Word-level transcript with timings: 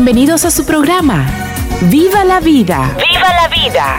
Bienvenidos 0.00 0.44
a 0.44 0.52
su 0.52 0.64
programa. 0.64 1.26
¡Viva 1.90 2.24
la 2.24 2.38
vida! 2.38 2.96
¡Viva 2.96 3.28
la 3.34 3.48
vida! 3.48 3.98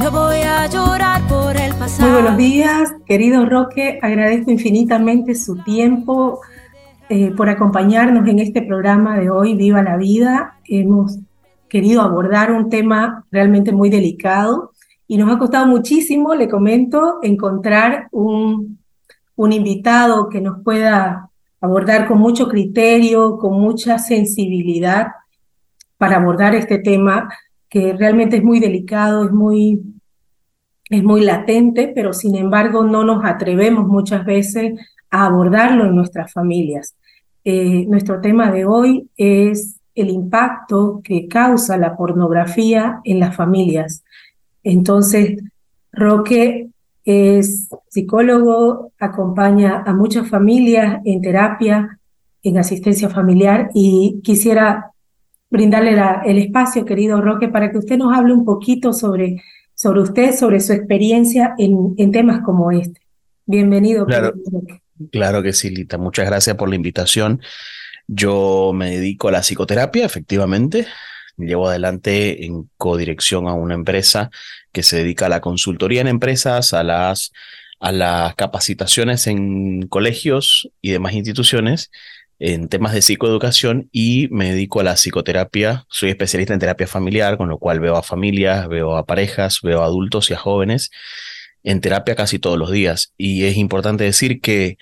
No 0.00 0.10
voy 0.10 0.38
a 0.38 0.66
llorar 0.66 1.22
por 1.28 1.56
el 1.56 1.72
pasado. 1.76 2.10
Muy 2.10 2.22
buenos 2.22 2.36
días, 2.36 2.92
querido 3.06 3.46
Roque. 3.46 4.00
Agradezco 4.02 4.50
infinitamente 4.50 5.36
su 5.36 5.62
tiempo 5.62 6.40
eh, 7.14 7.30
por 7.36 7.50
acompañarnos 7.50 8.26
en 8.26 8.38
este 8.38 8.62
programa 8.62 9.18
de 9.18 9.28
hoy, 9.28 9.54
Viva 9.54 9.82
la 9.82 9.98
Vida. 9.98 10.56
Hemos 10.64 11.18
querido 11.68 12.00
abordar 12.00 12.50
un 12.50 12.70
tema 12.70 13.26
realmente 13.30 13.70
muy 13.70 13.90
delicado 13.90 14.72
y 15.06 15.18
nos 15.18 15.30
ha 15.30 15.38
costado 15.38 15.66
muchísimo, 15.66 16.34
le 16.34 16.48
comento, 16.48 17.18
encontrar 17.20 18.08
un, 18.12 18.78
un 19.36 19.52
invitado 19.52 20.30
que 20.30 20.40
nos 20.40 20.62
pueda 20.64 21.28
abordar 21.60 22.08
con 22.08 22.18
mucho 22.18 22.48
criterio, 22.48 23.36
con 23.36 23.60
mucha 23.60 23.98
sensibilidad 23.98 25.08
para 25.98 26.16
abordar 26.16 26.54
este 26.54 26.78
tema 26.78 27.28
que 27.68 27.92
realmente 27.92 28.38
es 28.38 28.42
muy 28.42 28.58
delicado, 28.58 29.26
es 29.26 29.32
muy, 29.32 29.82
es 30.88 31.04
muy 31.04 31.20
latente, 31.20 31.92
pero 31.94 32.14
sin 32.14 32.36
embargo 32.36 32.84
no 32.84 33.04
nos 33.04 33.22
atrevemos 33.22 33.86
muchas 33.86 34.24
veces 34.24 34.80
a 35.10 35.26
abordarlo 35.26 35.84
en 35.84 35.94
nuestras 35.94 36.32
familias. 36.32 36.96
Eh, 37.44 37.86
nuestro 37.88 38.20
tema 38.20 38.50
de 38.50 38.64
hoy 38.64 39.08
es 39.16 39.80
el 39.94 40.10
impacto 40.10 41.00
que 41.02 41.28
causa 41.28 41.76
la 41.76 41.96
pornografía 41.96 43.00
en 43.04 43.20
las 43.20 43.34
familias. 43.36 44.04
Entonces, 44.62 45.38
Roque 45.92 46.68
es 47.04 47.68
psicólogo, 47.88 48.92
acompaña 48.98 49.82
a 49.84 49.92
muchas 49.92 50.28
familias 50.28 51.00
en 51.04 51.20
terapia, 51.20 51.98
en 52.42 52.58
asistencia 52.58 53.08
familiar 53.08 53.70
y 53.74 54.20
quisiera 54.22 54.92
brindarle 55.50 55.92
la- 55.92 56.22
el 56.24 56.38
espacio, 56.38 56.84
querido 56.84 57.20
Roque, 57.20 57.48
para 57.48 57.70
que 57.70 57.78
usted 57.78 57.98
nos 57.98 58.16
hable 58.16 58.32
un 58.32 58.44
poquito 58.44 58.92
sobre, 58.92 59.42
sobre 59.74 60.00
usted, 60.00 60.32
sobre 60.32 60.60
su 60.60 60.72
experiencia 60.72 61.54
en, 61.58 61.94
en 61.98 62.10
temas 62.12 62.40
como 62.42 62.70
este. 62.70 63.00
Bienvenido. 63.46 64.06
Claro. 64.06 64.32
querido 64.32 64.60
Roque. 64.60 64.82
Claro 65.10 65.42
que 65.42 65.52
sí, 65.52 65.70
Lita. 65.70 65.98
Muchas 65.98 66.26
gracias 66.26 66.56
por 66.56 66.68
la 66.68 66.76
invitación. 66.76 67.40
Yo 68.06 68.72
me 68.74 68.90
dedico 68.90 69.28
a 69.28 69.32
la 69.32 69.42
psicoterapia, 69.42 70.04
efectivamente. 70.04 70.86
Llevo 71.38 71.68
adelante 71.68 72.44
en 72.44 72.70
codirección 72.76 73.48
a 73.48 73.54
una 73.54 73.74
empresa 73.74 74.30
que 74.72 74.82
se 74.82 74.98
dedica 74.98 75.26
a 75.26 75.28
la 75.30 75.40
consultoría 75.40 76.00
en 76.00 76.08
empresas, 76.08 76.74
a 76.74 76.82
las, 76.82 77.32
a 77.80 77.90
las 77.92 78.34
capacitaciones 78.34 79.26
en 79.26 79.88
colegios 79.88 80.70
y 80.80 80.90
demás 80.90 81.14
instituciones 81.14 81.90
en 82.38 82.68
temas 82.68 82.92
de 82.92 83.02
psicoeducación 83.02 83.88
y 83.92 84.28
me 84.32 84.50
dedico 84.50 84.80
a 84.80 84.84
la 84.84 84.94
psicoterapia. 84.94 85.86
Soy 85.88 86.10
especialista 86.10 86.52
en 86.52 86.60
terapia 86.60 86.88
familiar, 86.88 87.36
con 87.36 87.48
lo 87.48 87.58
cual 87.58 87.78
veo 87.78 87.96
a 87.96 88.02
familias, 88.02 88.68
veo 88.68 88.96
a 88.96 89.06
parejas, 89.06 89.60
veo 89.62 89.82
a 89.82 89.86
adultos 89.86 90.28
y 90.30 90.34
a 90.34 90.38
jóvenes 90.38 90.90
en 91.62 91.80
terapia 91.80 92.14
casi 92.14 92.38
todos 92.38 92.58
los 92.58 92.70
días. 92.70 93.12
Y 93.16 93.44
es 93.44 93.56
importante 93.56 94.04
decir 94.04 94.40
que, 94.40 94.78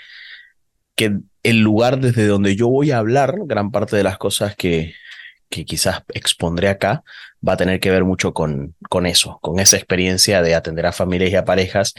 que 0.94 1.18
el 1.42 1.60
lugar 1.60 2.00
desde 2.00 2.26
donde 2.26 2.56
yo 2.56 2.68
voy 2.68 2.91
a 2.91 2.98
hablar, 2.98 3.34
gran 3.44 3.70
parte 3.70 3.96
de 3.96 4.02
las 4.02 4.18
cosas 4.18 4.56
que, 4.56 4.94
que 5.48 5.64
quizás 5.64 6.02
expondré 6.14 6.69
acá, 6.69 7.02
va 7.46 7.54
a 7.54 7.56
tener 7.56 7.80
que 7.80 7.90
ver 7.90 8.04
mucho 8.04 8.32
con, 8.32 8.74
con 8.88 9.06
eso, 9.06 9.38
con 9.42 9.58
esa 9.58 9.76
experiencia 9.76 10.42
de 10.42 10.54
atender 10.54 10.86
a 10.86 10.92
familias 10.92 11.30
y 11.30 11.36
a 11.36 11.44
parejas 11.44 11.94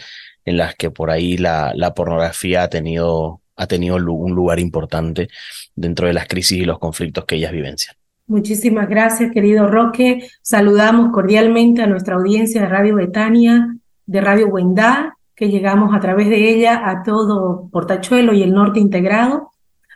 en 0.46 0.58
las 0.58 0.76
que 0.76 0.90
por 0.90 1.12
ahí 1.12 1.38
la, 1.38 1.74
la 1.76 1.94
pornografía 1.94 2.64
ha 2.64 2.70
tenido, 2.70 3.42
ha 3.56 3.68
tenido 3.68 3.96
un 3.98 4.34
lugar 4.34 4.60
importante 4.60 5.28
dentro 5.76 6.08
de 6.08 6.14
las 6.14 6.28
crisis 6.28 6.60
y 6.60 6.66
los 6.66 6.80
conflictos 6.80 7.26
que 7.26 7.36
ellas 7.36 7.52
vivencian. 7.52 7.96
Muchísimas 8.28 8.88
gracias, 8.88 9.32
querido 9.34 9.68
Roque. 9.68 10.30
Saludamos 10.42 11.12
cordialmente 11.12 11.82
a 11.82 11.88
nuestra 11.88 12.16
audiencia 12.16 12.62
de 12.62 12.68
Radio 12.70 12.96
Betania, 12.96 13.76
de 14.12 14.20
Radio 14.20 14.48
Huendá, 14.48 15.18
que 15.36 15.50
llegamos 15.50 15.96
a 15.96 16.02
través 16.02 16.28
de 16.28 16.50
ella 16.50 16.90
a 16.90 17.02
todo 17.02 17.70
Portachuelo 17.72 18.34
y 18.34 18.44
el 18.44 18.54
norte 18.54 18.82
integrado. 18.82 19.52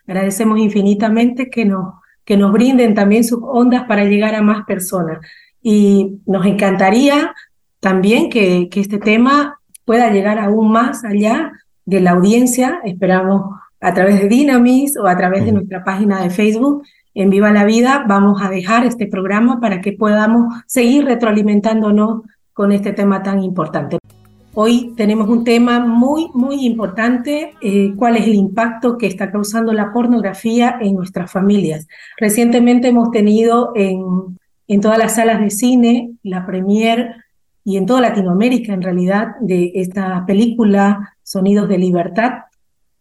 Agradecemos 0.08 0.58
infinitamente 0.58 1.50
que 1.50 1.66
nos, 1.66 1.96
que 2.24 2.38
nos 2.38 2.54
brinden 2.54 2.96
también 2.96 3.26
sus 3.26 3.40
ondas 3.44 3.84
para 3.84 4.06
llegar 4.06 4.34
a 4.36 4.42
más 4.42 4.66
personas. 4.66 5.20
Y 5.62 6.22
nos 6.26 6.46
encantaría 6.46 7.36
también 7.82 8.30
que, 8.30 8.70
que 8.70 8.80
este 8.80 9.00
tema 9.00 9.60
pueda 9.84 10.10
llegar 10.12 10.40
aún 10.40 10.72
más 10.72 11.04
allá 11.04 11.52
de 11.84 12.00
la 12.00 12.12
audiencia. 12.12 12.80
Esperamos 12.86 13.60
a 13.82 13.94
través 13.94 14.22
de 14.22 14.30
Dynamis 14.30 14.98
o 14.98 15.08
a 15.08 15.18
través 15.18 15.44
de 15.44 15.52
nuestra 15.52 15.84
página 15.84 16.22
de 16.22 16.30
Facebook 16.30 16.84
en 17.16 17.30
Viva 17.30 17.50
la 17.52 17.64
Vida 17.64 18.04
vamos 18.06 18.42
a 18.42 18.50
dejar 18.50 18.86
este 18.86 19.08
programa 19.08 19.62
para 19.62 19.80
que 19.80 19.94
podamos 19.94 20.54
seguir 20.68 21.06
retroalimentándonos 21.06 22.24
con 22.56 22.72
este 22.72 22.94
tema 22.94 23.22
tan 23.22 23.44
importante. 23.44 23.98
Hoy 24.54 24.94
tenemos 24.96 25.28
un 25.28 25.44
tema 25.44 25.82
muy, 25.82 26.30
muy 26.34 26.66
importante, 26.66 27.54
eh, 27.62 27.94
cuál 27.98 28.16
es 28.16 28.26
el 28.26 28.36
impacto 28.36 28.98
que 28.98 29.08
está 29.08 29.30
causando 29.30 29.74
la 29.74 29.92
pornografía 29.92 30.78
en 30.80 30.96
nuestras 30.96 31.30
familias. 31.30 31.86
Recientemente 32.18 32.88
hemos 32.88 33.12
tenido 33.12 33.74
en, 33.76 34.38
en 34.70 34.80
todas 34.80 34.98
las 34.98 35.16
salas 35.16 35.42
de 35.42 35.50
cine 35.50 36.14
la 36.24 36.46
premier 36.46 37.16
y 37.66 37.76
en 37.76 37.86
toda 37.86 38.00
Latinoamérica 38.00 38.74
en 38.74 38.84
realidad 38.84 39.36
de 39.42 39.74
esta 39.76 40.24
película 40.26 41.14
Sonidos 41.24 41.68
de 41.68 41.78
Libertad, 41.78 42.32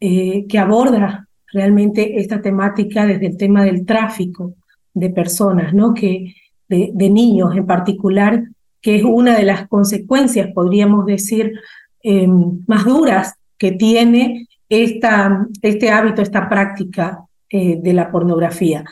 eh, 0.01 0.47
que 0.49 0.59
aborda 0.59 1.29
realmente 1.53 2.19
esta 2.19 2.43
temática 2.43 3.07
desde 3.07 3.29
el 3.29 3.37
tema 3.37 3.63
del 3.63 3.87
tráfico 3.87 4.55
de 4.93 5.11
personas, 5.11 5.73
¿no? 5.73 5.95
Que, 5.95 6.35
de, 6.69 6.91
de 6.93 7.11
niños 7.11 7.55
en 7.55 7.67
particular, 7.67 8.43
que 8.85 8.97
es 8.97 9.03
una 9.03 9.35
de 9.39 9.45
las 9.45 9.67
consecuencias, 9.67 10.51
podríamos 10.55 11.07
decir, 11.07 11.55
eh, 12.03 12.29
más 12.67 12.85
duras 12.85 13.35
que 13.57 13.73
tiene 13.73 14.47
esta, 14.69 15.47
este 15.63 15.91
hábito, 15.91 16.21
esta 16.21 16.51
práctica 16.51 17.25
eh, 17.49 17.79
de 17.83 17.95
la 17.95 18.11
pornografía. 18.11 18.85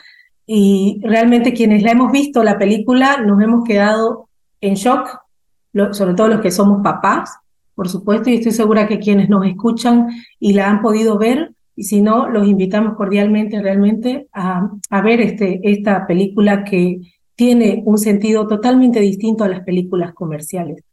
Y 0.47 0.99
realmente 1.03 1.53
quienes 1.53 1.83
la 1.83 1.91
hemos 1.91 2.11
visto, 2.11 2.43
la 2.43 2.57
película, 2.57 3.17
nos 3.17 3.39
hemos 3.39 3.63
quedado 3.65 4.29
en 4.61 4.73
shock, 4.73 5.19
sobre 5.91 6.15
todo 6.15 6.27
los 6.27 6.41
que 6.41 6.49
somos 6.49 6.81
papás, 6.81 7.37
por 7.75 7.87
supuesto, 7.87 8.31
y 8.31 8.37
estoy 8.37 8.51
segura 8.51 8.87
que 8.87 8.97
quienes 8.97 9.29
nos 9.29 9.45
escuchan 9.45 10.07
y 10.39 10.53
la 10.53 10.71
han 10.71 10.81
podido 10.81 11.19
ver, 11.19 11.51
y 11.75 11.83
si 11.83 12.01
no, 12.01 12.29
los 12.29 12.47
invitamos 12.47 12.95
cordialmente 12.95 13.61
realmente 13.61 14.27
a, 14.33 14.71
a 14.89 15.01
ver 15.03 15.21
este, 15.21 15.59
esta 15.61 16.07
película 16.07 16.63
que 16.63 16.99
tiene 17.35 17.81
un 17.85 17.97
sentido 17.97 18.47
totalmente 18.47 18.99
distinto 18.99 19.43
a 19.43 19.49
las 19.49 19.61
películas 19.61 20.13
comerciales. 20.13 20.83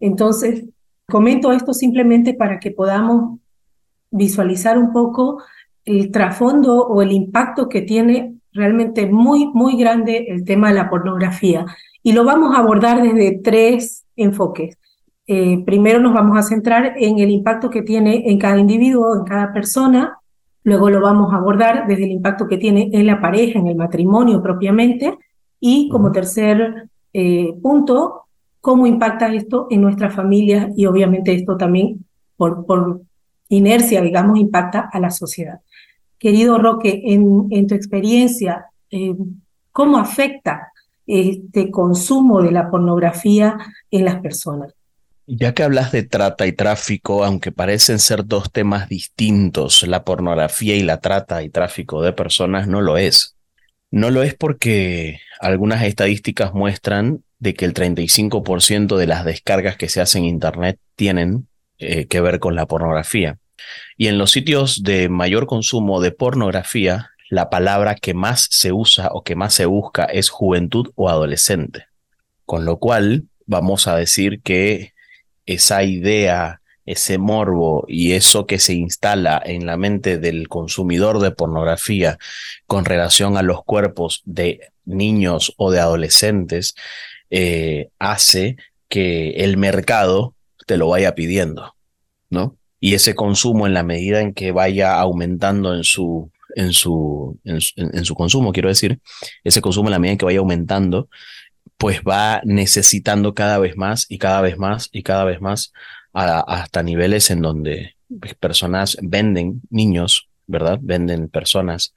Entonces, 0.00 0.64
comento 1.08 1.52
esto 1.52 1.72
simplemente 1.72 2.34
para 2.34 2.58
que 2.58 2.70
podamos 2.70 3.38
visualizar 4.10 4.78
un 4.78 4.92
poco 4.92 5.42
el 5.84 6.10
trasfondo 6.10 6.86
o 6.86 7.02
el 7.02 7.12
impacto 7.12 7.68
que 7.68 7.82
tiene 7.82 8.34
realmente 8.52 9.06
muy, 9.06 9.46
muy 9.46 9.76
grande 9.76 10.26
el 10.28 10.44
tema 10.44 10.68
de 10.68 10.74
la 10.74 10.90
pornografía. 10.90 11.64
Y 12.02 12.12
lo 12.12 12.24
vamos 12.24 12.54
a 12.54 12.60
abordar 12.60 13.02
desde 13.02 13.40
tres 13.42 14.04
enfoques. 14.16 14.78
Eh, 15.28 15.62
primero 15.64 15.98
nos 16.00 16.14
vamos 16.14 16.38
a 16.38 16.42
centrar 16.42 16.94
en 16.96 17.18
el 17.18 17.30
impacto 17.30 17.68
que 17.68 17.82
tiene 17.82 18.30
en 18.30 18.38
cada 18.38 18.58
individuo, 18.58 19.16
en 19.16 19.24
cada 19.24 19.52
persona. 19.52 20.18
Luego 20.62 20.90
lo 20.90 21.00
vamos 21.00 21.32
a 21.32 21.36
abordar 21.36 21.86
desde 21.86 22.04
el 22.04 22.12
impacto 22.12 22.46
que 22.46 22.58
tiene 22.58 22.90
en 22.92 23.06
la 23.06 23.20
pareja, 23.20 23.58
en 23.58 23.68
el 23.68 23.76
matrimonio 23.76 24.42
propiamente. 24.42 25.16
Y 25.60 25.88
como 25.88 26.12
tercer 26.12 26.88
eh, 27.12 27.54
punto, 27.62 28.26
cómo 28.60 28.86
impacta 28.86 29.32
esto 29.32 29.68
en 29.70 29.80
nuestras 29.80 30.14
familias 30.14 30.70
y 30.76 30.86
obviamente 30.86 31.32
esto 31.32 31.56
también 31.56 32.04
por, 32.36 32.66
por 32.66 33.00
inercia, 33.48 34.02
digamos, 34.02 34.38
impacta 34.38 34.90
a 34.92 35.00
la 35.00 35.10
sociedad. 35.10 35.60
querido 36.18 36.58
Roque, 36.58 37.02
en, 37.06 37.46
en 37.50 37.66
tu 37.66 37.74
experiencia, 37.74 38.66
eh, 38.90 39.14
¿cómo 39.72 39.98
afecta 39.98 40.72
este 41.06 41.70
consumo 41.70 42.42
de 42.42 42.50
la 42.50 42.68
pornografía 42.70 43.56
en 43.90 44.04
las 44.04 44.20
personas? 44.20 44.74
Ya 45.28 45.54
que 45.54 45.62
hablas 45.62 45.92
de 45.92 46.02
trata 46.02 46.46
y 46.46 46.52
tráfico, 46.52 47.24
aunque 47.24 47.52
parecen 47.52 47.98
ser 47.98 48.26
dos 48.26 48.52
temas 48.52 48.88
distintos, 48.88 49.84
la 49.86 50.04
pornografía 50.04 50.76
y 50.76 50.82
la 50.82 51.00
trata 51.00 51.42
y 51.42 51.50
tráfico 51.50 52.02
de 52.02 52.12
personas 52.12 52.68
no 52.68 52.80
lo 52.80 52.96
es. 52.96 53.35
No 53.90 54.10
lo 54.10 54.22
es 54.22 54.34
porque 54.34 55.20
algunas 55.40 55.82
estadísticas 55.84 56.52
muestran 56.54 57.22
de 57.38 57.54
que 57.54 57.64
el 57.64 57.74
35% 57.74 58.96
de 58.96 59.06
las 59.06 59.24
descargas 59.24 59.76
que 59.76 59.88
se 59.88 60.00
hacen 60.00 60.24
en 60.24 60.30
Internet 60.30 60.78
tienen 60.96 61.48
eh, 61.78 62.06
que 62.06 62.20
ver 62.20 62.38
con 62.40 62.54
la 62.54 62.66
pornografía. 62.66 63.38
Y 63.96 64.08
en 64.08 64.18
los 64.18 64.32
sitios 64.32 64.82
de 64.82 65.08
mayor 65.08 65.46
consumo 65.46 66.00
de 66.00 66.12
pornografía, 66.12 67.10
la 67.28 67.50
palabra 67.50 67.94
que 67.94 68.14
más 68.14 68.48
se 68.50 68.72
usa 68.72 69.08
o 69.12 69.22
que 69.22 69.36
más 69.36 69.54
se 69.54 69.66
busca 69.66 70.04
es 70.04 70.28
juventud 70.28 70.92
o 70.94 71.08
adolescente. 71.08 71.86
Con 72.44 72.64
lo 72.64 72.78
cual, 72.78 73.24
vamos 73.46 73.88
a 73.88 73.96
decir 73.96 74.40
que 74.42 74.92
esa 75.44 75.82
idea, 75.82 76.60
ese 76.86 77.18
morbo 77.18 77.84
y 77.88 78.12
eso 78.12 78.46
que 78.46 78.58
se 78.58 78.74
instala 78.74 79.42
en 79.44 79.66
la 79.66 79.76
mente 79.76 80.18
del 80.18 80.48
consumidor 80.48 81.18
de 81.18 81.32
pornografía 81.32 82.18
con 82.66 82.84
relación 82.84 83.36
a 83.36 83.42
los 83.42 83.64
cuerpos 83.64 84.22
de 84.24 84.70
niños 84.84 85.52
o 85.56 85.72
de 85.72 85.80
adolescentes, 85.80 86.76
eh, 87.30 87.88
hace 87.98 88.56
que 88.88 89.30
el 89.44 89.56
mercado 89.56 90.34
te 90.66 90.76
lo 90.76 90.88
vaya 90.88 91.14
pidiendo, 91.14 91.74
¿no? 92.30 92.56
Y 92.78 92.94
ese 92.94 93.14
consumo 93.14 93.66
en 93.66 93.74
la 93.74 93.82
medida 93.82 94.20
en 94.20 94.32
que 94.32 94.52
vaya 94.52 95.00
aumentando 95.00 95.74
en 95.74 95.82
su, 95.82 96.30
en 96.54 96.72
su, 96.72 97.38
en 97.44 98.04
su 98.04 98.14
consumo, 98.14 98.52
quiero 98.52 98.68
decir, 98.68 99.00
ese 99.42 99.60
consumo 99.60 99.88
en 99.88 99.92
la 99.92 99.98
medida 99.98 100.12
en 100.12 100.18
que 100.18 100.24
vaya 100.26 100.38
aumentando, 100.38 101.08
pues 101.78 102.00
va 102.02 102.40
necesitando 102.44 103.34
cada 103.34 103.58
vez 103.58 103.76
más 103.76 104.06
y 104.08 104.18
cada 104.18 104.40
vez 104.40 104.56
más 104.56 104.88
y 104.92 105.02
cada 105.02 105.24
vez 105.24 105.40
más 105.40 105.72
hasta 106.16 106.82
niveles 106.82 107.30
en 107.30 107.42
donde 107.42 107.96
personas 108.40 108.96
venden 109.02 109.60
niños, 109.70 110.28
¿verdad? 110.46 110.78
Venden 110.80 111.28
personas, 111.28 111.94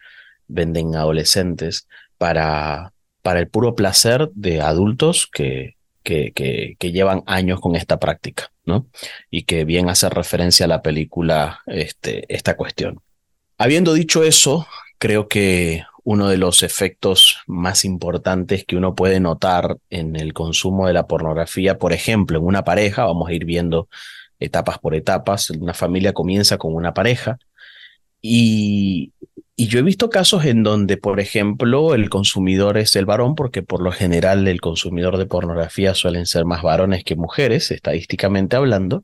venden 0.47 0.95
adolescentes 0.95 1.87
para, 2.17 2.93
para 3.21 3.39
el 3.39 3.47
puro 3.47 3.75
placer 3.75 4.29
de 4.33 4.61
adultos 4.61 5.27
que, 5.31 5.75
que, 6.03 6.31
que, 6.33 6.75
que, 6.77 6.91
llevan 6.91 7.23
años 7.27 7.61
con 7.61 7.75
esta 7.75 7.99
práctica, 7.99 8.51
¿no? 8.65 8.87
Y 9.31 9.43
que 9.43 9.63
bien 9.63 9.89
hace 9.89 10.09
referencia 10.09 10.65
a 10.65 10.69
la 10.69 10.81
película 10.81 11.61
este, 11.65 12.25
esta 12.33 12.57
cuestión. 12.57 13.01
Habiendo 13.57 13.93
dicho 13.93 14.23
eso, 14.23 14.67
creo 14.97 15.27
que 15.27 15.83
uno 16.03 16.29
de 16.29 16.37
los 16.37 16.63
efectos 16.63 17.37
más 17.47 17.85
importantes 17.85 18.65
que 18.65 18.75
uno 18.75 18.95
puede 18.95 19.19
notar 19.19 19.77
en 19.89 20.15
el 20.15 20.33
consumo 20.33 20.87
de 20.87 20.93
la 20.93 21.07
pornografía, 21.07 21.77
por 21.77 21.93
ejemplo, 21.93 22.39
en 22.39 22.45
una 22.45 22.63
pareja, 22.63 23.05
vamos 23.05 23.29
a 23.29 23.33
ir 23.33 23.45
viendo 23.45 23.89
etapas 24.39 24.79
por 24.79 24.95
etapas, 24.95 25.49
una 25.49 25.73
familia 25.73 26.13
comienza 26.13 26.57
con 26.57 26.73
una 26.73 26.93
pareja 26.93 27.37
y, 28.21 29.13
y 29.55 29.67
yo 29.67 29.79
he 29.79 29.83
visto 29.83 30.09
casos 30.09 30.45
en 30.45 30.63
donde, 30.63 30.95
por 30.95 31.19
ejemplo, 31.19 31.93
el 31.93 32.09
consumidor 32.09 32.77
es 32.77 32.95
el 32.95 33.05
varón, 33.05 33.35
porque 33.35 33.61
por 33.61 33.81
lo 33.81 33.91
general 33.91 34.47
el 34.47 34.61
consumidor 34.61 35.17
de 35.17 35.25
pornografía 35.25 35.93
suelen 35.93 36.25
ser 36.25 36.45
más 36.45 36.63
varones 36.63 37.03
que 37.03 37.17
mujeres, 37.17 37.71
estadísticamente 37.71 38.55
hablando, 38.55 39.03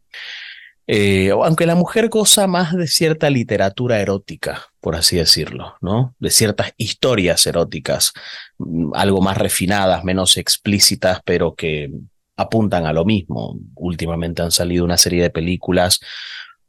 eh, 0.88 1.32
aunque 1.32 1.66
la 1.66 1.76
mujer 1.76 2.10
goza 2.10 2.48
más 2.48 2.74
de 2.74 2.88
cierta 2.88 3.30
literatura 3.30 4.00
erótica, 4.00 4.68
por 4.80 4.96
así 4.96 5.18
decirlo, 5.18 5.76
¿no? 5.82 6.16
De 6.20 6.30
ciertas 6.30 6.74
historias 6.78 7.46
eróticas, 7.48 8.14
mm, 8.60 8.94
algo 8.94 9.22
más 9.22 9.38
refinadas, 9.38 10.04
menos 10.04 10.38
explícitas, 10.38 11.22
pero 11.26 11.56
que 11.56 11.92
apuntan 12.38 12.86
a 12.86 12.94
lo 12.94 13.06
mismo. 13.06 13.58
Últimamente 13.76 14.42
han 14.42 14.52
salido 14.52 14.86
una 14.86 14.98
serie 14.98 15.24
de 15.24 15.30
películas 15.30 16.00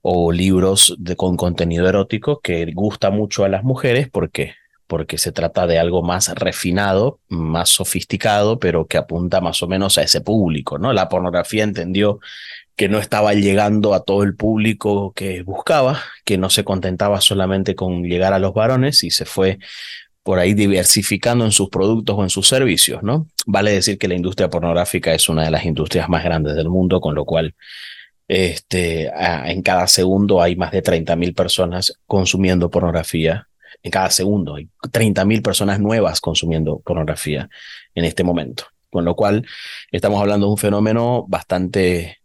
o 0.00 0.32
libros 0.32 0.96
con 1.16 1.36
contenido 1.36 1.88
erótico 1.88 2.40
que 2.40 2.66
gusta 2.72 3.10
mucho 3.10 3.44
a 3.44 3.48
las 3.48 3.64
mujeres 3.64 4.08
porque 4.08 4.54
porque 4.86 5.18
se 5.18 5.32
trata 5.32 5.66
de 5.66 5.78
algo 5.78 6.02
más 6.02 6.28
refinado, 6.34 7.18
más 7.28 7.70
sofisticado, 7.70 8.58
pero 8.58 8.86
que 8.86 8.98
apunta 8.98 9.40
más 9.40 9.62
o 9.62 9.66
menos 9.66 9.98
a 9.98 10.02
ese 10.02 10.20
público, 10.20 10.78
¿no? 10.78 10.92
La 10.92 11.08
pornografía 11.08 11.64
entendió 11.64 12.20
que 12.76 12.88
no 12.88 12.99
estaba 12.99 13.32
llegando 13.32 13.94
a 13.94 14.05
todo 14.05 14.23
el 14.23 14.37
público 14.37 15.12
que 15.14 15.43
buscaba, 15.43 16.02
que 16.25 16.37
no 16.37 16.50
se 16.50 16.62
contentaba 16.62 17.20
solamente 17.23 17.75
con 17.75 18.02
llegar 18.05 18.34
a 18.34 18.38
los 18.38 18.52
varones 18.52 19.02
y 19.02 19.11
se 19.11 19.25
fue 19.25 19.58
por 20.23 20.38
ahí 20.38 20.55
diversificando 20.55 21.44
en 21.44 21.52
sus 21.52 21.70
productos 21.70 22.17
o 22.19 22.23
en 22.23 22.31
sus 22.31 22.49
servicios, 22.49 23.02
¿no? 23.02 23.28
Vale 23.46 23.73
decir 23.73 23.96
que 23.96 24.08
la 24.08 24.14
industria 24.14 24.50
pornográfica 24.50 25.14
es 25.14 25.28
una 25.28 25.44
de 25.44 25.50
las 25.50 25.64
industrias 25.64 26.08
más 26.08 26.23
grandes 26.23 26.55
del 26.55 26.69
mundo, 26.69 27.00
con 27.00 27.14
lo 27.14 27.25
cual 27.25 27.55
este, 28.28 29.08
en 29.08 29.62
cada 29.62 29.87
segundo 29.87 30.43
hay 30.43 30.56
más 30.56 30.73
de 30.73 30.82
30.000 30.82 31.34
personas 31.34 32.00
consumiendo 32.06 32.70
pornografía. 32.70 33.49
En 33.82 33.90
cada 33.90 34.11
segundo 34.11 34.56
hay 34.56 34.69
30.000 34.82 35.43
personas 35.43 35.81
nuevas 35.81 36.20
consumiendo 36.20 36.81
pornografía 36.81 37.49
en 37.94 38.05
este 38.05 38.25
momento. 38.25 38.64
Con 38.90 39.05
lo 39.05 39.14
cual 39.14 39.46
estamos 39.93 40.20
hablando 40.20 40.46
de 40.46 40.52
un 40.52 40.58
fenómeno 40.58 41.25
bastante 41.28 42.19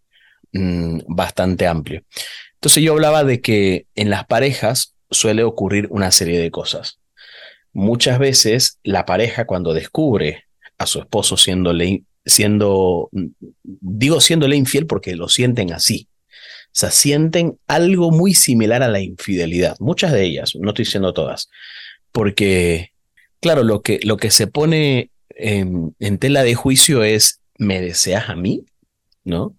Mm, 0.54 1.00
bastante 1.08 1.66
amplio. 1.66 2.04
Entonces 2.56 2.84
yo 2.84 2.92
hablaba 2.92 3.24
de 3.24 3.40
que 3.42 3.88
en 3.96 4.10
las 4.10 4.26
parejas 4.26 4.96
suele 5.10 5.44
ocurrir 5.44 5.88
una 5.90 6.12
serie 6.12 6.40
de 6.40 6.52
cosas. 6.52 7.00
Muchas 7.74 8.20
veces 8.20 8.80
la 8.84 9.06
pareja 9.06 9.46
cuando 9.46 9.74
descubre 9.74 10.46
a 10.78 10.86
su 10.88 11.00
esposo 11.00 11.38
siéndole, 11.38 12.04
siendo, 12.26 13.10
digo 13.64 14.20
siéndole 14.20 14.58
infiel 14.58 14.88
porque 14.88 15.16
lo 15.16 15.30
sienten 15.30 15.72
así. 15.72 16.10
O 16.66 16.74
sea, 16.74 16.92
sienten 16.92 17.58
algo 17.68 18.12
muy 18.12 18.34
similar 18.34 18.84
a 18.84 18.90
la 18.90 19.00
infidelidad. 19.00 19.78
Muchas 19.80 20.12
de 20.12 20.24
ellas, 20.24 20.54
no 20.56 20.70
estoy 20.70 20.86
diciendo 20.86 21.14
todas, 21.14 21.50
porque, 22.12 22.92
claro, 23.40 23.64
lo 23.64 23.82
que, 23.82 24.00
lo 24.04 24.18
que 24.18 24.32
se 24.32 24.48
pone 24.48 25.12
en 25.30 26.18
tela 26.20 26.44
de 26.44 26.56
juicio 26.56 27.04
es, 27.04 27.42
¿me 27.58 27.82
deseas 27.82 28.30
a 28.30 28.36
mí? 28.36 28.66
¿No? 29.24 29.58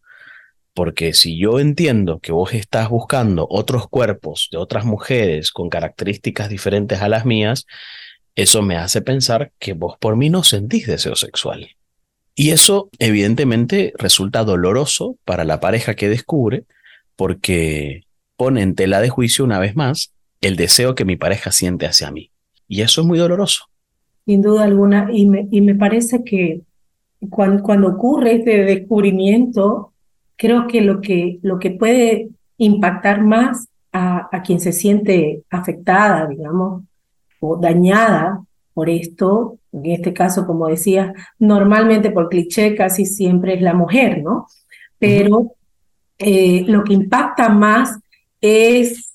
Porque 0.75 1.13
si 1.13 1.39
yo 1.39 1.61
entiendo 1.61 2.19
que 2.19 2.33
vos 2.33 2.55
estás 2.55 2.89
buscando 2.89 3.47
otros 3.51 3.89
cuerpos 3.89 4.49
de 4.51 4.59
otras 4.59 4.85
mujeres 4.85 5.51
con 5.51 5.69
características 5.69 6.49
diferentes 6.49 7.01
a 7.03 7.09
las 7.09 7.27
mías, 7.27 7.67
eso 8.35 8.63
me 8.63 8.77
hace 8.77 9.03
pensar 9.03 9.53
que 9.59 9.75
vos 9.75 9.97
por 9.99 10.17
mí 10.17 10.31
no 10.31 10.43
sentís 10.43 10.87
deseo 10.87 11.17
sexual. 11.17 11.69
Y 12.35 12.51
eso 12.51 12.89
evidentemente 12.99 13.93
resulta 13.99 14.45
doloroso 14.45 15.17
para 15.25 15.45
la 15.45 15.61
pareja 15.61 15.95
que 15.95 16.09
descubre 16.09 16.65
porque 17.17 18.05
pone 18.37 18.63
en 18.63 18.75
tela 18.75 19.01
de 19.01 19.11
juicio 19.11 19.45
una 19.45 19.59
vez 19.59 19.77
más 19.77 20.13
el 20.41 20.57
deseo 20.57 20.95
que 20.95 21.05
mi 21.05 21.17
pareja 21.17 21.53
siente 21.53 21.87
hacia 21.87 22.11
mí. 22.11 22.31
Y 22.67 22.81
eso 22.81 23.03
es 23.03 23.07
muy 23.07 23.19
doloroso. 23.19 23.67
Sin 24.25 24.41
duda 24.41 24.65
alguna. 24.65 25.09
Y 25.13 25.27
me, 25.27 25.75
parece 25.75 26.25
que 26.25 26.63
cuando 27.31 27.89
ocurre 27.89 28.37
este 28.37 28.65
descubrimiento, 28.65 29.92
creo 30.43 30.67
que 30.67 30.81
lo 30.81 31.01
que, 31.01 31.39
lo 31.43 31.61
que 31.61 31.71
puede 31.71 32.31
impactar 32.59 33.23
más 33.23 33.69
a, 33.93 34.29
a 34.33 34.43
quien 34.43 34.59
se 34.59 34.73
siente 34.73 35.45
afectada, 35.49 36.27
digamos, 36.27 36.83
o 37.39 37.57
dañada 37.57 38.43
por 38.75 38.91
esto, 38.91 39.59
en 39.71 39.87
este 39.87 40.13
caso, 40.13 40.45
como 40.45 40.67
decía, 40.67 41.15
normalmente 41.39 42.11
por 42.11 42.29
cliché 42.29 42.75
casi 42.75 43.07
siempre 43.07 43.55
es 43.55 43.63
la 43.63 43.73
mujer, 43.73 44.21
¿no? 44.21 44.49
Pero 44.99 45.53
eh, 46.19 46.65
lo 46.67 46.83
que 46.83 46.95
impacta 46.95 47.49
más 47.49 48.01
es 48.41 49.15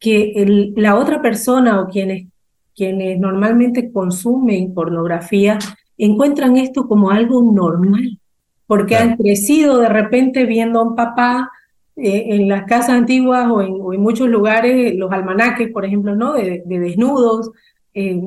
que 0.00 0.32
el, 0.34 0.74
la 0.76 0.96
otra 0.96 1.22
persona 1.22 1.80
o 1.80 1.86
quienes, 1.86 2.26
quienes 2.74 3.20
normalmente 3.20 3.92
consumen 3.92 4.74
pornografía 4.74 5.60
encuentran 5.96 6.56
esto 6.56 6.88
como 6.88 7.12
algo 7.12 7.40
normal 7.40 8.18
porque 8.66 8.96
han 8.96 9.16
crecido 9.16 9.78
de 9.78 9.88
repente 9.88 10.44
viendo 10.44 10.80
a 10.80 10.84
un 10.84 10.96
papá 10.96 11.50
eh, 11.96 12.34
en 12.34 12.48
las 12.48 12.64
casas 12.64 12.90
antiguas 12.90 13.48
o 13.50 13.62
en, 13.62 14.00
muchos 14.00 14.28
lugares, 14.28 14.94
los 14.96 15.10
almanaques, 15.10 15.70
por 15.70 15.84
ejemplo, 15.84 16.14
¿no? 16.14 16.34
De, 16.34 16.62
desnudos. 16.66 17.50
Eh, 17.94 18.20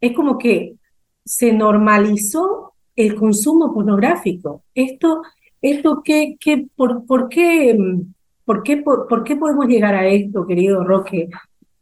es 0.00 0.12
como 0.12 0.36
que 0.36 0.76
se 1.24 1.52
normalizó 1.52 2.74
el 2.96 3.14
consumo 3.14 3.72
pornográfico. 3.72 4.64
Esto, 4.74 5.22
esto 5.62 6.02
¿qué, 6.04 6.36
qué, 6.38 6.66
por, 6.76 7.06
por, 7.06 7.28
qué, 7.28 7.76
por, 8.44 8.62
qué, 8.62 8.78
por, 8.78 9.24
qué 9.24 9.36
podemos 9.36 9.66
llegar 9.66 9.94
a 9.94 10.06
esto, 10.06 10.46
querido 10.46 10.84
Roque? 10.84 11.28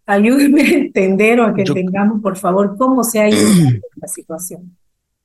Ayúdeme 0.06 0.62
a 0.62 0.74
entender 0.74 1.40
o 1.40 1.46
a 1.46 1.54
que 1.54 1.62
entendamos, 1.62 2.22
por 2.22 2.36
favor, 2.36 2.76
cómo 2.76 3.02
se 3.02 3.20
ha 3.20 3.28
ido 3.28 3.38
esta 3.94 4.06
situación. 4.06 4.76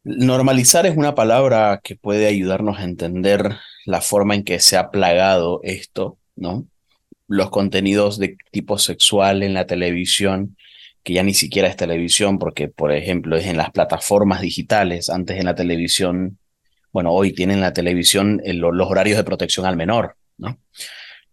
Normalizar 0.09 0.85
es 0.85 0.95
una 0.95 1.15
palabra 1.15 1.81
que 1.83 1.97
puede 1.97 2.27
ayudarnos 2.27 2.79
a 2.79 2.85
entender 2.85 3.57
la 3.85 3.99
forma 3.99 4.35
en 4.35 4.45
que 4.45 4.61
se 4.61 4.77
ha 4.77 4.89
plagado 4.89 5.59
esto, 5.63 6.17
¿no? 6.37 6.65
Los 7.27 7.49
contenidos 7.49 8.17
de 8.17 8.37
tipo 8.51 8.77
sexual 8.77 9.43
en 9.43 9.53
la 9.53 9.65
televisión 9.65 10.55
que 11.03 11.11
ya 11.11 11.23
ni 11.23 11.33
siquiera 11.33 11.67
es 11.67 11.75
televisión, 11.75 12.39
porque 12.39 12.69
por 12.69 12.93
ejemplo 12.93 13.35
es 13.35 13.47
en 13.47 13.57
las 13.57 13.71
plataformas 13.71 14.39
digitales, 14.39 15.09
antes 15.09 15.37
en 15.37 15.45
la 15.45 15.55
televisión, 15.55 16.37
bueno, 16.93 17.11
hoy 17.11 17.33
tienen 17.33 17.59
la 17.59 17.73
televisión 17.73 18.41
los 18.45 18.89
horarios 18.89 19.17
de 19.17 19.25
protección 19.25 19.65
al 19.65 19.75
menor, 19.75 20.15
¿no? 20.37 20.57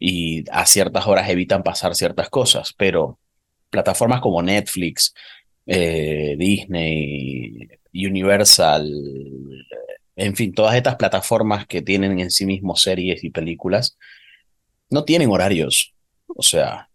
Y 0.00 0.44
a 0.50 0.66
ciertas 0.66 1.06
horas 1.06 1.28
evitan 1.28 1.62
pasar 1.62 1.94
ciertas 1.94 2.28
cosas, 2.28 2.74
pero 2.76 3.20
plataformas 3.70 4.20
como 4.20 4.42
Netflix, 4.42 5.14
eh, 5.66 6.36
Disney, 6.38 7.68
Universal, 7.92 8.90
en 10.16 10.36
fin, 10.36 10.54
todas 10.54 10.76
estas 10.76 10.96
plataformas 10.96 11.66
que 11.66 11.82
tienen 11.82 12.18
en 12.20 12.30
sí 12.30 12.46
mismos 12.46 12.82
series 12.82 13.24
y 13.24 13.30
películas, 13.30 13.96
no 14.90 15.04
tienen 15.04 15.30
horarios. 15.30 15.94
O 16.26 16.42
sea, 16.42 16.88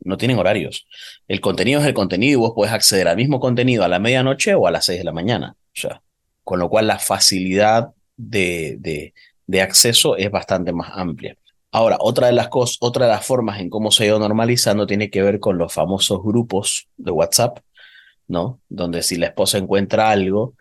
no 0.00 0.16
tienen 0.16 0.38
horarios. 0.38 0.86
El 1.28 1.40
contenido 1.40 1.80
es 1.80 1.86
el 1.86 1.94
contenido 1.94 2.32
y 2.32 2.36
vos 2.36 2.52
podés 2.54 2.72
acceder 2.72 3.08
al 3.08 3.16
mismo 3.16 3.40
contenido 3.40 3.84
a 3.84 3.88
la 3.88 3.98
medianoche 3.98 4.54
o 4.54 4.66
a 4.66 4.70
las 4.70 4.84
seis 4.84 4.98
de 4.98 5.04
la 5.04 5.12
mañana. 5.12 5.56
O 5.58 5.80
sea, 5.80 6.02
con 6.44 6.58
lo 6.58 6.68
cual 6.68 6.86
la 6.86 6.98
facilidad 6.98 7.90
de, 8.16 8.76
de, 8.78 9.14
de 9.46 9.62
acceso 9.62 10.16
es 10.16 10.30
bastante 10.30 10.72
más 10.72 10.90
amplia. 10.94 11.36
Ahora, 11.72 11.98
otra 12.00 12.26
de 12.26 12.32
las 12.32 12.48
cosas, 12.48 12.78
otra 12.80 13.06
de 13.06 13.12
las 13.12 13.24
formas 13.24 13.60
en 13.60 13.70
cómo 13.70 13.90
se 13.90 14.02
ha 14.02 14.06
ido 14.06 14.18
normalizando 14.18 14.86
tiene 14.86 15.08
que 15.08 15.22
ver 15.22 15.38
con 15.38 15.56
los 15.56 15.72
famosos 15.72 16.20
grupos 16.22 16.88
de 16.96 17.12
WhatsApp, 17.12 17.60
¿no? 18.30 18.60
Donde 18.68 19.02
si 19.02 19.16
la 19.16 19.26
esposa 19.26 19.58
encuentra 19.58 20.10
algo, 20.10 20.54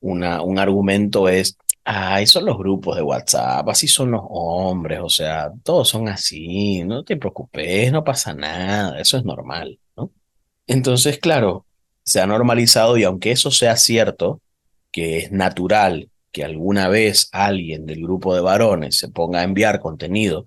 una, 0.00 0.42
un 0.42 0.58
argumento 0.58 1.28
es, 1.28 1.56
ah, 1.84 2.24
son 2.26 2.44
los 2.44 2.58
grupos 2.58 2.96
de 2.96 3.02
WhatsApp, 3.02 3.68
así 3.68 3.88
son 3.88 4.10
los 4.12 4.22
hombres, 4.28 5.00
o 5.02 5.08
sea, 5.08 5.50
todos 5.64 5.88
son 5.88 6.08
así, 6.08 6.84
no 6.84 7.04
te 7.04 7.16
preocupes, 7.16 7.90
no 7.90 8.04
pasa 8.04 8.34
nada, 8.34 9.00
eso 9.00 9.16
es 9.16 9.24
normal, 9.24 9.78
¿no? 9.96 10.12
Entonces, 10.66 11.18
claro, 11.18 11.64
se 12.04 12.20
ha 12.20 12.26
normalizado 12.26 12.98
y 12.98 13.04
aunque 13.04 13.32
eso 13.32 13.50
sea 13.50 13.76
cierto, 13.76 14.42
que 14.92 15.18
es 15.18 15.32
natural 15.32 16.10
que 16.32 16.44
alguna 16.44 16.88
vez 16.88 17.30
alguien 17.32 17.86
del 17.86 18.02
grupo 18.02 18.34
de 18.34 18.42
varones 18.42 18.98
se 18.98 19.08
ponga 19.08 19.40
a 19.40 19.44
enviar 19.44 19.80
contenido 19.80 20.44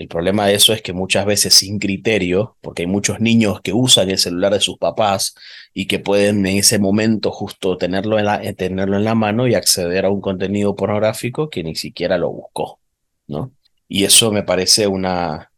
el 0.00 0.08
problema 0.08 0.46
de 0.46 0.54
eso 0.54 0.72
es 0.72 0.80
que 0.80 0.94
muchas 0.94 1.26
veces 1.26 1.52
sin 1.52 1.78
criterio, 1.78 2.56
porque 2.62 2.84
hay 2.84 2.86
muchos 2.86 3.20
niños 3.20 3.60
que 3.60 3.74
usan 3.74 4.08
el 4.08 4.16
celular 4.16 4.50
de 4.54 4.60
sus 4.60 4.78
papás 4.78 5.34
y 5.74 5.86
que 5.88 5.98
pueden 5.98 6.46
en 6.46 6.56
ese 6.56 6.78
momento 6.78 7.30
justo 7.30 7.76
tenerlo 7.76 8.18
en 8.18 8.24
la, 8.24 8.42
eh, 8.42 8.54
tenerlo 8.54 8.96
en 8.96 9.04
la 9.04 9.14
mano 9.14 9.46
y 9.46 9.54
acceder 9.54 10.06
a 10.06 10.10
un 10.10 10.22
contenido 10.22 10.74
pornográfico 10.74 11.50
que 11.50 11.62
ni 11.62 11.74
siquiera 11.74 12.16
lo 12.16 12.30
buscó, 12.30 12.80
¿no? 13.26 13.52
Y 13.88 14.04
eso 14.04 14.32
me 14.32 14.42
parece 14.42 14.86
una, 14.86 15.52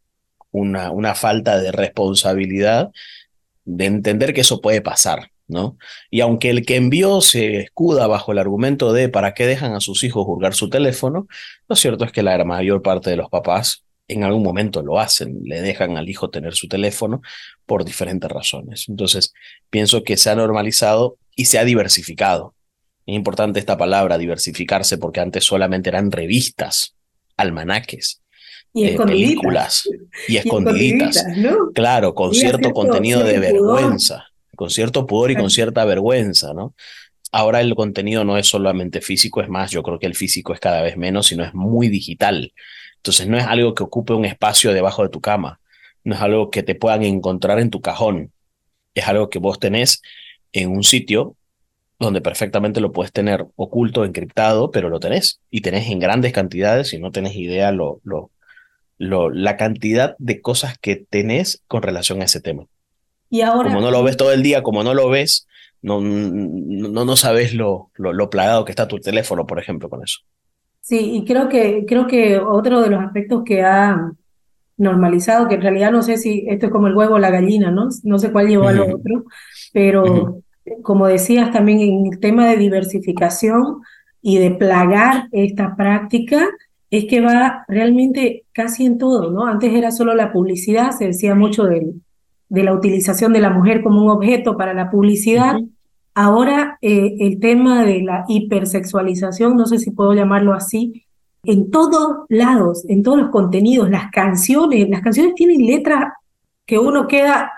una, 0.51 0.91
una 0.91 1.15
falta 1.15 1.57
de 1.61 1.71
responsabilidad 1.71 2.91
de 3.63 3.85
entender 3.85 4.33
que 4.33 4.41
eso 4.41 4.59
puede 4.59 4.81
pasar, 4.81 5.31
¿no? 5.47 5.77
Y 6.11 6.19
aunque 6.19 6.49
el 6.49 6.65
que 6.65 6.75
envió 6.75 7.21
se 7.21 7.61
escuda 7.61 8.07
bajo 8.07 8.33
el 8.33 8.39
argumento 8.39 8.91
de 8.91 9.07
para 9.07 9.33
qué 9.33 9.47
dejan 9.47 9.73
a 9.73 9.79
sus 9.79 10.03
hijos 10.03 10.25
juzgar 10.25 10.53
su 10.53 10.69
teléfono, 10.69 11.27
lo 11.69 11.77
cierto 11.77 12.03
es 12.03 12.11
que 12.11 12.23
la 12.23 12.43
mayor 12.43 12.81
parte 12.81 13.09
de 13.09 13.15
los 13.15 13.29
papás 13.29 13.85
en 14.13 14.23
algún 14.23 14.43
momento 14.43 14.81
lo 14.81 14.99
hacen, 14.99 15.41
le 15.43 15.61
dejan 15.61 15.97
al 15.97 16.09
hijo 16.09 16.29
tener 16.29 16.55
su 16.55 16.67
teléfono 16.67 17.21
por 17.65 17.85
diferentes 17.85 18.29
razones. 18.29 18.85
Entonces, 18.89 19.33
pienso 19.69 20.03
que 20.03 20.17
se 20.17 20.29
ha 20.29 20.35
normalizado 20.35 21.17
y 21.35 21.45
se 21.45 21.59
ha 21.59 21.65
diversificado. 21.65 22.55
Es 23.05 23.15
importante 23.15 23.59
esta 23.59 23.77
palabra, 23.77 24.17
diversificarse, 24.17 24.97
porque 24.97 25.19
antes 25.19 25.43
solamente 25.43 25.89
eran 25.89 26.11
revistas, 26.11 26.95
almanaques, 27.35 28.21
y 28.73 28.85
eh, 28.85 28.97
películas 28.97 29.87
y 30.27 30.37
escondiditas. 30.37 31.23
Claro, 31.73 32.15
con 32.15 32.33
cierto, 32.33 32.71
contenido 32.71 33.23
de 33.23 33.39
vergüenza, 33.39 34.25
con 34.55 34.69
cierto 34.69 35.05
pudor 35.05 35.31
y 35.31 35.35
con 35.35 35.49
cierta 35.49 35.85
vergüenza, 35.85 36.53
¿no? 36.53 36.73
Ahora 37.31 37.61
el 37.61 37.73
contenido 37.75 38.23
no 38.23 38.37
es 38.37 38.47
solamente 38.47 39.01
físico, 39.01 39.41
es 39.41 39.49
más, 39.49 39.71
yo 39.71 39.81
creo 39.81 39.97
que 39.97 40.05
el 40.05 40.15
físico 40.15 40.53
es 40.53 40.59
cada 40.59 40.83
vez 40.83 40.97
menos, 40.97 41.27
sino 41.27 41.43
es 41.43 41.53
muy 41.53 41.89
digital. 41.89 42.53
Entonces 43.03 43.27
no 43.27 43.37
es 43.37 43.43
algo 43.43 43.75
que 43.75 43.83
ocupe 43.83 44.13
un 44.13 44.23
espacio 44.23 44.71
debajo 44.71 45.03
de 45.03 45.09
tu 45.09 45.19
cama, 45.19 45.59
no 46.05 46.15
es 46.15 46.21
algo 46.21 46.49
que 46.49 46.63
te 46.63 46.73
puedan 46.73 47.03
encontrar 47.03 47.59
en 47.59 47.69
tu 47.69 47.81
cajón, 47.81 48.31
es 48.95 49.05
algo 49.09 49.29
que 49.29 49.39
vos 49.39 49.59
tenés 49.59 50.01
en 50.53 50.71
un 50.71 50.85
sitio 50.85 51.35
donde 51.99 52.21
perfectamente 52.21 52.79
lo 52.79 52.93
puedes 52.93 53.11
tener 53.11 53.45
oculto, 53.57 54.05
encriptado, 54.05 54.71
pero 54.71 54.87
lo 54.87 55.01
tenés 55.01 55.41
y 55.51 55.59
tenés 55.59 55.89
en 55.89 55.99
grandes 55.99 56.31
cantidades 56.31 56.93
y 56.93 56.99
no 56.99 57.11
tenés 57.11 57.35
idea 57.35 57.73
lo, 57.73 57.99
lo, 58.05 58.31
lo, 58.97 59.29
la 59.29 59.57
cantidad 59.57 60.15
de 60.17 60.39
cosas 60.39 60.77
que 60.77 60.95
tenés 60.95 61.61
con 61.67 61.81
relación 61.81 62.21
a 62.21 62.25
ese 62.25 62.39
tema. 62.39 62.67
Y 63.29 63.41
ahora, 63.41 63.67
como 63.67 63.81
no 63.81 63.91
lo 63.91 64.01
ves 64.01 64.15
todo 64.15 64.31
el 64.31 64.43
día, 64.43 64.63
como 64.63 64.81
no 64.81 64.93
lo 64.93 65.09
ves, 65.09 65.45
no, 65.81 65.99
no, 65.99 67.03
no 67.03 67.15
sabes 67.17 67.53
lo, 67.53 67.91
lo, 67.95 68.13
lo 68.13 68.29
plagado 68.29 68.63
que 68.63 68.71
está 68.71 68.87
tu 68.87 68.99
teléfono, 68.99 69.45
por 69.45 69.59
ejemplo, 69.59 69.89
con 69.89 70.01
eso. 70.05 70.19
Sí, 70.83 71.11
y 71.13 71.23
creo 71.23 71.47
que, 71.47 71.85
creo 71.87 72.07
que 72.07 72.37
otro 72.37 72.81
de 72.81 72.89
los 72.89 73.01
aspectos 73.01 73.43
que 73.45 73.61
ha 73.61 74.11
normalizado, 74.75 75.47
que 75.47 75.55
en 75.55 75.61
realidad 75.61 75.93
no 75.93 76.01
sé 76.01 76.17
si 76.17 76.43
esto 76.49 76.65
es 76.65 76.71
como 76.73 76.87
el 76.87 76.95
huevo 76.95 77.15
o 77.15 77.19
la 77.19 77.29
gallina, 77.29 77.71
¿no? 77.71 77.87
No 78.03 78.19
sé 78.19 78.33
cuál 78.33 78.49
llevó 78.49 78.67
a 78.67 78.73
lo 78.73 78.83
otro, 78.93 79.23
pero 79.71 80.41
como 80.81 81.07
decías 81.07 81.53
también 81.53 81.79
en 81.79 82.11
el 82.11 82.19
tema 82.19 82.49
de 82.49 82.57
diversificación 82.57 83.77
y 84.21 84.39
de 84.39 84.51
plagar 84.51 85.29
esta 85.31 85.73
práctica, 85.77 86.49
es 86.89 87.05
que 87.05 87.21
va 87.21 87.63
realmente 87.69 88.43
casi 88.51 88.85
en 88.85 88.97
todo, 88.97 89.31
¿no? 89.31 89.45
Antes 89.45 89.73
era 89.73 89.89
solo 89.89 90.13
la 90.13 90.33
publicidad, 90.33 90.91
se 90.91 91.05
decía 91.05 91.33
mucho 91.33 91.63
de 91.63 91.93
la 92.49 92.73
utilización 92.73 93.31
de 93.31 93.39
la 93.39 93.51
mujer 93.51 93.83
como 93.83 94.03
un 94.03 94.09
objeto 94.09 94.57
para 94.57 94.73
la 94.73 94.91
publicidad, 94.91 95.61
Ahora 96.15 96.77
eh, 96.81 97.15
el 97.19 97.39
tema 97.39 97.83
de 97.83 98.01
la 98.01 98.25
hipersexualización, 98.27 99.55
no 99.55 99.65
sé 99.65 99.79
si 99.79 99.91
puedo 99.91 100.13
llamarlo 100.13 100.53
así, 100.53 101.05
en 101.43 101.71
todos 101.71 102.25
lados, 102.29 102.85
en 102.87 103.03
todos 103.03 103.17
los 103.17 103.29
contenidos, 103.29 103.89
las 103.89 104.11
canciones, 104.11 104.89
las 104.89 105.01
canciones 105.01 105.35
tienen 105.35 105.65
letras 105.65 106.13
que 106.65 106.79
uno 106.79 107.07
queda, 107.07 107.51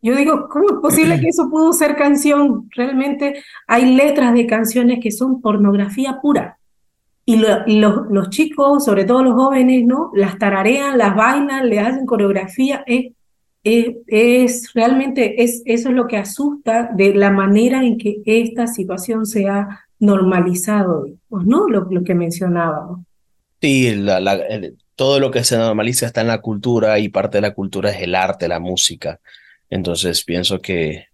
yo 0.00 0.16
digo, 0.16 0.48
¿cómo 0.48 0.66
es 0.70 0.76
posible 0.80 1.20
que 1.20 1.28
eso 1.28 1.50
pudo 1.50 1.72
ser 1.72 1.96
canción? 1.96 2.68
Realmente 2.74 3.42
hay 3.66 3.94
letras 3.94 4.32
de 4.32 4.46
canciones 4.46 5.00
que 5.02 5.10
son 5.10 5.42
pornografía 5.42 6.18
pura. 6.22 6.58
Y, 7.26 7.36
los 7.36 8.30
chicos, 8.30 8.84
sobre 8.84 9.04
todo 9.04 9.22
los 9.22 9.34
jóvenes, 9.34 9.84
¿no? 9.86 10.10
Las 10.14 10.38
tararean, 10.38 10.96
las 10.96 11.14
bailan, 11.14 11.68
le 11.68 11.78
hacen 11.78 12.06
coreografía. 12.06 12.82
Es, 13.64 14.72
realmente 14.74 15.42
es, 15.42 15.62
eso 15.64 15.90
es 15.90 15.94
lo 15.94 16.06
que 16.06 16.16
asusta 16.16 16.90
de 16.94 17.14
la 17.14 17.30
manera 17.30 17.84
en 17.84 17.98
que 17.98 18.22
esta 18.24 18.66
situación 18.66 19.26
se 19.26 19.48
ha 19.48 19.86
normalizado, 19.98 21.06
¿no? 21.28 21.68
Lo, 21.68 21.86
lo 21.90 22.02
que 22.04 22.14
mencionábamos. 22.14 23.00
Sí, 23.60 23.94
la, 23.94 24.38
todo 24.96 25.20
lo 25.20 25.30
que 25.30 25.44
se 25.44 25.58
normaliza 25.58 26.06
está 26.06 26.22
en 26.22 26.28
la 26.28 26.40
cultura 26.40 26.98
y 26.98 27.08
parte 27.08 27.38
de 27.38 27.42
la 27.42 27.54
cultura 27.54 27.90
es 27.90 28.02
el 28.02 28.14
arte, 28.14 28.48
la 28.48 28.60
música. 28.60 29.20
Entonces 29.68 30.24
pienso 30.24 30.60
que 30.60 31.06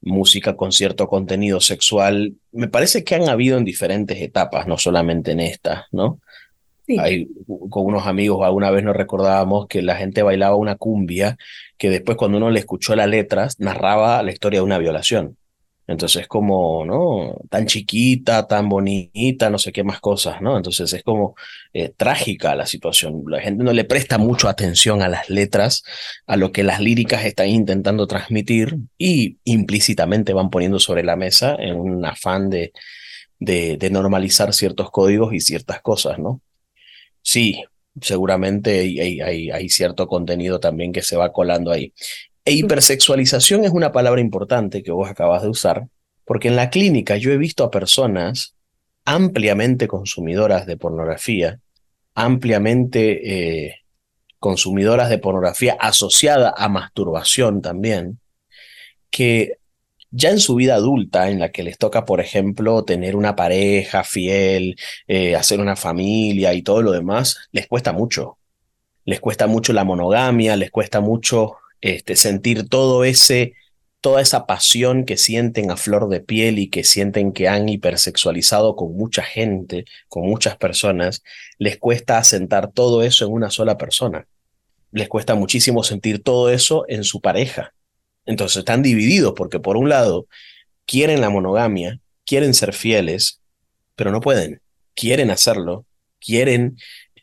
música 0.00 0.56
con 0.56 0.72
cierto 0.72 1.08
contenido 1.08 1.60
sexual, 1.60 2.34
me 2.52 2.68
parece 2.68 3.04
que 3.04 3.14
han 3.14 3.28
habido 3.28 3.58
en 3.58 3.64
diferentes 3.64 4.20
etapas, 4.20 4.66
no 4.66 4.78
solamente 4.78 5.32
en 5.32 5.40
esta, 5.40 5.86
¿no? 5.92 6.20
Con 7.70 7.86
unos 7.86 8.06
amigos 8.06 8.44
alguna 8.44 8.70
vez 8.70 8.84
nos 8.84 8.96
recordábamos 8.96 9.66
que 9.66 9.82
la 9.82 9.96
gente 9.96 10.22
bailaba 10.22 10.56
una 10.56 10.76
cumbia 10.76 11.36
que 11.78 11.90
después 11.90 12.16
cuando 12.16 12.38
uno 12.38 12.50
le 12.50 12.60
escuchó 12.60 12.94
las 12.96 13.08
letras 13.08 13.58
narraba 13.60 14.22
la 14.22 14.32
historia 14.32 14.60
de 14.60 14.64
una 14.64 14.78
violación. 14.78 15.36
Entonces 15.88 16.26
como, 16.26 16.84
¿no? 16.84 17.38
Tan 17.48 17.66
chiquita, 17.66 18.46
tan 18.48 18.68
bonita, 18.68 19.50
no 19.50 19.58
sé 19.58 19.70
qué 19.72 19.84
más 19.84 20.00
cosas, 20.00 20.40
¿no? 20.40 20.56
Entonces 20.56 20.92
es 20.92 21.04
como 21.04 21.36
eh, 21.72 21.92
trágica 21.96 22.56
la 22.56 22.66
situación. 22.66 23.22
La 23.28 23.40
gente 23.40 23.62
no 23.62 23.72
le 23.72 23.84
presta 23.84 24.18
mucho 24.18 24.48
atención 24.48 25.00
a 25.02 25.08
las 25.08 25.30
letras, 25.30 25.84
a 26.26 26.36
lo 26.36 26.50
que 26.50 26.64
las 26.64 26.80
líricas 26.80 27.24
están 27.24 27.48
intentando 27.48 28.06
transmitir 28.08 28.78
y 28.98 29.38
implícitamente 29.44 30.32
van 30.32 30.50
poniendo 30.50 30.80
sobre 30.80 31.04
la 31.04 31.14
mesa 31.14 31.54
en 31.58 31.76
un 31.76 32.04
afán 32.04 32.50
de, 32.50 32.72
de, 33.38 33.76
de 33.76 33.90
normalizar 33.90 34.52
ciertos 34.54 34.90
códigos 34.90 35.34
y 35.34 35.40
ciertas 35.40 35.80
cosas, 35.82 36.18
¿no? 36.18 36.40
Sí, 37.26 37.64
seguramente 38.00 38.78
hay, 38.78 39.20
hay, 39.20 39.50
hay, 39.50 39.68
cierto 39.68 40.06
contenido 40.06 40.60
también 40.60 40.92
que 40.92 41.02
se 41.02 41.16
va 41.16 41.32
colando 41.32 41.72
ahí. 41.72 41.92
E 42.44 42.52
hipersexualización 42.52 43.64
es 43.64 43.72
una 43.72 43.90
palabra 43.90 44.20
importante 44.20 44.84
que 44.84 44.92
vos 44.92 45.10
acabas 45.10 45.42
de 45.42 45.48
usar, 45.48 45.88
porque 46.24 46.46
en 46.46 46.54
la 46.54 46.70
clínica 46.70 47.16
yo 47.16 47.32
he 47.32 47.36
visto 47.36 47.64
a 47.64 47.70
personas 47.72 48.54
ampliamente 49.04 49.88
consumidoras 49.88 50.66
de 50.66 50.76
pornografía, 50.76 51.58
ampliamente 52.14 53.64
eh, 53.64 53.74
consumidoras 54.38 55.10
de 55.10 55.18
pornografía 55.18 55.76
asociada 55.80 56.54
a 56.56 56.68
masturbación 56.68 57.60
también, 57.60 58.20
que 59.10 59.58
ya 60.16 60.30
en 60.30 60.40
su 60.40 60.54
vida 60.54 60.76
adulta, 60.76 61.28
en 61.30 61.40
la 61.40 61.52
que 61.52 61.62
les 61.62 61.76
toca, 61.76 62.06
por 62.06 62.20
ejemplo, 62.20 62.84
tener 62.84 63.16
una 63.16 63.36
pareja 63.36 64.02
fiel, 64.02 64.76
eh, 65.06 65.36
hacer 65.36 65.60
una 65.60 65.76
familia 65.76 66.54
y 66.54 66.62
todo 66.62 66.80
lo 66.80 66.92
demás, 66.92 67.36
les 67.52 67.66
cuesta 67.66 67.92
mucho. 67.92 68.38
Les 69.04 69.20
cuesta 69.20 69.46
mucho 69.46 69.72
la 69.74 69.84
monogamia, 69.84 70.56
les 70.56 70.70
cuesta 70.70 71.00
mucho 71.00 71.56
este, 71.82 72.16
sentir 72.16 72.68
todo 72.68 73.04
ese, 73.04 73.54
toda 74.00 74.22
esa 74.22 74.46
pasión 74.46 75.04
que 75.04 75.18
sienten 75.18 75.70
a 75.70 75.76
flor 75.76 76.08
de 76.08 76.20
piel 76.20 76.58
y 76.58 76.70
que 76.70 76.82
sienten 76.82 77.32
que 77.32 77.48
han 77.48 77.68
hipersexualizado 77.68 78.74
con 78.74 78.96
mucha 78.96 79.22
gente, 79.22 79.84
con 80.08 80.26
muchas 80.26 80.56
personas, 80.56 81.22
les 81.58 81.76
cuesta 81.78 82.16
asentar 82.16 82.72
todo 82.72 83.02
eso 83.02 83.26
en 83.26 83.32
una 83.32 83.50
sola 83.50 83.76
persona. 83.76 84.26
Les 84.92 85.08
cuesta 85.08 85.34
muchísimo 85.34 85.82
sentir 85.82 86.22
todo 86.22 86.50
eso 86.50 86.86
en 86.88 87.04
su 87.04 87.20
pareja. 87.20 87.74
Entonces 88.26 88.58
están 88.58 88.82
divididos 88.82 89.34
porque 89.36 89.60
por 89.60 89.76
un 89.76 89.88
lado 89.88 90.26
quieren 90.84 91.20
la 91.20 91.30
monogamia, 91.30 92.00
quieren 92.24 92.54
ser 92.54 92.72
fieles, 92.72 93.40
pero 93.94 94.10
no 94.12 94.20
pueden. 94.20 94.60
Quieren 94.94 95.30
hacerlo, 95.30 95.86
quieren 96.20 96.76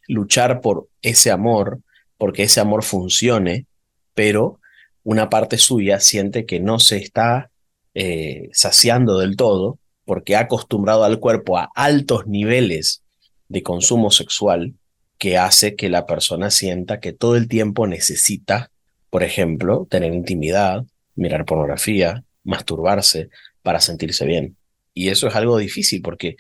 luchar 0.08 0.62
por 0.62 0.88
ese 1.02 1.32
amor, 1.32 1.80
porque 2.18 2.44
ese 2.44 2.60
amor 2.60 2.84
funcione, 2.84 3.68
pero 4.14 4.60
una 5.04 5.30
parte 5.30 5.58
suya 5.58 6.00
siente 6.00 6.46
que 6.46 6.60
no 6.60 6.80
se 6.80 6.98
está 6.98 7.52
eh, 7.94 8.50
saciando 8.54 9.20
del 9.20 9.36
todo 9.36 9.80
porque 10.06 10.36
ha 10.36 10.42
acostumbrado 10.42 11.04
al 11.04 11.20
cuerpo 11.20 11.58
a 11.58 11.70
altos 11.76 12.28
niveles 12.28 13.04
de 13.48 13.64
consumo 13.64 14.12
sexual 14.12 14.74
que 15.18 15.38
hace 15.38 15.76
que 15.76 15.90
la 15.90 16.06
persona 16.06 16.50
sienta 16.50 17.00
que 17.00 17.14
todo 17.14 17.36
el 17.36 17.48
tiempo 17.48 17.88
necesita, 17.88 18.72
por 19.10 19.24
ejemplo, 19.24 19.88
tener 19.90 20.14
intimidad, 20.14 20.86
mirar 21.16 21.46
pornografía, 21.46 22.24
masturbarse 22.44 23.30
para 23.62 23.80
sentirse 23.80 24.26
bien. 24.26 24.58
Y 24.94 25.10
eso 25.10 25.28
es 25.28 25.36
algo 25.36 25.58
difícil 25.58 26.02
porque 26.02 26.38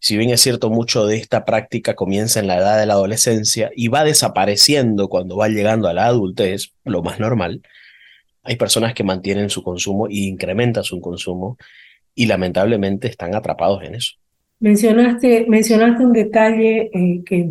si 0.00 0.16
bien 0.16 0.30
es 0.30 0.40
cierto 0.40 0.70
mucho 0.70 1.06
de 1.06 1.16
esta 1.16 1.44
práctica 1.44 1.94
comienza 1.94 2.40
en 2.40 2.46
la 2.46 2.56
edad 2.56 2.80
de 2.80 2.86
la 2.86 2.94
adolescencia 2.94 3.70
y 3.76 3.88
va 3.88 4.02
desapareciendo 4.02 5.08
cuando 5.08 5.36
va 5.36 5.48
llegando 5.48 5.88
a 5.88 5.92
la 5.92 6.06
adultez, 6.06 6.72
lo 6.84 7.02
más 7.02 7.20
normal, 7.20 7.60
hay 8.42 8.56
personas 8.56 8.94
que 8.94 9.04
mantienen 9.04 9.50
su 9.50 9.62
consumo 9.62 10.08
y 10.08 10.26
incrementan 10.26 10.84
su 10.84 11.00
consumo 11.00 11.58
y 12.14 12.26
lamentablemente 12.26 13.08
están 13.08 13.34
atrapados 13.34 13.82
en 13.84 13.94
eso. 13.94 14.14
Mencionaste, 14.58 15.46
mencionaste 15.48 16.04
un 16.04 16.12
detalle 16.12 16.90
eh, 16.92 17.22
que 17.24 17.50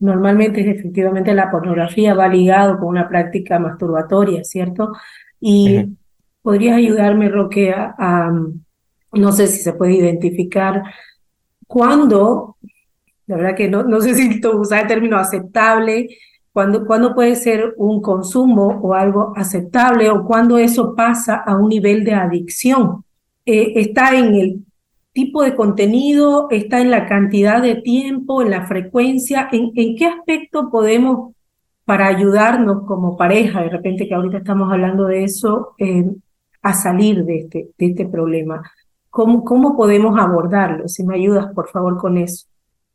normalmente 0.00 0.60
es 0.60 0.78
efectivamente 0.78 1.32
la 1.32 1.50
pornografía 1.50 2.14
va 2.14 2.28
ligado 2.28 2.78
con 2.78 2.88
una 2.88 3.08
práctica 3.08 3.58
masturbatoria, 3.58 4.42
¿cierto? 4.44 4.92
Y 5.40 5.86
podrías 6.44 6.76
ayudarme, 6.76 7.30
Roque, 7.30 7.72
a, 7.72 8.30
no 9.12 9.32
sé 9.32 9.46
si 9.46 9.62
se 9.62 9.72
puede 9.72 9.94
identificar 9.94 10.82
cuándo, 11.66 12.58
la 13.26 13.36
verdad 13.36 13.56
que 13.56 13.70
no, 13.70 13.82
no 13.82 14.02
sé 14.02 14.14
si 14.14 14.46
usar 14.46 14.82
el 14.82 14.88
término 14.88 15.16
aceptable, 15.16 16.06
cuándo, 16.52 17.14
puede 17.14 17.34
ser 17.34 17.72
un 17.78 18.02
consumo 18.02 18.78
o 18.82 18.92
algo 18.92 19.32
aceptable 19.34 20.10
o 20.10 20.26
cuándo 20.26 20.58
eso 20.58 20.94
pasa 20.94 21.36
a 21.36 21.56
un 21.56 21.70
nivel 21.70 22.04
de 22.04 22.12
adicción. 22.12 23.04
Eh, 23.46 23.72
está 23.76 24.14
en 24.14 24.34
el 24.34 24.66
tipo 25.14 25.42
de 25.42 25.56
contenido, 25.56 26.48
está 26.50 26.82
en 26.82 26.90
la 26.90 27.06
cantidad 27.06 27.62
de 27.62 27.76
tiempo, 27.76 28.42
en 28.42 28.50
la 28.50 28.66
frecuencia, 28.66 29.48
en, 29.50 29.72
en 29.76 29.96
qué 29.96 30.06
aspecto 30.06 30.70
podemos, 30.70 31.32
para 31.86 32.06
ayudarnos 32.08 32.86
como 32.86 33.16
pareja, 33.16 33.62
de 33.62 33.70
repente 33.70 34.06
que 34.06 34.14
ahorita 34.14 34.38
estamos 34.38 34.70
hablando 34.70 35.06
de 35.06 35.24
eso, 35.24 35.74
eh, 35.78 36.04
a 36.64 36.72
salir 36.72 37.24
de 37.24 37.40
este, 37.40 37.68
de 37.76 37.86
este 37.86 38.06
problema. 38.06 38.72
¿Cómo, 39.10 39.44
¿Cómo 39.44 39.76
podemos 39.76 40.18
abordarlo? 40.18 40.88
Si 40.88 41.04
me 41.04 41.14
ayudas, 41.14 41.52
por 41.54 41.68
favor, 41.68 41.98
con 41.98 42.16
eso. 42.16 42.46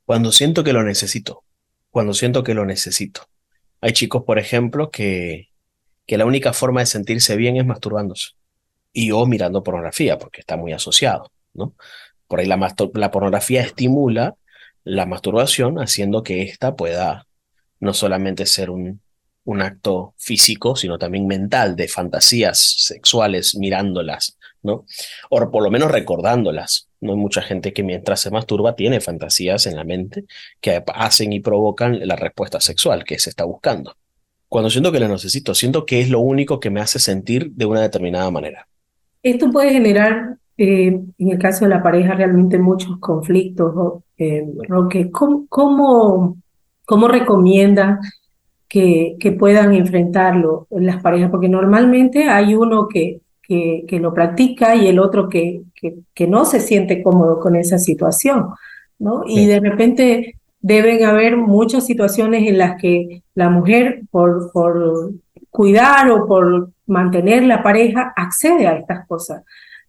Cuando 0.06 0.32
siento 0.32 0.64
que 0.64 0.74
lo 0.74 0.84
necesito, 0.84 1.44
cuando 1.92 2.14
siento 2.14 2.44
que 2.44 2.56
lo 2.56 2.66
necesito. 2.66 3.22
Hay 3.80 3.94
chicos, 3.94 4.24
por 4.24 4.40
ejemplo, 4.40 4.90
que, 4.90 5.50
que 6.08 6.18
la 6.18 6.26
única 6.26 6.52
forma 6.52 6.80
de 6.80 6.88
sentirse 6.88 7.38
bien 7.38 7.58
es 7.58 7.66
masturbándose 7.66 8.32
y 8.92 9.12
o 9.12 9.24
mirando 9.28 9.62
pornografía, 9.62 10.18
porque 10.18 10.42
está 10.42 10.58
muy 10.58 10.74
asociado, 10.74 11.32
¿no? 11.54 11.76
Por 12.28 12.40
ahí 12.40 12.48
la, 12.48 12.58
la 12.96 13.12
pornografía 13.12 13.62
estimula 13.62 14.36
la 14.84 15.05
masturbación, 15.05 15.77
haciendo 15.77 16.24
que 16.24 16.42
ésta 16.42 16.75
pueda 16.75 17.27
no 17.79 17.94
solamente 17.94 18.48
ser 18.48 18.72
un, 18.72 19.01
un 19.46 19.62
acto 19.62 20.14
físico, 20.18 20.75
sino 20.75 20.98
también 20.98 21.28
mental, 21.28 21.75
de 21.75 21.88
fantasías 21.88 22.60
sexuales 22.78 23.56
mirándolas, 23.56 24.38
¿no? 24.62 24.86
O 25.30 25.52
por 25.52 25.64
lo 25.64 25.72
menos 25.72 25.92
recordándolas. 25.92 26.88
No 27.02 27.14
hay 27.14 27.18
mucha 27.18 27.42
gente 27.42 27.74
que 27.74 27.84
mientras 27.84 28.20
se 28.20 28.32
masturba 28.32 28.75
tiene 28.75 29.00
fantasías 29.00 29.66
en 29.66 29.75
la 29.75 29.84
mente 29.84 30.25
que 30.60 30.84
hacen 30.94 31.34
y 31.34 31.40
provocan 31.40 32.06
la 32.08 32.16
respuesta 32.16 32.60
sexual 32.60 33.04
que 33.04 33.20
se 33.20 33.30
está 33.30 33.46
buscando. 33.46 33.96
Cuando 34.50 34.70
siento 34.70 34.92
que 34.92 35.00
lo 35.00 35.08
necesito, 35.08 35.54
siento 35.54 35.86
que 35.86 36.02
es 36.02 36.10
lo 36.10 36.20
único 36.20 36.60
que 36.60 36.72
me 36.72 36.82
hace 36.82 37.00
sentir 37.00 37.52
de 37.52 37.66
una 37.66 37.82
determinada 37.82 38.30
manera. 38.32 38.68
Esto 39.22 39.50
puede 39.52 39.72
generar, 39.72 40.38
eh, 40.58 40.88
en 41.18 41.32
el 41.32 41.38
caso 41.38 41.66
de 41.66 41.70
la 41.70 41.84
pareja, 41.84 42.16
realmente 42.16 42.58
muchos 42.58 42.98
conflictos. 43.00 44.04
Eh, 44.18 44.46
Roque, 44.68 45.12
¿cómo, 45.12 45.46
cómo, 45.48 46.38
cómo 46.86 47.08
recomienda 47.08 48.00
que, 48.70 49.18
que 49.20 49.34
puedan 49.34 49.74
enfrentarlo 49.74 50.68
en 50.70 50.86
las 50.86 51.01
parejas? 51.01 51.29
Porque 51.29 51.50
normalmente 51.50 52.29
hay 52.29 52.55
uno 52.55 52.88
que 52.88 53.20
que, 53.50 54.00
lo 54.00 54.14
practica 54.14 54.75
y 54.75 54.88
el 54.88 55.00
otro 55.00 55.27
que, 55.27 55.64
que, 56.14 56.27
no 56.27 56.46
se 56.46 56.60
siente 56.60 57.01
cómodo 57.01 57.40
con 57.40 57.55
esa 57.55 57.79
situación, 57.79 58.50
¿no? 59.00 59.24
Y 59.25 59.48
de 59.48 59.60
repente 59.60 60.36
deben 60.62 61.03
haber 61.03 61.36
muchas 61.36 61.86
situaciones 61.86 62.48
en 62.48 62.60
las 62.60 62.79
que 62.79 63.24
la 63.34 63.50
mujer, 63.50 64.03
por, 64.12 64.51
por 64.51 65.14
cuidar 65.50 66.12
o 66.12 66.27
por 66.27 66.70
mantener 66.86 67.44
la 67.44 67.64
pareja, 67.64 68.14
accede 68.16 68.68
a 68.68 68.74
estas 68.74 69.08
cosas. 69.08 69.44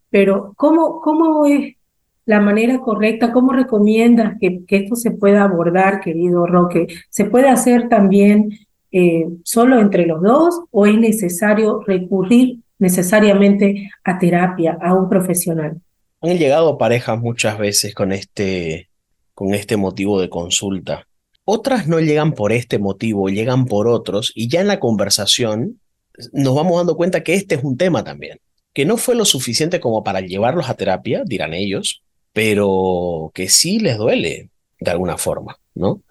Pero 0.09 0.55
¿cómo, 0.57 1.01
cómo 1.03 1.45
es 1.45 1.77
la 2.25 2.41
manera 2.41 2.79
correcta? 2.79 3.31
¿Cómo 3.31 3.53
recomiendas 3.53 4.39
que, 4.41 4.65
que 4.65 4.77
esto 4.77 4.97
se 4.97 5.11
pueda 5.11 5.43
abordar, 5.43 6.01
querido 6.01 6.47
Roque? 6.47 6.87
¿Se 7.11 7.27
puede 7.27 7.51
hacer 7.51 7.91
también 7.91 8.51
eh, 8.93 9.27
solo 9.45 9.81
entre 9.81 10.07
los 10.07 10.23
dos 10.23 10.63
o 10.71 10.87
es 10.87 10.99
necesario 10.99 11.81
recurrir 11.87 12.59
necesariamente 12.79 13.91
a 14.05 14.19
terapia, 14.19 14.79
a 14.81 14.95
un 14.95 15.09
profesional. 15.09 15.81
Han 16.23 16.39
llegado 16.39 16.79
parejas 16.79 17.21
muchas 17.21 17.59
veces 17.59 17.95
con 17.95 18.13
este, 18.13 18.89
con 19.35 19.55
este 19.55 19.77
motivo 19.77 20.21
de 20.21 20.29
consulta. 20.29 21.07
Otras 21.45 21.89
no 21.89 22.01
llegan 22.01 22.33
por 22.33 22.53
este 22.53 22.79
motivo, 22.79 23.29
llegan 23.29 23.67
por 23.67 23.89
otros 23.89 24.33
y 24.35 24.49
ya 24.49 24.61
en 24.61 24.69
la 24.69 24.81
conversación 24.81 25.81
nos 26.33 26.55
vamos 26.55 26.77
dando 26.77 26.97
cuenta 26.97 27.23
que 27.23 27.35
este 27.35 27.55
es 27.55 27.65
un 27.65 27.77
tema 27.77 28.05
también, 28.05 28.39
que 28.75 28.85
no 28.85 28.97
fue 28.97 29.15
lo 29.15 29.25
suficiente 29.25 29.81
como 29.81 30.05
para 30.05 30.21
llevarlos 30.21 30.69
a 30.69 30.75
terapia, 30.75 31.23
dirán 31.25 31.55
ellos, 31.55 32.03
pero 32.33 33.31
que 33.35 33.49
sí 33.49 33.79
les 33.79 33.97
duele 33.97 34.51
de 34.79 34.91
alguna 34.91 35.17
forma, 35.17 35.59
¿no? 35.75 36.03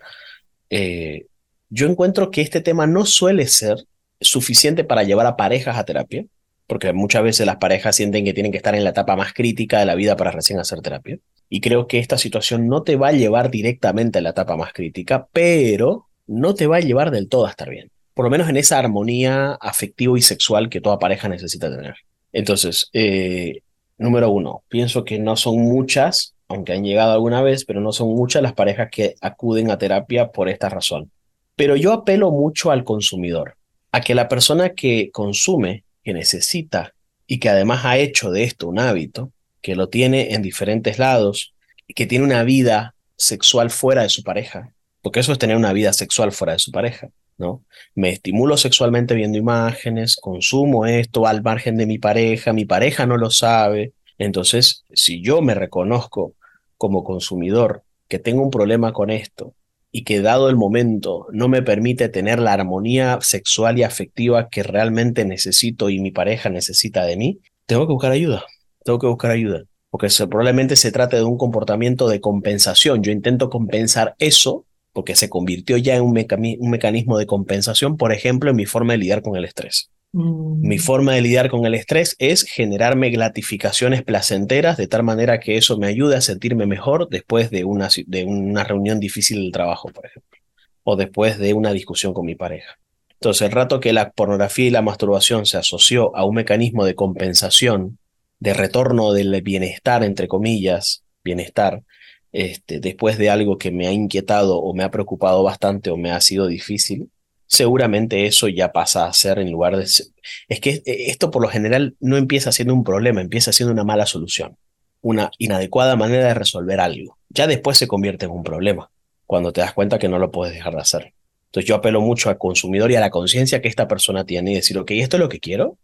Eh, 0.69 1.25
yo 1.69 1.87
encuentro 1.87 2.31
que 2.31 2.41
este 2.41 2.61
tema 2.61 2.87
no 2.87 3.05
suele 3.05 3.47
ser 3.47 3.85
suficiente 4.19 4.83
para 4.83 5.03
llevar 5.03 5.25
a 5.25 5.37
parejas 5.37 5.77
a 5.77 5.85
terapia, 5.85 6.25
porque 6.67 6.93
muchas 6.93 7.23
veces 7.23 7.45
las 7.45 7.57
parejas 7.57 7.95
sienten 7.95 8.25
que 8.25 8.33
tienen 8.33 8.51
que 8.51 8.57
estar 8.57 8.75
en 8.75 8.83
la 8.83 8.91
etapa 8.91 9.15
más 9.15 9.33
crítica 9.33 9.79
de 9.79 9.85
la 9.85 9.95
vida 9.95 10.15
para 10.15 10.31
recién 10.31 10.59
hacer 10.59 10.81
terapia. 10.81 11.17
Y 11.49 11.61
creo 11.61 11.87
que 11.87 11.99
esta 11.99 12.17
situación 12.17 12.67
no 12.67 12.83
te 12.83 12.95
va 12.95 13.07
a 13.07 13.13
llevar 13.13 13.49
directamente 13.49 14.19
a 14.19 14.21
la 14.21 14.29
etapa 14.31 14.55
más 14.55 14.71
crítica, 14.73 15.27
pero 15.33 16.07
no 16.27 16.53
te 16.53 16.67
va 16.67 16.77
a 16.77 16.81
llevar 16.81 17.09
del 17.09 17.27
todo 17.27 17.47
a 17.47 17.49
estar 17.49 17.69
bien. 17.69 17.89
Por 18.13 18.25
lo 18.25 18.29
menos 18.29 18.49
en 18.49 18.57
esa 18.57 18.77
armonía 18.77 19.53
afectiva 19.53 20.17
y 20.17 20.21
sexual 20.21 20.69
que 20.69 20.81
toda 20.81 20.99
pareja 20.99 21.27
necesita 21.27 21.75
tener. 21.75 21.95
Entonces, 22.31 22.89
eh, 22.93 23.61
número 23.97 24.29
uno, 24.29 24.63
pienso 24.69 25.03
que 25.03 25.17
no 25.17 25.35
son 25.37 25.57
muchas, 25.59 26.35
aunque 26.47 26.73
han 26.73 26.83
llegado 26.83 27.13
alguna 27.13 27.41
vez, 27.41 27.65
pero 27.65 27.81
no 27.81 27.91
son 27.93 28.09
muchas 28.09 28.43
las 28.43 28.53
parejas 28.53 28.89
que 28.91 29.15
acuden 29.21 29.71
a 29.71 29.79
terapia 29.79 30.31
por 30.31 30.49
esta 30.49 30.69
razón. 30.69 31.11
Pero 31.59 31.75
yo 31.75 31.91
apelo 31.91 32.31
mucho 32.31 32.71
al 32.71 32.85
consumidor, 32.85 33.57
a 33.91 33.99
que 33.99 34.15
la 34.15 34.29
persona 34.29 34.69
que 34.69 35.11
consume 35.11 35.83
que 36.05 36.13
necesita 36.13 36.93
y 37.27 37.39
que 37.39 37.49
además 37.49 37.83
ha 37.83 37.97
hecho 37.97 38.31
de 38.31 38.43
esto 38.43 38.69
un 38.69 38.79
hábito, 38.79 39.33
que 39.61 39.75
lo 39.75 39.89
tiene 39.89 40.35
en 40.35 40.41
diferentes 40.41 40.99
lados, 40.99 41.53
y 41.85 41.95
que 41.95 42.05
tiene 42.05 42.23
una 42.23 42.43
vida 42.43 42.95
sexual 43.17 43.71
fuera 43.71 44.03
de 44.03 44.09
su 44.09 44.23
pareja, 44.23 44.71
porque 45.01 45.19
eso 45.19 45.33
es 45.33 45.37
tener 45.37 45.57
una 45.57 45.73
vida 45.73 45.91
sexual 45.91 46.31
fuera 46.31 46.53
de 46.53 46.59
su 46.59 46.71
pareja, 46.71 47.09
¿no? 47.37 47.61
Me 47.93 48.09
estimulo 48.09 48.55
sexualmente 48.55 49.13
viendo 49.13 49.37
imágenes, 49.37 50.15
consumo 50.15 50.85
esto 50.85 51.27
al 51.27 51.43
margen 51.43 51.75
de 51.75 51.87
mi 51.87 51.97
pareja, 51.97 52.53
mi 52.53 52.63
pareja 52.63 53.05
no 53.05 53.17
lo 53.17 53.31
sabe. 53.31 53.91
Entonces, 54.17 54.85
si 54.93 55.21
yo 55.21 55.41
me 55.41 55.55
reconozco 55.55 56.35
como 56.77 57.03
consumidor 57.03 57.83
que 58.07 58.17
tengo 58.17 58.43
un 58.43 58.49
problema 58.49 58.93
con 58.93 59.09
esto 59.09 59.55
y 59.91 60.03
que 60.03 60.21
dado 60.21 60.49
el 60.49 60.55
momento 60.55 61.27
no 61.31 61.47
me 61.47 61.61
permite 61.61 62.09
tener 62.09 62.39
la 62.39 62.53
armonía 62.53 63.19
sexual 63.21 63.79
y 63.79 63.83
afectiva 63.83 64.49
que 64.49 64.63
realmente 64.63 65.25
necesito 65.25 65.89
y 65.89 65.99
mi 65.99 66.11
pareja 66.11 66.49
necesita 66.49 67.05
de 67.05 67.17
mí, 67.17 67.39
tengo 67.65 67.87
que 67.87 67.93
buscar 67.93 68.11
ayuda, 68.11 68.45
tengo 68.83 68.99
que 68.99 69.07
buscar 69.07 69.31
ayuda, 69.31 69.63
porque 69.89 70.07
probablemente 70.29 70.75
se 70.75 70.91
trate 70.91 71.17
de 71.17 71.23
un 71.23 71.37
comportamiento 71.37 72.07
de 72.07 72.21
compensación. 72.21 73.01
Yo 73.03 73.11
intento 73.11 73.49
compensar 73.49 74.15
eso 74.19 74.65
porque 74.93 75.15
se 75.15 75.29
convirtió 75.29 75.77
ya 75.77 75.95
en 75.95 76.03
un, 76.03 76.17
un 76.59 76.69
mecanismo 76.69 77.17
de 77.17 77.25
compensación, 77.25 77.97
por 77.97 78.11
ejemplo, 78.11 78.49
en 78.49 78.55
mi 78.55 78.65
forma 78.65 78.93
de 78.93 78.99
lidiar 78.99 79.21
con 79.21 79.35
el 79.35 79.45
estrés. 79.45 79.91
Mi 80.11 80.77
Mm. 80.77 80.79
forma 80.79 81.13
de 81.13 81.21
lidiar 81.21 81.49
con 81.49 81.65
el 81.65 81.75
estrés 81.75 82.15
es 82.17 82.43
generarme 82.43 83.11
gratificaciones 83.11 84.01
placenteras 84.01 84.75
de 84.75 84.87
tal 84.87 85.03
manera 85.03 85.39
que 85.39 85.57
eso 85.57 85.77
me 85.77 85.85
ayude 85.87 86.15
a 86.15 86.21
sentirme 86.21 86.65
mejor 86.65 87.09
después 87.09 87.51
de 87.51 87.63
una, 87.63 87.89
de 88.07 88.25
una 88.25 88.63
reunión 88.63 88.99
difícil 88.99 89.39
del 89.39 89.51
trabajo, 89.51 89.89
por 89.89 90.07
ejemplo, 90.07 90.39
o 90.83 90.95
después 90.95 91.37
de 91.37 91.53
una 91.53 91.73
discusión 91.73 92.13
con 92.13 92.25
mi 92.25 92.35
pareja. 92.35 92.79
Entonces, 93.13 93.43
el 93.43 93.51
rato 93.51 93.79
que 93.79 93.93
la 93.93 94.11
pornografía 94.11 94.65
y 94.65 94.71
la 94.71 94.81
masturbación 94.81 95.45
se 95.45 95.57
asoció 95.57 96.15
a 96.15 96.25
un 96.25 96.35
mecanismo 96.35 96.85
de 96.85 96.95
compensación, 96.95 97.99
de 98.39 98.53
retorno 98.53 99.11
del 99.11 99.41
bienestar, 99.41 100.03
entre 100.03 100.27
comillas, 100.27 101.03
bienestar, 101.23 101.83
este, 102.31 102.79
después 102.79 103.17
de 103.17 103.29
algo 103.29 103.57
que 103.57 103.71
me 103.71 103.87
ha 103.87 103.91
inquietado 103.91 104.57
o 104.57 104.73
me 104.73 104.83
ha 104.83 104.89
preocupado 104.89 105.43
bastante 105.43 105.89
o 105.91 105.97
me 105.97 106.11
ha 106.11 106.21
sido 106.21 106.47
difícil, 106.47 107.11
seguramente 107.49 108.27
eso 108.27 108.47
ya 108.47 108.71
pasa 108.71 109.07
a 109.07 109.13
ser 109.13 109.39
en 109.39 109.51
lugar 109.51 109.75
de... 109.75 109.83
Es 109.83 110.59
que 110.61 110.69
eh, 110.69 110.83
esto 110.85 111.31
por 111.31 111.41
lo 111.41 111.49
general 111.49 111.95
no 111.99 112.15
empieza 112.15 112.51
siendo 112.51 112.73
un 112.73 112.83
problema, 112.83 113.21
empieza 113.21 113.51
siendo 113.51 113.73
una 113.73 113.83
mala 113.83 114.05
solución, 114.05 114.55
una 115.01 115.31
inadecuada 115.39 115.95
manera 115.95 116.27
de 116.27 116.33
resolver 116.35 116.79
algo. 116.79 117.17
Ya 117.29 117.47
después 117.47 117.77
se 117.77 117.87
convierte 117.87 118.25
en 118.25 118.31
un 118.31 118.43
problema, 118.43 118.91
cuando 119.25 119.51
te 119.51 119.61
das 119.61 119.73
cuenta 119.73 119.97
que 119.97 120.07
no 120.07 120.19
lo 120.19 120.31
puedes 120.31 120.53
dejar 120.53 120.75
de 120.75 120.81
hacer. 120.81 121.13
Entonces 121.47 121.67
yo 121.67 121.75
apelo 121.75 122.01
mucho 122.01 122.29
al 122.29 122.37
consumidor 122.37 122.91
y 122.91 122.95
a 122.95 122.99
la 122.99 123.09
conciencia 123.09 123.61
que 123.61 123.67
esta 123.67 123.87
persona 123.87 124.25
tiene 124.25 124.51
y 124.51 124.55
decir, 124.55 124.77
ok, 124.77 124.91
esto 124.91 125.17
es 125.17 125.21
lo 125.21 125.29
que 125.29 125.39
quiero, 125.39 125.79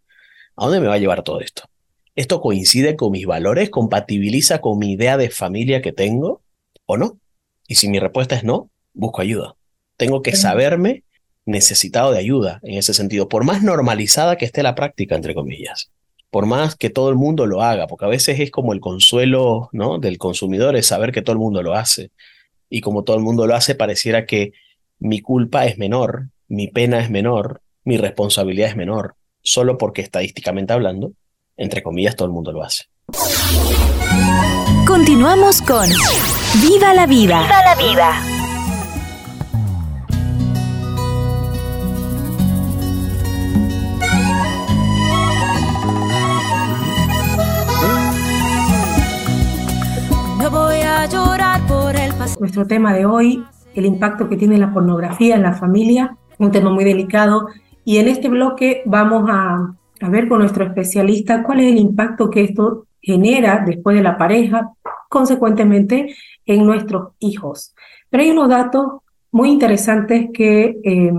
¿a 0.54 0.66
dónde 0.66 0.80
me 0.80 0.86
va 0.86 0.94
a 0.94 0.98
llevar 0.98 1.24
todo 1.24 1.40
esto? 1.40 1.64
¿Esto 2.14 2.40
coincide 2.40 2.94
con 2.94 3.10
mis 3.10 3.26
valores? 3.26 3.70
¿Compatibiliza 3.70 4.60
con 4.60 4.78
mi 4.78 4.92
idea 4.92 5.16
de 5.16 5.30
familia 5.30 5.82
que 5.82 5.92
tengo 5.92 6.42
o 6.86 6.96
no? 6.96 7.18
Y 7.66 7.74
si 7.74 7.88
mi 7.88 7.98
respuesta 7.98 8.36
es 8.36 8.44
no, 8.44 8.70
busco 8.94 9.20
ayuda. 9.20 9.56
Tengo 9.96 10.22
que 10.22 10.36
saberme 10.36 11.02
necesitado 11.46 12.12
de 12.12 12.18
ayuda 12.18 12.60
en 12.62 12.76
ese 12.76 12.92
sentido, 12.92 13.28
por 13.28 13.44
más 13.44 13.62
normalizada 13.62 14.36
que 14.36 14.44
esté 14.44 14.62
la 14.62 14.74
práctica, 14.74 15.14
entre 15.14 15.34
comillas, 15.34 15.90
por 16.30 16.44
más 16.44 16.74
que 16.74 16.90
todo 16.90 17.08
el 17.08 17.14
mundo 17.14 17.46
lo 17.46 17.62
haga, 17.62 17.86
porque 17.86 18.04
a 18.04 18.08
veces 18.08 18.40
es 18.40 18.50
como 18.50 18.72
el 18.72 18.80
consuelo, 18.80 19.70
¿no? 19.72 19.98
del 19.98 20.18
consumidor, 20.18 20.76
es 20.76 20.86
saber 20.86 21.12
que 21.12 21.22
todo 21.22 21.32
el 21.32 21.38
mundo 21.38 21.62
lo 21.62 21.74
hace. 21.74 22.10
Y 22.68 22.80
como 22.80 23.04
todo 23.04 23.16
el 23.16 23.22
mundo 23.22 23.46
lo 23.46 23.54
hace, 23.54 23.76
pareciera 23.76 24.26
que 24.26 24.52
mi 24.98 25.20
culpa 25.20 25.66
es 25.66 25.78
menor, 25.78 26.28
mi 26.48 26.66
pena 26.66 27.00
es 27.00 27.10
menor, 27.10 27.62
mi 27.84 27.96
responsabilidad 27.96 28.70
es 28.70 28.76
menor, 28.76 29.14
solo 29.42 29.78
porque 29.78 30.02
estadísticamente 30.02 30.72
hablando, 30.72 31.12
entre 31.56 31.82
comillas, 31.82 32.16
todo 32.16 32.26
el 32.26 32.34
mundo 32.34 32.52
lo 32.52 32.64
hace. 32.64 32.84
Continuamos 34.86 35.62
con 35.62 35.88
Viva 36.60 36.92
la 36.94 37.06
vida. 37.06 37.42
Viva 37.42 37.64
la 37.64 37.74
vida. 37.74 38.35
Nuestro 52.40 52.66
tema 52.66 52.92
de 52.92 53.06
hoy, 53.06 53.44
el 53.74 53.86
impacto 53.86 54.28
que 54.28 54.36
tiene 54.36 54.58
la 54.58 54.72
pornografía 54.72 55.36
en 55.36 55.42
la 55.42 55.52
familia, 55.52 56.16
un 56.38 56.50
tema 56.50 56.70
muy 56.70 56.82
delicado. 56.82 57.46
Y 57.84 57.98
en 57.98 58.08
este 58.08 58.28
bloque 58.28 58.82
vamos 58.84 59.30
a, 59.30 59.74
ver 60.10 60.28
con 60.28 60.40
nuestro 60.40 60.64
especialista 60.64 61.42
cuál 61.44 61.60
es 61.60 61.72
el 61.72 61.78
impacto 61.78 62.28
que 62.28 62.42
esto 62.42 62.86
genera 63.00 63.62
después 63.64 63.96
de 63.96 64.02
la 64.02 64.18
pareja, 64.18 64.72
consecuentemente 65.08 66.14
en 66.44 66.66
nuestros 66.66 67.12
hijos. 67.20 67.74
Pero 68.10 68.24
hay 68.24 68.30
unos 68.30 68.48
datos 68.48 68.86
muy 69.30 69.50
interesantes 69.50 70.26
que 70.34 70.78
eh, 70.82 71.12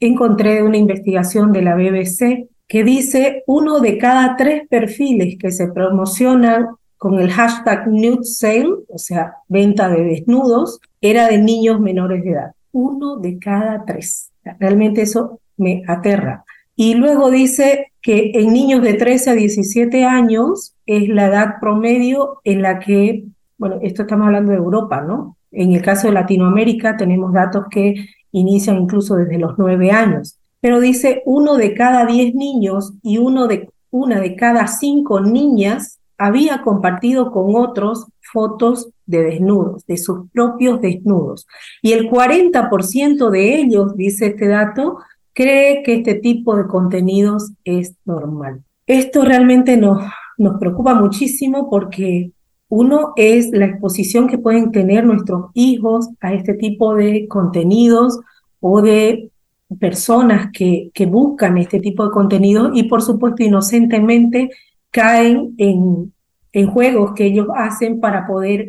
encontré 0.00 0.56
de 0.56 0.62
una 0.64 0.76
investigación 0.76 1.52
de 1.52 1.62
la 1.62 1.76
BBC 1.76 2.48
que 2.66 2.84
dice 2.84 3.44
uno 3.46 3.80
de 3.80 3.96
cada 3.96 4.36
tres 4.36 4.68
perfiles 4.68 5.36
que 5.38 5.50
se 5.50 5.68
promocionan 5.68 6.66
con 6.98 7.18
el 7.18 7.30
hashtag 7.30 7.88
nude 7.88 8.24
sale, 8.24 8.74
o 8.88 8.98
sea, 8.98 9.36
venta 9.48 9.88
de 9.88 10.02
desnudos, 10.02 10.80
era 11.00 11.28
de 11.28 11.38
niños 11.38 11.80
menores 11.80 12.24
de 12.24 12.32
edad. 12.32 12.52
Uno 12.72 13.16
de 13.16 13.38
cada 13.38 13.84
tres. 13.84 14.32
Realmente 14.58 15.02
eso 15.02 15.40
me 15.56 15.82
aterra. 15.86 16.44
Y 16.74 16.94
luego 16.94 17.30
dice 17.30 17.92
que 18.02 18.32
en 18.34 18.52
niños 18.52 18.82
de 18.82 18.94
13 18.94 19.30
a 19.30 19.34
17 19.34 20.04
años 20.04 20.74
es 20.86 21.08
la 21.08 21.26
edad 21.26 21.54
promedio 21.60 22.40
en 22.44 22.62
la 22.62 22.78
que, 22.78 23.24
bueno, 23.58 23.78
esto 23.82 24.02
estamos 24.02 24.26
hablando 24.26 24.52
de 24.52 24.58
Europa, 24.58 25.00
¿no? 25.00 25.36
En 25.50 25.72
el 25.72 25.82
caso 25.82 26.08
de 26.08 26.14
Latinoamérica 26.14 26.96
tenemos 26.96 27.32
datos 27.32 27.64
que 27.70 27.94
inician 28.32 28.76
incluso 28.76 29.16
desde 29.16 29.38
los 29.38 29.58
9 29.58 29.90
años. 29.90 30.38
Pero 30.60 30.80
dice 30.80 31.22
uno 31.26 31.56
de 31.56 31.74
cada 31.74 32.04
10 32.06 32.34
niños 32.34 32.94
y 33.02 33.18
uno 33.18 33.46
de, 33.46 33.70
una 33.90 34.20
de 34.20 34.36
cada 34.36 34.66
5 34.66 35.20
niñas 35.20 35.97
había 36.18 36.62
compartido 36.62 37.30
con 37.30 37.54
otros 37.54 38.06
fotos 38.32 38.90
de 39.06 39.22
desnudos, 39.22 39.86
de 39.86 39.96
sus 39.96 40.28
propios 40.30 40.80
desnudos. 40.80 41.46
Y 41.80 41.92
el 41.92 42.10
40% 42.10 43.30
de 43.30 43.54
ellos, 43.60 43.96
dice 43.96 44.26
este 44.26 44.48
dato, 44.48 44.98
cree 45.32 45.82
que 45.82 45.94
este 45.94 46.14
tipo 46.14 46.56
de 46.56 46.66
contenidos 46.66 47.52
es 47.64 47.94
normal. 48.04 48.62
Esto 48.86 49.24
realmente 49.24 49.76
nos, 49.76 50.04
nos 50.36 50.58
preocupa 50.58 50.94
muchísimo 50.94 51.70
porque 51.70 52.32
uno 52.68 53.12
es 53.16 53.50
la 53.50 53.66
exposición 53.66 54.28
que 54.28 54.38
pueden 54.38 54.72
tener 54.72 55.04
nuestros 55.04 55.46
hijos 55.54 56.08
a 56.20 56.34
este 56.34 56.54
tipo 56.54 56.94
de 56.94 57.26
contenidos 57.28 58.20
o 58.60 58.82
de 58.82 59.30
personas 59.78 60.50
que, 60.52 60.90
que 60.92 61.06
buscan 61.06 61.58
este 61.58 61.80
tipo 61.80 62.04
de 62.04 62.10
contenidos 62.10 62.70
y 62.74 62.84
por 62.84 63.02
supuesto 63.02 63.42
inocentemente 63.42 64.50
caen 64.90 65.54
en, 65.58 66.12
en 66.52 66.66
juegos 66.68 67.12
que 67.14 67.26
ellos 67.26 67.48
hacen 67.54 68.00
para 68.00 68.26
poder 68.26 68.68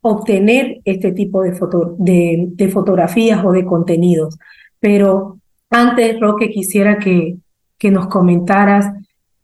obtener 0.00 0.80
este 0.84 1.12
tipo 1.12 1.42
de, 1.42 1.52
foto, 1.52 1.96
de, 1.98 2.70
fotografías 2.72 3.44
o 3.44 3.52
de 3.52 3.64
contenidos. 3.64 4.38
Pero 4.80 5.38
antes, 5.70 6.18
Roque, 6.20 6.50
quisiera 6.50 6.98
que, 6.98 7.36
que 7.76 7.90
nos 7.90 8.06
comentaras 8.06 8.92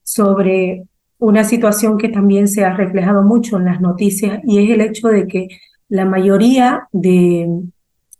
sobre 0.02 0.84
una 1.18 1.44
situación 1.44 1.98
que 1.98 2.08
también 2.08 2.48
se 2.48 2.64
ha 2.64 2.74
reflejado 2.74 3.22
mucho 3.22 3.56
en 3.56 3.64
las 3.64 3.80
noticias 3.80 4.40
y 4.44 4.62
es 4.62 4.70
el 4.70 4.80
hecho 4.80 5.08
de 5.08 5.26
que 5.26 5.48
la 5.88 6.04
mayoría 6.04 6.88
de, 6.92 7.48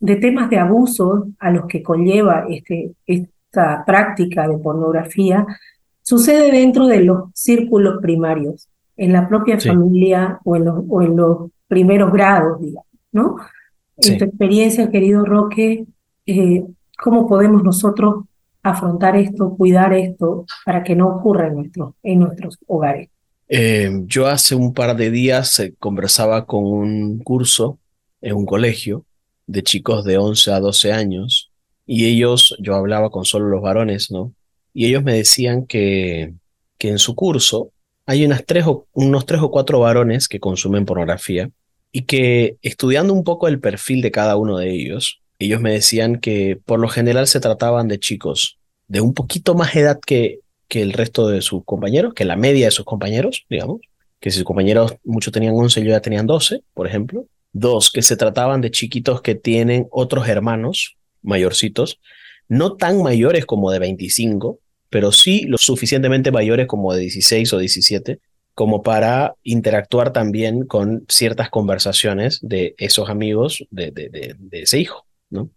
de 0.00 0.16
temas 0.16 0.50
de 0.50 0.58
abuso 0.58 1.28
a 1.38 1.50
los 1.50 1.66
que 1.66 1.82
conlleva 1.82 2.46
este, 2.48 2.92
esta 3.06 3.84
práctica 3.84 4.48
de 4.48 4.58
pornografía 4.58 5.46
sucede 6.04 6.52
dentro 6.52 6.86
de 6.86 7.00
los 7.00 7.30
círculos 7.34 8.00
primarios, 8.00 8.68
en 8.96 9.12
la 9.12 9.28
propia 9.28 9.58
Sí. 9.58 9.68
familia 9.68 10.38
o 10.44 10.54
en, 10.54 10.66
los, 10.66 10.84
o 10.88 11.02
en 11.02 11.16
los 11.16 11.50
primeros 11.66 12.12
grados, 12.12 12.60
digamos, 12.60 12.86
¿no? 13.10 13.36
En 13.96 14.02
Sí. 14.04 14.18
tu 14.18 14.24
experiencia, 14.24 14.90
querido 14.90 15.24
Roque, 15.24 15.86
eh, 16.26 16.64
¿cómo 17.02 17.26
podemos 17.26 17.64
nosotros 17.64 18.24
afrontar 18.62 19.16
esto, 19.16 19.56
cuidar 19.56 19.92
esto 19.94 20.46
para 20.64 20.84
que 20.84 20.94
no 20.94 21.08
ocurra 21.08 21.48
en, 21.48 21.54
nuestro, 21.56 21.96
en 22.02 22.20
nuestros 22.20 22.58
hogares? 22.68 23.08
Eh, 23.48 23.90
yo 24.06 24.26
hace 24.26 24.54
un 24.54 24.72
par 24.72 24.96
de 24.96 25.10
días 25.10 25.58
eh, 25.60 25.74
conversaba 25.78 26.46
con 26.46 26.64
un 26.64 27.18
curso 27.18 27.78
en 28.22 28.36
un 28.36 28.46
colegio 28.46 29.04
de 29.46 29.62
chicos 29.62 30.04
de 30.04 30.16
11 30.18 30.50
a 30.52 30.60
12 30.60 30.92
años 30.92 31.50
y 31.86 32.06
ellos, 32.06 32.56
yo 32.60 32.74
hablaba 32.74 33.10
con 33.10 33.24
solo 33.26 33.48
los 33.48 33.60
varones, 33.60 34.10
¿no? 34.10 34.32
Y 34.74 34.86
ellos 34.86 35.02
me 35.02 35.14
decían 35.14 35.66
que, 35.66 36.34
que 36.76 36.88
en 36.88 36.98
su 36.98 37.14
curso 37.14 37.70
hay 38.06 38.24
unas 38.24 38.44
tres 38.44 38.66
unos 38.92 39.24
tres 39.24 39.40
o 39.40 39.50
cuatro 39.50 39.80
varones 39.80 40.28
que 40.28 40.40
consumen 40.40 40.84
pornografía 40.84 41.48
y 41.90 42.02
que 42.02 42.58
estudiando 42.60 43.14
un 43.14 43.24
poco 43.24 43.48
el 43.48 43.60
perfil 43.60 44.02
de 44.02 44.10
cada 44.10 44.36
uno 44.36 44.58
de 44.58 44.70
ellos, 44.70 45.20
ellos 45.38 45.60
me 45.60 45.72
decían 45.72 46.16
que 46.16 46.58
por 46.64 46.80
lo 46.80 46.88
general 46.88 47.26
se 47.26 47.40
trataban 47.40 47.88
de 47.88 47.98
chicos 47.98 48.58
de 48.88 49.00
un 49.00 49.14
poquito 49.14 49.54
más 49.54 49.74
edad 49.76 49.98
que, 50.04 50.40
que 50.68 50.82
el 50.82 50.92
resto 50.92 51.28
de 51.28 51.40
sus 51.40 51.64
compañeros, 51.64 52.14
que 52.14 52.24
la 52.24 52.36
media 52.36 52.66
de 52.66 52.70
sus 52.70 52.84
compañeros, 52.84 53.46
digamos, 53.48 53.80
que 54.20 54.30
si 54.30 54.38
sus 54.38 54.44
compañeros 54.44 54.96
muchos 55.04 55.32
tenían 55.32 55.54
11, 55.54 55.80
ellos 55.80 55.92
ya 55.92 56.00
tenían 56.00 56.26
12, 56.26 56.62
por 56.74 56.86
ejemplo. 56.86 57.26
Dos, 57.52 57.90
que 57.92 58.02
se 58.02 58.16
trataban 58.16 58.60
de 58.60 58.70
chiquitos 58.70 59.22
que 59.22 59.36
tienen 59.36 59.86
otros 59.90 60.26
hermanos 60.26 60.96
mayorcitos, 61.22 62.00
no 62.48 62.74
tan 62.74 63.02
mayores 63.02 63.46
como 63.46 63.70
de 63.70 63.78
25, 63.78 64.58
pero 64.94 65.10
sí 65.10 65.44
lo 65.48 65.58
suficientemente 65.58 66.30
mayores 66.30 66.68
como 66.68 66.94
de 66.94 67.00
16 67.00 67.52
o 67.52 67.58
17, 67.58 68.20
como 68.54 68.84
para 68.84 69.34
interactuar 69.42 70.12
también 70.12 70.66
con 70.66 71.04
ciertas 71.08 71.50
conversaciones 71.50 72.38
de 72.42 72.76
esos 72.78 73.10
amigos 73.10 73.66
de, 73.72 73.90
de, 73.90 74.08
de, 74.08 74.36
de 74.38 74.62
ese 74.62 74.78
hijo, 74.78 75.04
¿no? 75.30 75.50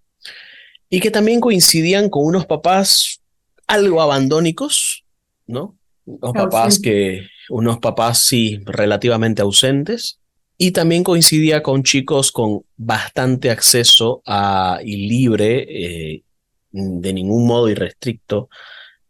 Y 0.90 1.02
que 1.02 1.12
también 1.12 1.40
coincidían 1.40 2.10
con 2.10 2.26
unos 2.26 2.48
papás 2.48 3.22
algo 3.68 4.02
abandónicos, 4.02 5.04
¿no? 5.46 5.78
Unos 6.06 6.34
papás 6.34 6.80
que, 6.80 7.28
unos 7.52 7.78
papás 7.78 8.24
sí, 8.24 8.60
relativamente 8.66 9.44
ausentes, 9.44 10.20
y 10.58 10.72
también 10.72 11.04
coincidía 11.04 11.62
con 11.62 11.84
chicos 11.84 12.32
con 12.32 12.64
bastante 12.76 13.52
acceso 13.52 14.24
a, 14.26 14.80
y 14.84 15.08
libre, 15.08 15.68
eh, 15.70 16.24
de 16.72 17.14
ningún 17.14 17.46
modo 17.46 17.70
irrestricto, 17.70 18.50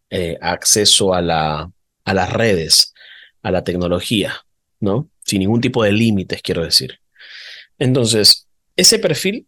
eh, 0.10 0.38
acceso 0.42 1.14
a, 1.14 1.22
la, 1.22 1.72
a 2.06 2.14
las 2.14 2.32
redes, 2.32 2.94
a 3.42 3.52
la 3.52 3.64
tecnología, 3.64 4.46
¿no? 4.80 5.10
Sin 5.24 5.40
ningún 5.40 5.62
tipo 5.62 5.84
de 5.84 5.92
límites, 5.92 6.42
quiero 6.42 6.64
decir. 6.64 7.00
Entonces, 7.78 8.48
ese 8.76 9.00
perfil 9.00 9.48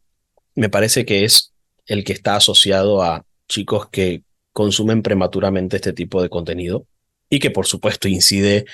me 0.55 0.69
parece 0.69 1.05
que 1.05 1.23
es 1.23 1.53
el 1.85 2.03
que 2.03 2.13
está 2.13 2.35
asociado 2.35 3.01
a 3.01 3.25
chicos 3.47 3.89
que 3.89 4.23
consumen 4.51 5.01
prematuramente 5.01 5.77
este 5.77 5.93
tipo 5.93 6.21
de 6.21 6.29
contenido 6.29 6.85
y 7.29 7.39
que 7.39 7.51
por 7.51 7.65
supuesto 7.65 8.07
incide 8.07 8.65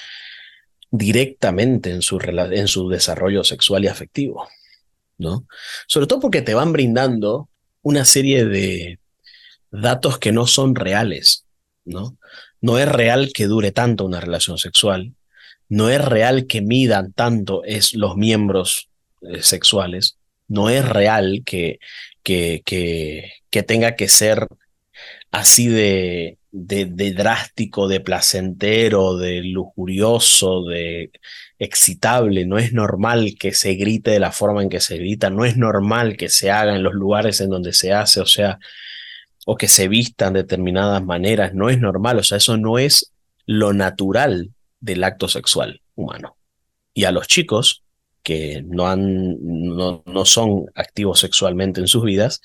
directamente 0.91 1.91
en 1.91 2.01
su, 2.01 2.19
en 2.19 2.67
su 2.67 2.89
desarrollo 2.89 3.43
sexual 3.43 3.83
y 3.83 3.87
afectivo, 3.87 4.47
¿no? 5.17 5.45
Sobre 5.87 6.07
todo 6.07 6.19
porque 6.19 6.41
te 6.41 6.53
van 6.53 6.73
brindando 6.73 7.49
una 7.81 8.05
serie 8.05 8.45
de 8.45 8.99
datos 9.71 10.17
que 10.17 10.31
no 10.31 10.47
son 10.47 10.75
reales, 10.75 11.44
¿no? 11.85 12.17
No 12.61 12.77
es 12.77 12.87
real 12.87 13.31
que 13.33 13.45
dure 13.45 13.71
tanto 13.71 14.05
una 14.05 14.19
relación 14.19 14.57
sexual, 14.57 15.13
no 15.69 15.89
es 15.89 16.03
real 16.03 16.47
que 16.47 16.61
midan 16.61 17.13
tanto 17.13 17.63
es 17.63 17.93
los 17.93 18.15
miembros 18.17 18.89
eh, 19.21 19.41
sexuales, 19.41 20.17
no 20.47 20.69
es 20.69 20.87
real 20.87 21.41
que, 21.45 21.79
que, 22.23 22.61
que, 22.65 23.63
tenga 23.63 23.95
que 23.95 24.07
ser 24.07 24.47
así 25.31 25.67
de, 25.67 26.37
de, 26.51 27.13
drástico, 27.13 27.87
de 27.87 27.99
placentero, 27.99 29.17
de 29.17 29.41
lujurioso, 29.43 30.63
de 30.65 31.11
excitable. 31.57 32.45
No 32.45 32.57
es 32.57 32.73
normal 32.73 33.35
que 33.39 33.53
se 33.53 33.73
grite 33.75 34.11
de 34.11 34.19
la 34.19 34.31
forma 34.31 34.61
en 34.61 34.69
que 34.69 34.79
se 34.79 34.97
grita, 34.97 35.29
no 35.29 35.45
es 35.45 35.57
normal 35.57 36.17
que 36.17 36.29
se 36.29 36.51
haga 36.51 36.75
en 36.75 36.83
los 36.83 36.93
lugares 36.93 37.41
en 37.41 37.49
donde 37.49 37.73
se 37.73 37.93
hace, 37.93 38.21
o 38.21 38.25
sea, 38.25 38.59
o 39.45 39.55
que 39.55 39.67
se 39.67 39.87
vistan 39.87 40.33
de 40.33 40.41
determinadas 40.41 41.03
maneras, 41.03 41.53
no 41.53 41.69
es 41.69 41.79
normal, 41.79 42.19
o 42.19 42.23
sea, 42.23 42.37
eso 42.37 42.57
no 42.57 42.77
es 42.77 43.13
lo 43.45 43.73
natural 43.73 44.51
del 44.79 45.03
acto 45.03 45.27
sexual 45.27 45.81
humano. 45.95 46.35
Y 46.93 47.05
a 47.05 47.11
los 47.11 47.27
chicos 47.27 47.83
que 48.23 48.63
no, 48.65 48.87
han, 48.87 49.37
no, 49.39 50.03
no 50.05 50.25
son 50.25 50.65
activos 50.73 51.19
sexualmente 51.19 51.79
en 51.79 51.87
sus 51.87 52.03
vidas, 52.03 52.41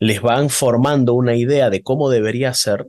les 0.00 0.20
van 0.20 0.50
formando 0.50 1.14
una 1.14 1.36
idea 1.36 1.70
de 1.70 1.82
cómo 1.82 2.10
debería 2.10 2.52
ser 2.52 2.86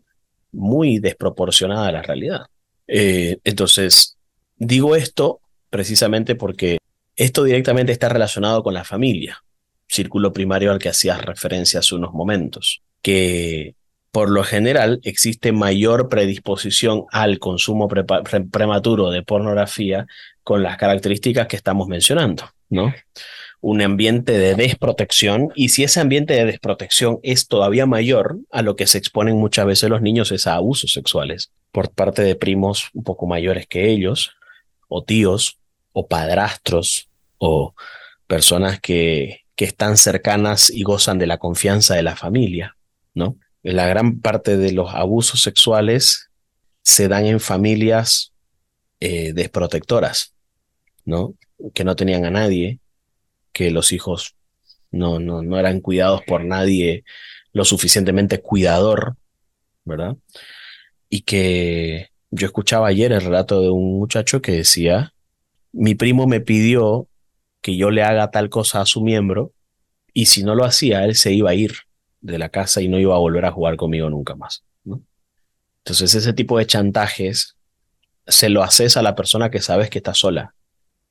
muy 0.52 1.00
desproporcionada 1.00 1.88
a 1.88 1.92
la 1.92 2.02
realidad. 2.02 2.48
Eh, 2.88 3.38
entonces, 3.44 4.18
digo 4.58 4.96
esto 4.96 5.42
precisamente 5.70 6.34
porque 6.34 6.80
esto 7.15 7.44
directamente 7.44 7.92
está 7.92 8.10
relacionado 8.10 8.63
con 8.63 8.74
la 8.74 8.84
familia, 8.84 9.44
círculo 9.88 10.34
primario 10.34 10.72
al 10.72 10.80
que 10.80 10.89
hacías 10.89 11.24
referencia 11.24 11.82
hace 11.82 11.94
unos 11.94 12.13
momentos, 12.13 12.82
que 13.02 13.76
por 14.12 14.30
lo 14.30 14.44
general 14.44 15.00
existe 15.04 15.52
mayor 15.52 16.10
predisposición 16.10 17.06
al 17.12 17.40
consumo 17.40 17.88
prematuro 17.88 19.12
de 19.12 19.24
pornografía 19.24 20.08
con 20.44 20.64
las 20.64 20.78
características 20.78 21.48
que 21.48 21.56
estamos 21.56 21.88
mencionando, 21.88 22.50
¿no? 22.70 22.94
un 23.62 23.82
ambiente 23.82 24.38
de 24.38 24.56
desprotección 24.56 25.50
y 25.54 25.70
si 25.70 25.84
ese 25.84 26.00
ambiente 26.00 26.34
de 26.34 26.46
desprotección 26.46 27.20
es 27.24 27.48
todavía 27.48 27.86
mayor 27.86 28.38
a 28.52 28.62
lo 28.62 28.76
que 28.76 28.88
se 28.88 28.98
exponen 28.98 29.36
muchas 29.36 29.66
veces 29.66 29.90
los 29.90 30.02
niños 30.02 30.32
es 30.32 30.48
a 30.48 30.56
abusos 30.56 30.94
sexuales 30.94 31.52
por 31.72 31.92
parte 31.92 32.22
de 32.22 32.36
primos 32.36 32.90
un 32.94 33.04
poco 33.04 33.28
mayores 33.28 33.68
que 33.68 33.90
ellos 33.90 34.32
o 34.88 35.04
tíos 35.04 35.60
o 35.92 36.08
padrastros 36.08 37.10
o 37.38 37.76
personas 38.28 38.80
que, 38.80 39.42
que 39.56 39.66
están 39.66 39.98
cercanas 39.98 40.70
y 40.70 40.84
gozan 40.84 41.20
de 41.20 41.28
la 41.28 41.38
confianza 41.38 41.96
de 41.96 42.04
la 42.04 42.16
familia, 42.16 42.78
¿no? 43.13 43.38
La 43.63 43.88
gran 43.88 44.19
parte 44.19 44.58
de 44.58 44.72
los 44.72 44.93
abusos 44.93 45.41
sexuales 45.41 46.30
se 46.82 47.08
dan 47.08 47.26
en 47.26 47.39
familias 47.39 48.34
eh, 49.00 49.34
desprotectoras, 49.34 50.34
¿no? 51.06 51.36
Que 51.74 51.84
no 51.84 51.95
tenían 51.95 52.26
a 52.26 52.32
nadie, 52.32 52.80
que 53.52 53.72
los 53.72 53.91
hijos 53.91 54.36
no, 54.91 55.19
no, 55.19 55.41
no 55.41 55.60
eran 55.60 55.82
cuidados 55.82 56.22
por 56.24 56.43
nadie 56.45 57.04
lo 57.52 57.65
suficientemente 57.65 58.41
cuidador, 58.41 59.15
¿verdad? 59.86 60.15
Y 61.10 61.22
que 61.22 62.10
yo 62.32 62.45
escuchaba 62.45 62.88
ayer 62.88 63.12
el 63.12 63.22
relato 63.22 63.62
de 63.62 63.69
un 63.69 63.98
muchacho 63.98 64.41
que 64.41 64.52
decía, 64.52 65.13
mi 65.72 65.95
primo 65.95 66.28
me 66.28 66.41
pidió 66.41 67.08
que 67.62 67.76
yo 67.76 67.91
le 67.91 68.04
haga 68.04 68.32
tal 68.32 68.50
cosa 68.50 68.82
a 68.82 68.86
su 68.86 69.02
miembro 69.02 69.52
y 70.13 70.28
si 70.28 70.43
no 70.43 70.56
lo 70.56 70.65
hacía, 70.65 71.06
él 71.06 71.15
se 71.15 71.34
iba 71.34 71.52
a 71.52 71.56
ir 71.56 71.74
de 72.21 72.38
la 72.38 72.49
casa 72.49 72.82
y 72.82 72.88
no 72.88 72.99
iba 72.99 73.15
a 73.15 73.19
volver 73.19 73.45
a 73.45 73.51
jugar 73.51 73.75
conmigo 73.75 74.10
nunca 74.10 74.36
más. 74.36 74.63
¿no? 74.84 75.01
Entonces 75.84 76.15
ese 76.15 76.34
tipo 76.34 76.58
de 76.58 76.65
chantajes 76.65 77.55
se 78.27 78.49
lo 78.49 78.63
haces 78.63 78.97
a 78.97 79.01
la 79.01 79.15
persona 79.15 79.49
que 79.49 79.62
sabes 79.62 79.89
que 79.89 79.99
está 79.99 80.13
sola, 80.13 80.53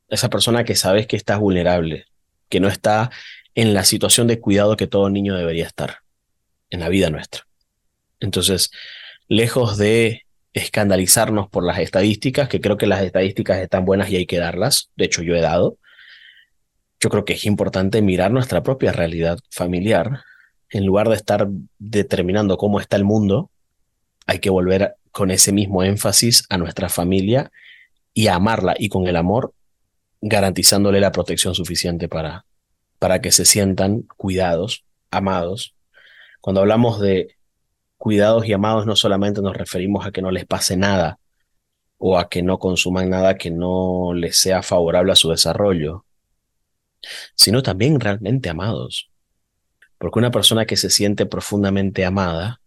esa 0.09 0.31
persona 0.31 0.65
que 0.65 0.77
sabes 0.77 1.07
que 1.07 1.17
está 1.17 1.37
vulnerable, 1.37 2.07
que 2.49 2.61
no 2.61 2.69
está 2.69 3.11
en 3.55 3.75
la 3.75 3.85
situación 3.85 4.27
de 4.27 4.41
cuidado 4.41 4.77
que 4.77 4.87
todo 4.87 5.11
niño 5.11 5.35
debería 5.35 5.67
estar 5.67 5.99
en 6.71 6.81
la 6.81 6.89
vida 6.89 7.11
nuestra. 7.11 7.47
Entonces, 8.21 8.71
lejos 9.27 9.79
de 9.79 10.23
escandalizarnos 10.53 11.49
por 11.49 11.65
las 11.65 11.79
estadísticas, 11.79 12.49
que 12.49 12.61
creo 12.61 12.77
que 12.77 12.87
las 12.87 13.03
estadísticas 13.03 13.59
están 13.59 13.85
buenas 13.85 14.11
y 14.11 14.17
hay 14.17 14.27
que 14.27 14.39
darlas, 14.39 14.91
de 14.97 15.05
hecho 15.05 15.23
yo 15.23 15.35
he 15.35 15.41
dado, 15.41 15.79
yo 17.01 17.11
creo 17.11 17.25
que 17.25 17.35
es 17.35 17.45
importante 17.47 18.03
mirar 18.03 18.31
nuestra 18.31 18.63
propia 18.63 18.93
realidad 18.93 19.39
familiar. 19.51 20.23
En 20.71 20.85
lugar 20.85 21.09
de 21.09 21.15
estar 21.15 21.49
determinando 21.79 22.57
cómo 22.57 22.81
está 22.81 22.97
el 22.97 23.05
mundo, 23.05 23.51
hay 24.27 24.39
que 24.41 24.51
volver 24.51 24.97
con 25.13 25.31
ese 25.31 25.53
mismo 25.53 25.83
énfasis 25.83 26.45
a 26.51 26.59
nuestra 26.59 26.89
familia 26.89 27.51
y 28.13 28.27
a 28.27 28.35
amarla 28.35 28.75
y 28.79 28.89
con 28.89 29.07
el 29.07 29.17
amor 29.17 29.55
garantizándole 30.21 31.01
la 31.01 31.13
protección 31.13 31.55
suficiente 31.55 32.09
para, 32.09 32.45
para 32.99 33.21
que 33.21 33.33
se 33.33 33.45
sientan 33.45 34.03
cuidados, 34.17 34.85
amados. 35.11 35.75
Cuando 36.41 36.61
hablamos 36.61 37.01
de 37.01 37.37
cuidados 37.97 38.47
y 38.47 38.53
amados, 38.53 38.87
no 38.87 38.97
solamente 38.97 39.43
nos 39.43 39.57
referimos 39.57 40.07
a 40.07 40.11
que 40.11 40.23
no 40.23 40.31
les 40.31 40.45
pase 40.45 40.77
nada 40.77 41.19
o 41.99 42.19
a 42.19 42.29
que 42.29 42.43
no 42.43 42.59
consuman 42.59 43.11
nada 43.11 43.37
que 43.37 43.51
no 43.51 44.15
les 44.15 44.39
sea 44.39 44.63
favorable 44.63 45.13
a 45.13 45.17
su 45.17 45.31
desarrollo, 45.31 46.05
sino 47.35 47.63
también 47.63 47.99
realmente 47.99 48.49
amados. 48.49 49.11
Porque 49.99 50.19
una 50.19 50.31
persona 50.31 50.65
que 50.65 50.77
se 50.77 50.91
siente 50.91 51.27
profundamente 51.27 52.05
amada 52.05 52.61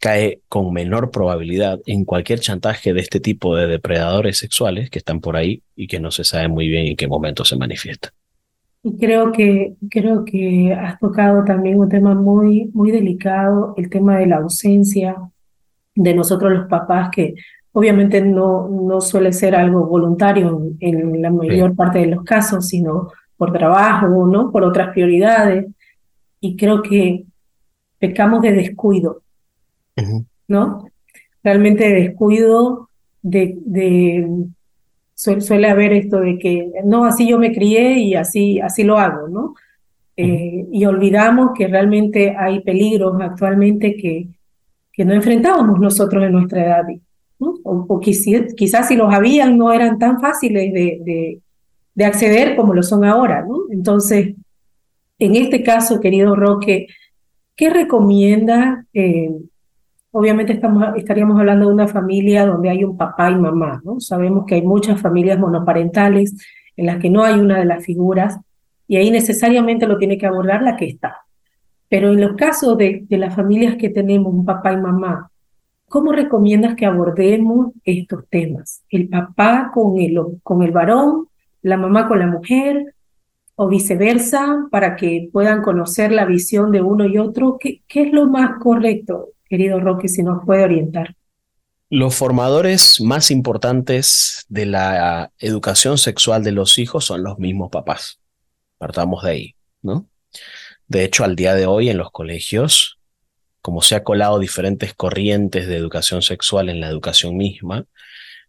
cae 0.00 0.42
con 0.48 0.72
menor 0.72 1.10
probabilidad 1.10 1.80
en 1.86 2.04
cualquier 2.04 2.40
chantaje 2.40 2.92
de 2.92 3.00
este 3.00 3.20
tipo 3.20 3.56
de 3.56 3.66
depredadores 3.66 4.38
sexuales 4.38 4.90
que 4.90 4.98
están 4.98 5.20
por 5.20 5.36
ahí 5.36 5.62
y 5.74 5.88
que 5.88 5.98
no 5.98 6.10
se 6.10 6.24
sabe 6.24 6.48
muy 6.48 6.68
bien 6.68 6.86
en 6.86 6.96
qué 6.96 7.08
momento 7.08 7.44
se 7.44 7.56
manifiesta. 7.56 8.10
Y 8.82 8.96
creo 8.96 9.32
que, 9.32 9.74
creo 9.90 10.24
que 10.24 10.72
has 10.72 10.98
tocado 11.00 11.44
también 11.44 11.80
un 11.80 11.88
tema 11.88 12.14
muy, 12.14 12.70
muy 12.72 12.92
delicado, 12.92 13.74
el 13.76 13.90
tema 13.90 14.18
de 14.18 14.26
la 14.26 14.36
ausencia 14.36 15.16
de 15.96 16.14
nosotros 16.14 16.52
los 16.52 16.68
papás, 16.68 17.10
que 17.10 17.34
obviamente 17.72 18.20
no, 18.20 18.68
no 18.68 19.00
suele 19.00 19.32
ser 19.32 19.56
algo 19.56 19.86
voluntario 19.86 20.62
en 20.78 21.20
la 21.20 21.30
mayor 21.30 21.74
parte 21.74 21.98
de 21.98 22.06
los 22.06 22.22
casos, 22.24 22.68
sino 22.68 23.10
por 23.36 23.52
trabajo, 23.52 24.26
¿no? 24.26 24.52
por 24.52 24.62
otras 24.62 24.90
prioridades. 24.90 25.66
Y 26.40 26.56
creo 26.56 26.82
que 26.82 27.24
pecamos 27.98 28.42
de 28.42 28.52
descuido 28.52 29.22
¿no? 30.48 30.84
Realmente 31.42 31.92
descuido 31.92 32.88
de, 33.22 33.58
de 33.64 34.46
suele, 35.14 35.68
haber 35.68 35.92
esto 35.92 36.20
de 36.20 36.38
que, 36.38 36.70
no, 36.84 37.04
así 37.04 37.28
yo 37.28 37.38
me 37.38 37.52
crié 37.52 37.98
y 37.98 38.14
así, 38.14 38.60
así 38.60 38.84
lo 38.84 38.98
hago, 38.98 39.28
¿no? 39.28 39.54
Eh, 40.16 40.66
y 40.72 40.84
olvidamos 40.84 41.50
que 41.56 41.68
realmente 41.68 42.34
hay 42.36 42.60
peligros 42.60 43.20
actualmente 43.20 43.96
que, 43.96 44.28
que 44.92 45.04
no 45.04 45.12
enfrentábamos 45.12 45.78
nosotros 45.78 46.24
en 46.24 46.32
nuestra 46.32 46.64
edad, 46.64 46.84
¿no? 47.38 47.54
O, 47.62 48.00
quizás 48.00 48.88
si 48.88 48.96
los 48.96 49.14
habían 49.14 49.56
no 49.56 49.72
eran 49.72 49.98
tan 49.98 50.20
fáciles 50.20 50.72
de, 50.72 50.98
de, 51.04 51.40
de, 51.94 52.04
acceder 52.04 52.56
como 52.56 52.74
lo 52.74 52.82
son 52.82 53.04
ahora, 53.04 53.44
¿no? 53.44 53.58
Entonces, 53.70 54.34
en 55.18 55.36
este 55.36 55.62
caso, 55.62 56.00
querido 56.00 56.34
Roque, 56.34 56.86
¿qué 57.56 57.70
recomienda 57.70 58.86
eh, 58.92 59.30
obviamente 60.10 60.52
estamos, 60.52 60.84
estaríamos 60.96 61.38
hablando 61.38 61.68
de 61.68 61.74
una 61.74 61.88
familia 61.88 62.46
donde 62.46 62.70
hay 62.70 62.84
un 62.84 62.96
papá 62.96 63.30
y 63.30 63.36
mamá, 63.36 63.80
¿no? 63.84 64.00
Sabemos 64.00 64.46
que 64.46 64.56
hay 64.56 64.62
muchas 64.62 65.00
familias 65.00 65.38
monoparentales 65.38 66.34
en 66.76 66.86
las 66.86 66.98
que 66.98 67.10
no 67.10 67.22
hay 67.22 67.38
una 67.38 67.58
de 67.58 67.64
las 67.64 67.84
figuras 67.84 68.38
y 68.86 68.96
ahí 68.96 69.10
necesariamente 69.10 69.86
lo 69.86 69.98
tiene 69.98 70.18
que 70.18 70.26
abordar 70.26 70.62
la 70.62 70.76
que 70.76 70.86
está. 70.86 71.18
Pero 71.88 72.12
en 72.12 72.20
los 72.20 72.34
casos 72.34 72.76
de, 72.78 73.04
de 73.08 73.18
las 73.18 73.34
familias 73.34 73.76
que 73.76 73.90
tenemos 73.90 74.32
un 74.32 74.44
papá 74.44 74.72
y 74.72 74.76
mamá, 74.78 75.30
¿cómo 75.88 76.12
recomiendas 76.12 76.74
que 76.74 76.86
abordemos 76.86 77.72
estos 77.84 78.26
temas? 78.28 78.82
¿El 78.90 79.08
papá 79.08 79.70
con 79.72 79.98
el, 79.98 80.18
con 80.42 80.62
el 80.62 80.70
varón, 80.70 81.28
la 81.62 81.76
mamá 81.76 82.08
con 82.08 82.18
la 82.18 82.26
mujer 82.26 82.94
o 83.60 83.68
viceversa 83.68 84.68
para 84.70 84.94
que 84.94 85.28
puedan 85.32 85.62
conocer 85.62 86.12
la 86.12 86.24
visión 86.24 86.70
de 86.70 86.80
uno 86.80 87.06
y 87.06 87.18
otro? 87.18 87.56
¿Qué, 87.58 87.82
qué 87.88 88.02
es 88.02 88.12
lo 88.12 88.26
más 88.26 88.58
correcto? 88.60 89.32
querido 89.48 89.80
Roque, 89.80 90.08
si 90.08 90.22
nos 90.22 90.44
puede 90.44 90.64
orientar. 90.64 91.14
Los 91.90 92.14
formadores 92.14 93.00
más 93.00 93.30
importantes 93.30 94.44
de 94.48 94.66
la 94.66 95.32
educación 95.38 95.96
sexual 95.96 96.44
de 96.44 96.52
los 96.52 96.78
hijos 96.78 97.06
son 97.06 97.22
los 97.22 97.38
mismos 97.38 97.70
papás. 97.70 98.20
Partamos 98.76 99.24
de 99.24 99.30
ahí, 99.30 99.54
¿no? 99.80 100.06
De 100.86 101.04
hecho, 101.04 101.24
al 101.24 101.34
día 101.34 101.54
de 101.54 101.66
hoy 101.66 101.88
en 101.88 101.96
los 101.96 102.10
colegios, 102.10 102.98
como 103.62 103.80
se 103.80 103.94
ha 103.94 104.04
colado 104.04 104.38
diferentes 104.38 104.92
corrientes 104.94 105.66
de 105.66 105.76
educación 105.76 106.20
sexual 106.20 106.68
en 106.68 106.80
la 106.80 106.88
educación 106.88 107.36
misma, 107.36 107.86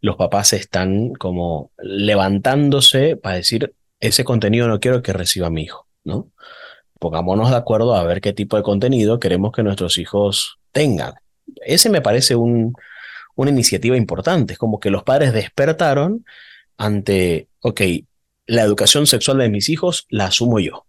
los 0.02 0.18
papás 0.18 0.54
están 0.54 1.14
como 1.14 1.72
levantándose 1.78 3.16
para 3.16 3.36
decir, 3.36 3.74
ese 4.00 4.24
contenido 4.24 4.68
no 4.68 4.80
quiero 4.80 5.02
que 5.02 5.14
reciba 5.14 5.50
mi 5.50 5.64
hijo, 5.64 5.88
¿no? 6.04 6.32
Pongámonos 7.00 7.50
de 7.50 7.56
acuerdo 7.56 7.96
a 7.96 8.04
ver 8.04 8.22
qué 8.22 8.34
tipo 8.34 8.58
de 8.58 8.64
contenido 8.64 9.20
queremos 9.20 9.52
que 9.52 9.64
nuestros 9.64 9.98
hijos 9.98 10.60
tengan. 10.72 11.14
Ese 11.66 11.90
me 11.90 12.02
parece 12.02 12.36
un, 12.36 12.74
una 13.36 13.52
iniciativa 13.52 13.96
importante. 13.96 14.54
Es 14.54 14.60
como 14.60 14.80
que 14.80 14.90
los 14.90 15.04
padres 15.04 15.34
despertaron 15.34 16.26
ante, 16.78 17.48
ok, 17.62 17.82
la 18.48 18.64
educación 18.64 19.08
sexual 19.08 19.38
de 19.38 19.50
mis 19.50 19.70
hijos 19.70 20.08
la 20.10 20.26
asumo 20.26 20.60
yo, 20.60 20.86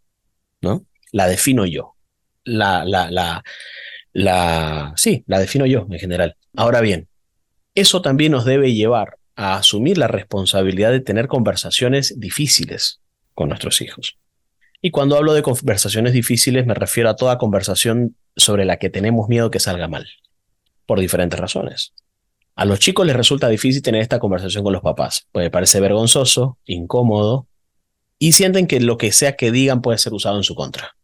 ¿no? 0.60 0.84
La 1.12 1.28
defino 1.28 1.66
yo. 1.66 1.94
La, 2.42 2.84
la, 2.84 3.10
la, 3.10 3.44
la, 4.12 4.92
sí, 4.96 5.22
la 5.26 5.38
defino 5.38 5.66
yo 5.66 5.86
en 5.90 5.98
general. 5.98 6.36
Ahora 6.56 6.80
bien, 6.80 7.08
eso 7.74 8.02
también 8.02 8.32
nos 8.32 8.44
debe 8.44 8.72
llevar 8.72 9.19
a 9.40 9.54
asumir 9.54 9.96
la 9.96 10.06
responsabilidad 10.06 10.90
de 10.90 11.00
tener 11.00 11.26
conversaciones 11.26 12.20
difíciles 12.20 13.00
con 13.32 13.48
nuestros 13.48 13.80
hijos. 13.80 14.18
Y 14.82 14.90
cuando 14.90 15.16
hablo 15.16 15.32
de 15.32 15.40
conversaciones 15.40 16.12
difíciles 16.12 16.66
me 16.66 16.74
refiero 16.74 17.08
a 17.08 17.16
toda 17.16 17.38
conversación 17.38 18.16
sobre 18.36 18.66
la 18.66 18.76
que 18.76 18.90
tenemos 18.90 19.30
miedo 19.30 19.50
que 19.50 19.58
salga 19.58 19.88
mal, 19.88 20.06
por 20.84 21.00
diferentes 21.00 21.40
razones. 21.40 21.94
A 22.54 22.66
los 22.66 22.80
chicos 22.80 23.06
les 23.06 23.16
resulta 23.16 23.48
difícil 23.48 23.80
tener 23.80 24.02
esta 24.02 24.18
conversación 24.18 24.62
con 24.62 24.74
los 24.74 24.82
papás. 24.82 25.26
Puede 25.32 25.48
parecer 25.48 25.80
vergonzoso, 25.80 26.58
incómodo, 26.66 27.46
y 28.18 28.32
sienten 28.32 28.66
que 28.66 28.78
lo 28.80 28.98
que 28.98 29.10
sea 29.10 29.36
que 29.36 29.50
digan 29.50 29.80
puede 29.80 29.96
ser 29.96 30.12
usado 30.12 30.36
en 30.36 30.44
su 30.44 30.54
contra. 30.54 30.96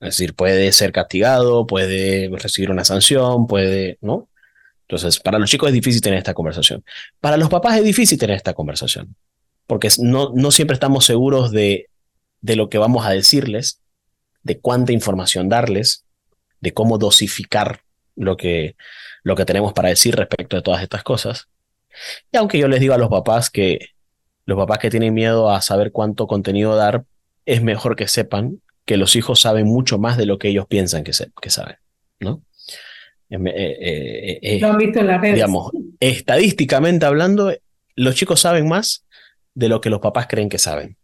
Es 0.00 0.16
decir, 0.16 0.34
puede 0.34 0.72
ser 0.72 0.92
castigado, 0.92 1.66
puede 1.66 2.30
recibir 2.38 2.70
una 2.70 2.84
sanción, 2.84 3.46
puede, 3.46 3.98
¿no? 4.00 4.30
Entonces, 4.92 5.20
para 5.20 5.38
los 5.38 5.48
chicos 5.48 5.68
es 5.68 5.72
difícil 5.72 6.02
tener 6.02 6.18
esta 6.18 6.34
conversación. 6.34 6.84
Para 7.18 7.38
los 7.38 7.48
papás 7.48 7.78
es 7.78 7.84
difícil 7.84 8.18
tener 8.18 8.36
esta 8.36 8.52
conversación, 8.52 9.16
porque 9.66 9.88
no, 9.96 10.50
siempre 10.50 10.74
estamos 10.74 11.06
seguros 11.06 11.50
de, 11.50 11.88
lo 12.42 12.68
que 12.68 12.76
vamos 12.76 13.06
a 13.06 13.10
decirles, 13.10 13.80
de 14.42 14.60
cuánta 14.60 14.92
información 14.92 15.48
darles, 15.48 16.04
de 16.60 16.74
cómo 16.74 16.98
dosificar 16.98 17.80
lo 18.16 18.36
que, 18.36 18.76
lo 19.22 19.34
que 19.34 19.46
tenemos 19.46 19.72
para 19.72 19.88
decir 19.88 20.14
respecto 20.14 20.56
de 20.56 20.62
todas 20.62 20.82
estas 20.82 21.02
cosas. 21.02 21.48
Y 22.30 22.36
aunque 22.36 22.58
yo 22.58 22.68
les 22.68 22.80
digo 22.80 22.92
a 22.92 22.98
los 22.98 23.08
papás 23.08 23.48
que 23.48 23.78
los 24.44 24.58
papás 24.58 24.78
que 24.78 24.90
tienen 24.90 25.14
miedo 25.14 25.50
a 25.50 25.62
saber 25.62 25.90
cuánto 25.90 26.26
contenido 26.26 26.76
dar, 26.76 27.06
es 27.46 27.62
mejor 27.62 27.96
que 27.96 28.08
sepan 28.08 28.60
que 28.84 28.98
los 28.98 29.16
hijos 29.16 29.40
saben 29.40 29.66
mucho 29.68 29.98
más 29.98 30.18
de 30.18 30.26
lo 30.26 30.36
que 30.36 30.48
ellos 30.48 30.66
piensan 30.66 31.02
que, 31.02 31.12
que 31.40 31.48
saben, 31.48 31.76
¿no? 32.20 32.42
Eh, 33.32 33.38
eh, 33.46 34.38
eh, 34.42 34.60
lo 34.60 34.68
han 34.68 34.78
visto 34.78 35.00
en 35.00 35.06
las 35.06 35.20
redes. 35.20 35.36
Digamos, 35.36 35.70
estadísticamente 36.00 37.06
hablando, 37.06 37.54
los 37.96 38.14
chicos 38.14 38.40
saben 38.40 38.68
más 38.68 39.06
de 39.54 39.68
lo 39.68 39.80
que 39.80 39.88
los 39.88 40.00
papás 40.00 40.26
creen 40.26 40.50
que 40.50 40.58
saben, 40.58 40.98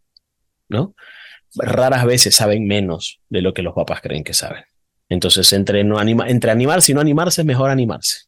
¿no? 0.67 0.93
Raras 1.55 2.05
veces 2.05 2.35
saben 2.35 2.67
menos 2.67 3.19
de 3.29 3.41
lo 3.41 3.53
que 3.53 3.63
los 3.63 3.73
papás 3.73 4.01
creen 4.01 4.23
que 4.23 4.35
saben. 4.35 4.63
Entonces, 5.09 5.51
entre, 5.53 5.83
no 5.83 5.97
anima, 5.97 6.29
entre 6.29 6.51
animarse 6.51 6.91
y 6.91 6.95
no 6.95 7.01
animarse, 7.01 7.41
es 7.41 7.47
mejor 7.47 7.71
animarse, 7.71 8.25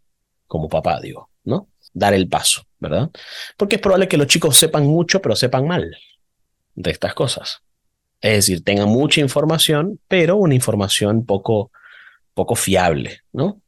como 0.48 0.68
papá, 0.68 1.00
digo, 1.00 1.30
¿no? 1.44 1.68
Dar 1.94 2.16
el 2.16 2.28
paso, 2.28 2.64
¿verdad? 2.80 3.12
Porque 3.56 3.76
es 3.76 3.82
probable 3.82 4.08
que 4.08 4.18
los 4.18 4.26
chicos 4.26 4.58
sepan 4.58 4.88
mucho, 4.88 5.22
pero 5.22 5.36
sepan 5.36 5.68
mal 5.68 5.96
de 6.74 6.90
estas 6.90 7.14
cosas. 7.14 7.62
Es 8.20 8.34
decir, 8.34 8.64
tengan 8.64 8.90
mucha 8.90 9.22
información, 9.22 10.00
pero 10.08 10.38
una 10.38 10.56
información 10.56 11.24
poco, 11.24 11.72
poco 12.34 12.56
fiable, 12.56 13.20
¿no? 13.32 13.61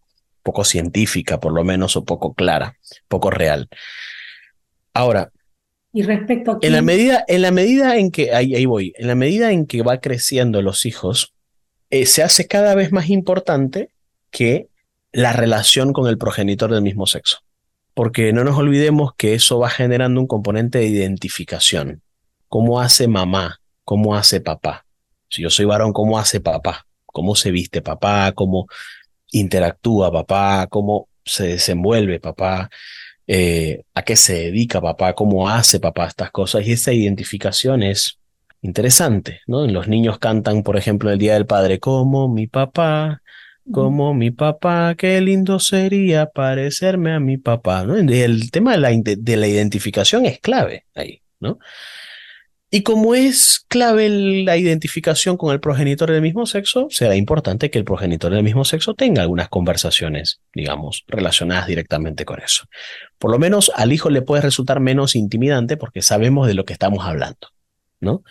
Poco 0.44 0.64
científica, 0.64 1.40
por 1.40 1.54
lo 1.54 1.64
menos, 1.64 1.96
o 1.96 2.06
poco 2.06 2.34
clara, 2.34 2.78
poco 3.08 3.32
real. 3.32 3.70
Ahora, 4.94 5.32
y 5.96 6.02
respecto 6.04 6.52
a 6.52 6.58
en 6.62 6.74
la 6.74 6.82
medida, 6.82 7.24
en 7.28 7.42
la 7.42 7.52
medida 7.52 7.98
en 7.98 8.12
que, 8.12 8.34
ahí, 8.34 8.56
ahí 8.56 8.66
voy, 8.66 8.94
en 8.98 9.08
la 9.08 9.16
medida 9.16 9.52
en 9.52 9.66
que 9.68 9.84
va 9.84 10.00
creciendo 10.00 10.62
los 10.62 10.86
hijos, 10.86 11.34
eh, 11.92 12.08
se 12.08 12.24
hace 12.24 12.48
cada 12.48 12.74
vez 12.74 12.92
más 12.92 13.10
importante 13.10 13.92
que 14.32 14.68
la 15.12 15.32
relación 15.32 15.94
con 15.94 16.08
el 16.08 16.18
progenitor 16.18 16.72
del 16.72 16.82
mismo 16.82 17.06
sexo. 17.06 17.38
Porque 17.94 18.34
no 18.34 18.44
nos 18.44 18.58
olvidemos 18.58 19.14
que 19.16 19.36
eso 19.36 19.60
va 19.60 19.70
generando 19.70 20.20
un 20.20 20.26
componente 20.26 20.80
de 20.80 20.88
identificación. 20.88 22.02
¿Cómo 22.48 22.82
hace 22.82 23.08
mamá? 23.08 23.60
¿Cómo 23.84 24.16
hace 24.16 24.42
papá? 24.42 24.86
Si 25.30 25.44
yo 25.44 25.52
soy 25.52 25.66
varón, 25.66 25.94
¿cómo 25.94 26.18
hace 26.18 26.40
papá? 26.40 26.88
¿Cómo 27.06 27.36
se 27.36 27.52
viste 27.52 27.84
papá? 27.84 28.32
¿Cómo 28.34 28.66
interactúa 29.34 30.12
papá? 30.12 30.68
¿Cómo 30.70 31.10
se 31.26 31.48
desenvuelve 31.48 32.20
papá? 32.20 32.70
Eh, 33.28 33.84
¿A 33.94 34.04
qué 34.04 34.16
se 34.16 34.34
dedica 34.34 34.82
papá? 34.82 35.14
¿Cómo 35.14 35.50
hace 35.50 35.80
papá 35.80 36.08
estas 36.08 36.32
cosas? 36.32 36.66
Y 36.68 36.72
esa 36.72 36.94
identificación 36.94 37.84
es 37.84 38.20
interesante, 38.62 39.42
¿no? 39.46 39.68
Los 39.68 39.88
niños 39.88 40.20
cantan, 40.20 40.64
por 40.64 40.78
ejemplo, 40.78 41.12
el 41.12 41.20
Día 41.20 41.34
del 41.34 41.46
Padre, 41.46 41.80
como 41.80 42.28
mi 42.30 42.48
papá, 42.48 43.22
como 43.72 44.14
mi 44.14 44.32
papá, 44.32 44.96
qué 44.98 45.22
lindo 45.22 45.60
sería 45.60 46.26
parecerme 46.26 47.14
a 47.14 47.20
mi 47.20 47.38
papá, 47.38 47.86
¿no? 47.86 47.96
El 47.96 48.52
tema 48.52 48.74
de 48.74 48.78
la, 48.78 48.92
de 48.92 49.38
la 49.38 49.48
identificación 49.48 50.26
es 50.26 50.40
clave 50.40 50.86
ahí, 50.96 51.22
¿no? 51.40 51.60
Y 52.76 52.82
como 52.82 53.14
es 53.14 53.64
clave 53.68 54.10
la 54.10 54.58
identificación 54.58 55.38
con 55.38 55.54
el 55.54 55.60
progenitor 55.60 56.10
del 56.10 56.24
mismo 56.24 56.48
sexo, 56.48 56.88
será 56.90 57.16
importante 57.16 57.70
que 57.70 57.78
el 57.78 57.86
progenitor 57.86 58.34
del 58.34 58.42
mismo 58.42 58.66
sexo 58.66 58.96
tenga 58.96 59.22
algunas 59.22 59.48
conversaciones, 59.50 60.42
digamos, 60.56 61.04
relacionadas 61.06 61.68
directamente 61.68 62.26
con 62.26 62.42
eso. 62.42 62.66
Por 63.20 63.30
lo 63.30 63.38
menos 63.38 63.72
al 63.76 63.94
hijo 63.94 64.10
le 64.10 64.24
puede 64.24 64.42
resultar 64.42 64.80
menos 64.80 65.16
intimidante 65.16 65.78
porque 65.78 66.02
sabemos 66.02 66.48
de 66.48 66.56
lo 66.56 66.66
que 66.66 66.74
estamos 66.74 67.06
hablando. 67.06 67.50
¿no? 68.00 68.24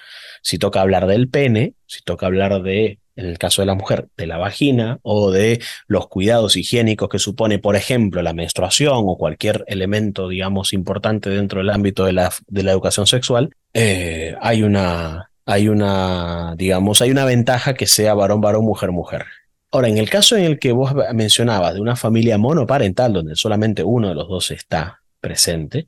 Si 0.43 0.59
toca 0.59 0.81
hablar 0.81 1.07
del 1.07 1.29
pene, 1.29 1.75
si 1.87 2.03
toca 2.03 2.27
hablar 2.27 2.65
de, 2.65 2.99
en 3.17 3.27
el 3.27 3.39
caso 3.39 3.63
de 3.63 3.67
la 3.67 3.75
mujer, 3.75 4.09
de 4.17 4.27
la 4.27 4.39
vagina 4.39 4.99
o 5.03 5.31
de 5.31 5.61
los 5.87 6.09
cuidados 6.09 6.57
higiénicos 6.57 7.09
que 7.09 7.19
supone, 7.19 7.59
por 7.59 7.77
ejemplo, 7.77 8.23
la 8.23 8.33
menstruación 8.33 9.05
o 9.07 9.17
cualquier 9.17 9.65
elemento, 9.69 10.29
digamos, 10.29 10.73
importante 10.73 11.31
dentro 11.31 11.61
del 11.61 11.71
ámbito 11.71 12.05
de 12.05 12.13
la, 12.13 12.31
educación 12.51 13.07
sexual, 13.07 13.55
eh, 13.75 14.35
hay 14.41 14.63
una, 14.63 15.31
hay 15.45 15.69
una, 15.69 16.55
digamos, 16.57 17.03
hay 17.03 17.11
una 17.11 17.25
ventaja 17.25 17.75
que 17.75 17.87
sea 17.87 18.15
varón, 18.15 18.41
varón, 18.41 18.65
mujer, 18.65 18.91
mujer. 18.93 19.25
Ahora, 19.71 19.89
en 19.89 19.99
el 19.99 20.11
caso 20.11 20.37
en 20.37 20.45
el 20.45 20.59
que 20.59 20.73
vos 20.73 20.93
mencionabas 21.15 21.75
de 21.75 21.81
una 21.81 21.97
familia 21.97 22.37
monoparental 22.37 23.13
donde 23.13 23.37
solamente 23.37 23.83
uno 23.83 24.09
de 24.09 24.15
los 24.15 24.29
dos 24.29 24.51
está 24.51 25.01
presente, 25.21 25.87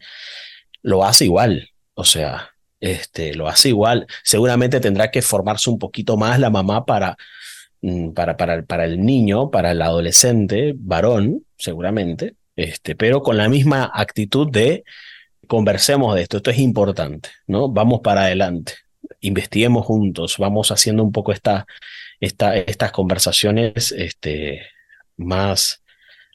lo 0.82 1.04
hace 1.04 1.26
igual. 1.26 1.70
O 1.94 2.04
sea, 2.04 2.53
este, 2.84 3.34
lo 3.34 3.48
hace 3.48 3.70
igual. 3.70 4.06
Seguramente 4.22 4.78
tendrá 4.78 5.10
que 5.10 5.22
formarse 5.22 5.70
un 5.70 5.78
poquito 5.78 6.18
más 6.18 6.38
la 6.38 6.50
mamá 6.50 6.84
para, 6.84 7.16
mm, 7.80 8.10
para, 8.10 8.36
para, 8.36 8.62
para 8.62 8.84
el 8.84 9.04
niño, 9.04 9.50
para 9.50 9.72
el 9.72 9.80
adolescente, 9.80 10.74
varón, 10.76 11.44
seguramente, 11.56 12.34
este, 12.56 12.94
pero 12.94 13.22
con 13.22 13.38
la 13.38 13.48
misma 13.48 13.90
actitud 13.94 14.50
de 14.50 14.84
conversemos 15.48 16.14
de 16.14 16.22
esto, 16.22 16.36
esto 16.36 16.50
es 16.50 16.58
importante, 16.58 17.30
¿no? 17.46 17.70
Vamos 17.70 18.00
para 18.00 18.24
adelante, 18.24 18.74
investiguemos 19.20 19.86
juntos, 19.86 20.36
vamos 20.38 20.70
haciendo 20.70 21.02
un 21.02 21.12
poco 21.12 21.32
esta, 21.32 21.66
esta, 22.20 22.54
estas 22.56 22.92
conversaciones 22.92 23.92
este, 23.92 24.60
más, 25.16 25.82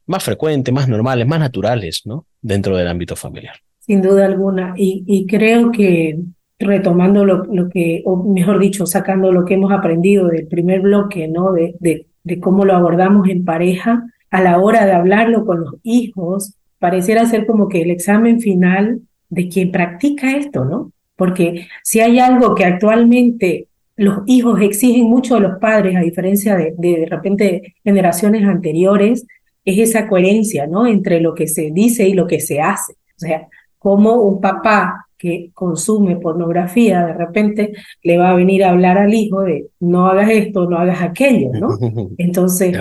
más 0.07 0.23
frecuentes, 0.23 0.73
más 0.73 0.87
normales, 0.87 1.27
más 1.27 1.39
naturales, 1.39 2.01
¿no? 2.05 2.25
Dentro 2.41 2.75
del 2.75 2.87
ámbito 2.87 3.15
familiar. 3.15 3.57
Sin 3.79 4.01
duda 4.01 4.25
alguna. 4.25 4.73
Y, 4.77 5.03
y 5.07 5.27
creo 5.27 5.71
que 5.71 6.19
retomando 6.59 7.25
lo, 7.25 7.45
lo, 7.45 7.69
que, 7.69 8.01
o 8.05 8.23
mejor 8.23 8.59
dicho, 8.59 8.85
sacando 8.85 9.31
lo 9.31 9.45
que 9.45 9.53
hemos 9.53 9.71
aprendido 9.71 10.27
del 10.27 10.47
primer 10.47 10.81
bloque, 10.81 11.27
¿no? 11.27 11.53
De, 11.53 11.75
de, 11.79 12.05
cómo 12.39 12.63
lo 12.63 12.75
abordamos 12.75 13.27
en 13.29 13.43
pareja, 13.43 14.03
a 14.29 14.41
la 14.41 14.59
hora 14.59 14.85
de 14.85 14.91
hablarlo 14.91 15.45
con 15.45 15.61
los 15.61 15.75
hijos, 15.81 16.55
pareciera 16.77 17.25
ser 17.25 17.47
como 17.47 17.67
que 17.69 17.81
el 17.81 17.89
examen 17.89 18.39
final 18.39 19.01
de 19.29 19.47
quien 19.47 19.71
practica 19.71 20.37
esto, 20.37 20.63
¿no? 20.65 20.91
Porque 21.15 21.67
si 21.83 22.01
hay 22.01 22.19
algo 22.19 22.53
que 22.53 22.65
actualmente 22.65 23.67
los 23.95 24.19
hijos 24.27 24.61
exigen 24.61 25.05
mucho 25.05 25.35
de 25.35 25.41
los 25.41 25.59
padres, 25.59 25.95
a 25.95 26.01
diferencia 26.01 26.55
de, 26.55 26.75
de, 26.77 26.99
de 26.99 27.05
repente 27.07 27.75
generaciones 27.83 28.43
anteriores, 28.43 29.25
es 29.65 29.89
esa 29.89 30.07
coherencia, 30.07 30.67
¿no? 30.67 30.85
Entre 30.85 31.19
lo 31.19 31.33
que 31.33 31.47
se 31.47 31.71
dice 31.71 32.07
y 32.07 32.13
lo 32.13 32.27
que 32.27 32.39
se 32.39 32.61
hace. 32.61 32.93
O 32.93 33.19
sea, 33.19 33.47
como 33.77 34.15
un 34.21 34.39
papá 34.39 35.08
que 35.19 35.51
consume 35.53 36.15
pornografía, 36.15 37.05
de 37.05 37.13
repente 37.13 37.73
le 38.01 38.17
va 38.17 38.31
a 38.31 38.35
venir 38.35 38.63
a 38.63 38.71
hablar 38.71 38.97
al 38.97 39.13
hijo 39.13 39.41
de 39.41 39.67
no 39.81 40.07
hagas 40.07 40.31
esto, 40.31 40.67
no 40.67 40.77
hagas 40.77 41.03
aquello, 41.03 41.51
¿no? 41.53 41.77
Entonces, 42.17 42.75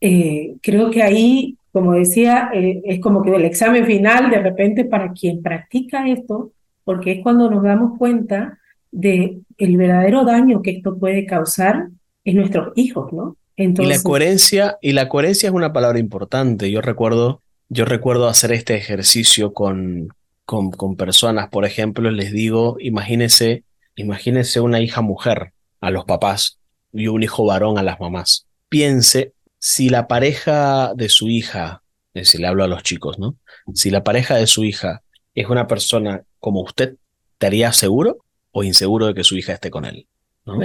eh, 0.00 0.54
creo 0.62 0.90
que 0.90 1.02
ahí 1.02 1.58
como 1.72 1.92
decía, 1.92 2.50
eh, 2.54 2.80
es 2.84 3.00
como 3.00 3.22
que 3.22 3.34
el 3.34 3.44
examen 3.44 3.86
final 3.86 4.30
de 4.30 4.40
repente 4.40 4.84
para 4.84 5.12
quien 5.12 5.42
practica 5.42 6.08
esto, 6.08 6.52
porque 6.82 7.12
es 7.12 7.22
cuando 7.22 7.50
nos 7.50 7.62
damos 7.62 7.98
cuenta 7.98 8.58
de 8.90 9.40
el 9.58 9.76
verdadero 9.76 10.24
daño 10.24 10.62
que 10.62 10.70
esto 10.70 10.98
puede 10.98 11.26
causar 11.26 11.88
en 12.24 12.36
nuestros 12.36 12.72
hijos, 12.76 13.12
¿no? 13.12 13.36
Entonces, 13.56 13.94
y 13.94 13.98
la 13.98 14.02
coherencia, 14.02 14.78
y 14.80 14.92
la 14.92 15.08
coherencia 15.08 15.48
es 15.48 15.54
una 15.54 15.72
palabra 15.72 15.98
importante. 15.98 16.70
Yo 16.70 16.80
recuerdo, 16.80 17.42
yo 17.68 17.84
recuerdo 17.84 18.28
hacer 18.28 18.52
este 18.52 18.76
ejercicio 18.76 19.52
con, 19.52 20.08
con, 20.48 20.70
con 20.70 20.96
personas, 20.96 21.50
por 21.50 21.66
ejemplo, 21.66 22.10
les 22.10 22.32
digo, 22.32 22.78
imagínese, 22.80 23.64
imagínese 23.96 24.60
una 24.60 24.80
hija 24.80 25.02
mujer 25.02 25.52
a 25.82 25.90
los 25.90 26.06
papás 26.06 26.58
y 26.90 27.08
un 27.08 27.22
hijo 27.22 27.44
varón 27.44 27.76
a 27.76 27.82
las 27.82 28.00
mamás. 28.00 28.46
Piense 28.70 29.34
si 29.58 29.90
la 29.90 30.08
pareja 30.08 30.94
de 30.94 31.10
su 31.10 31.28
hija, 31.28 31.82
es 32.14 32.22
decir, 32.22 32.40
le 32.40 32.46
hablo 32.46 32.64
a 32.64 32.66
los 32.66 32.82
chicos, 32.82 33.18
¿no? 33.18 33.36
Si 33.74 33.90
la 33.90 34.02
pareja 34.02 34.36
de 34.36 34.46
su 34.46 34.64
hija 34.64 35.02
es 35.34 35.46
una 35.48 35.66
persona 35.66 36.22
como 36.38 36.62
usted, 36.62 36.94
¿estaría 37.34 37.70
seguro 37.74 38.24
o 38.50 38.64
inseguro 38.64 39.08
de 39.08 39.12
que 39.12 39.24
su 39.24 39.36
hija 39.36 39.52
esté 39.52 39.68
con 39.68 39.84
él? 39.84 40.06
¿no? 40.46 40.58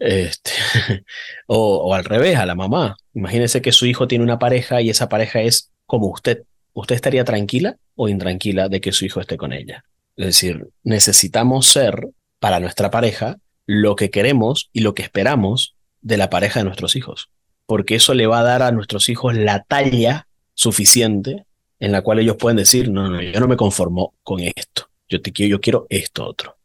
Este, 0.00 0.50
o, 1.46 1.84
o, 1.84 1.94
al 1.94 2.04
revés, 2.04 2.36
a 2.36 2.46
la 2.46 2.56
mamá. 2.56 2.96
Imagínese 3.14 3.62
que 3.62 3.70
su 3.70 3.86
hijo 3.86 4.08
tiene 4.08 4.24
una 4.24 4.40
pareja 4.40 4.82
y 4.82 4.90
esa 4.90 5.08
pareja 5.08 5.40
es 5.40 5.70
como 5.86 6.08
usted. 6.08 6.42
¿Usted 6.74 6.94
estaría 6.94 7.24
tranquila 7.24 7.76
o 7.94 8.08
intranquila 8.08 8.68
de 8.68 8.80
que 8.80 8.92
su 8.92 9.04
hijo 9.04 9.20
esté 9.20 9.36
con 9.36 9.52
ella? 9.52 9.84
Es 10.16 10.26
decir, 10.26 10.68
necesitamos 10.82 11.66
ser 11.66 12.08
para 12.38 12.60
nuestra 12.60 12.90
pareja 12.90 13.38
lo 13.66 13.96
que 13.96 14.10
queremos 14.10 14.70
y 14.72 14.80
lo 14.80 14.94
que 14.94 15.02
esperamos 15.02 15.74
de 16.00 16.16
la 16.16 16.30
pareja 16.30 16.60
de 16.60 16.64
nuestros 16.64 16.96
hijos, 16.96 17.30
porque 17.66 17.94
eso 17.94 18.14
le 18.14 18.26
va 18.26 18.40
a 18.40 18.44
dar 18.44 18.62
a 18.62 18.72
nuestros 18.72 19.08
hijos 19.08 19.36
la 19.36 19.62
talla 19.62 20.26
suficiente 20.54 21.44
en 21.78 21.92
la 21.92 22.02
cual 22.02 22.18
ellos 22.18 22.36
pueden 22.36 22.56
decir, 22.56 22.90
no, 22.90 23.08
no, 23.08 23.22
yo 23.22 23.38
no 23.40 23.48
me 23.48 23.56
conformo 23.56 24.14
con 24.22 24.40
esto, 24.40 24.88
yo 25.08 25.20
te 25.20 25.32
quiero, 25.32 25.50
yo 25.50 25.60
quiero 25.60 25.86
esto 25.90 26.26
otro, 26.26 26.56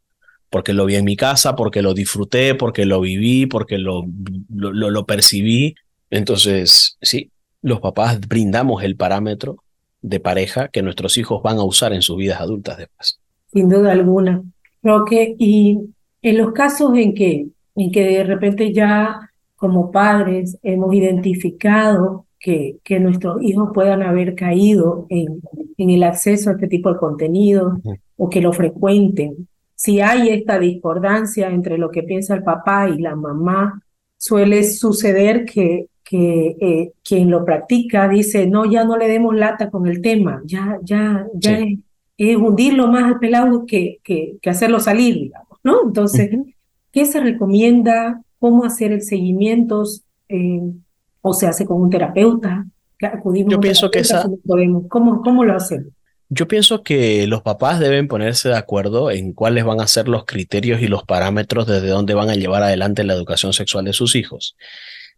porque 0.50 0.74
lo 0.74 0.86
vi 0.86 0.96
en 0.96 1.06
mi 1.06 1.16
casa, 1.16 1.56
porque 1.56 1.82
lo 1.82 1.94
disfruté, 1.94 2.56
porque 2.56 2.86
lo 2.86 3.02
viví, 3.02 3.46
porque 3.46 3.78
lo, 3.78 4.06
lo, 4.50 4.72
lo 4.72 5.06
percibí. 5.06 5.76
Entonces, 6.10 6.98
sí, 7.02 7.32
los 7.62 7.80
papás 7.80 8.20
brindamos 8.22 8.84
el 8.84 8.96
parámetro 8.96 9.64
de 10.10 10.20
pareja 10.20 10.68
que 10.70 10.82
nuestros 10.82 11.18
hijos 11.18 11.42
van 11.44 11.58
a 11.58 11.64
usar 11.64 11.94
en 11.94 12.02
sus 12.02 12.18
vidas 12.18 12.42
adultas 12.42 12.78
después. 12.78 13.20
Sin 13.52 13.70
duda 13.70 13.92
alguna. 13.92 14.44
Creo 14.82 15.06
que, 15.06 15.36
y 15.38 15.80
en 16.22 16.38
los 16.38 16.52
casos 16.54 16.98
en 16.98 17.14
que, 17.14 17.48
en 17.76 17.92
que 17.92 18.04
de 18.04 18.24
repente 18.24 18.74
ya 18.74 19.32
como 19.56 19.92
padres 19.92 20.58
hemos 20.64 20.94
identificado 20.94 22.26
que, 22.40 22.78
que 22.84 23.00
nuestros 23.00 23.42
hijos 23.42 23.72
puedan 23.74 24.04
haber 24.04 24.36
caído 24.36 25.08
en, 25.10 25.42
en 25.78 25.90
el 25.90 26.04
acceso 26.04 26.50
a 26.50 26.54
este 26.54 26.68
tipo 26.68 26.92
de 26.92 27.00
contenido 27.00 27.80
o 28.16 28.30
que 28.30 28.42
lo 28.42 28.54
frecuenten. 28.54 29.48
Si 29.76 30.02
hay 30.02 30.30
esta 30.30 30.60
discordancia 30.60 31.50
entre 31.50 31.78
lo 31.78 31.92
que 31.92 32.04
piensa 32.04 32.36
el 32.36 32.44
papá 32.44 32.90
y 32.90 33.00
la 33.00 33.16
mamá, 33.16 33.82
suele 34.18 34.64
suceder 34.64 35.46
que, 35.46 35.88
que 36.08 36.56
eh, 36.62 36.92
quien 37.04 37.30
lo 37.30 37.44
practica 37.44 38.08
dice, 38.08 38.48
no, 38.48 38.66
ya 38.66 38.86
no 38.86 38.98
le 38.98 39.08
demos 39.08 39.36
lata 39.36 39.70
con 39.70 39.88
el 39.88 40.02
tema, 40.02 40.42
ya, 40.46 40.80
ya, 40.84 41.28
ya 41.34 41.60
es, 42.18 42.38
hundirlo 42.38 42.88
más 42.88 43.04
al 43.04 43.20
pelado 43.20 43.66
que, 43.66 44.00
que, 44.04 44.38
que 44.42 44.50
hacerlo 44.50 44.80
salir, 44.80 45.16
digamos. 45.16 45.58
¿no? 45.64 45.84
Entonces, 45.86 46.30
¿qué 46.92 47.06
se 47.06 47.20
recomienda? 47.20 48.22
¿Cómo 48.40 48.64
hacer 48.64 48.94
el 48.94 49.02
seguimiento? 49.02 49.84
Eh, 50.30 50.62
¿O 51.22 51.34
se 51.34 51.46
hace 51.46 51.66
con 51.66 51.82
un 51.82 51.90
terapeuta? 51.90 52.66
¿Acudimos 53.02 53.52
Yo 53.52 53.60
pienso 53.60 53.92
que 53.92 54.00
esa... 54.00 54.26
¿Cómo, 54.88 55.22
¿Cómo 55.22 55.44
lo 55.44 55.56
hacemos? 55.56 55.92
Yo 56.30 56.48
pienso 56.48 56.84
que 56.84 57.28
los 57.28 57.42
papás 57.42 57.80
deben 57.80 58.08
ponerse 58.08 58.50
de 58.50 58.58
acuerdo 58.58 59.12
en 59.12 59.34
cuáles 59.34 59.66
van 59.66 59.82
a 59.82 59.88
ser 59.88 60.08
los 60.08 60.26
criterios 60.26 60.82
y 60.82 60.88
los 60.88 61.04
parámetros 61.04 61.68
desde 61.68 61.88
dónde 61.88 62.14
van 62.14 62.30
a 62.30 62.36
llevar 62.36 62.64
adelante 62.64 63.04
la 63.04 63.14
educación 63.14 63.54
sexual 63.54 63.86
de 63.86 63.94
sus 63.94 64.16
hijos. 64.16 64.56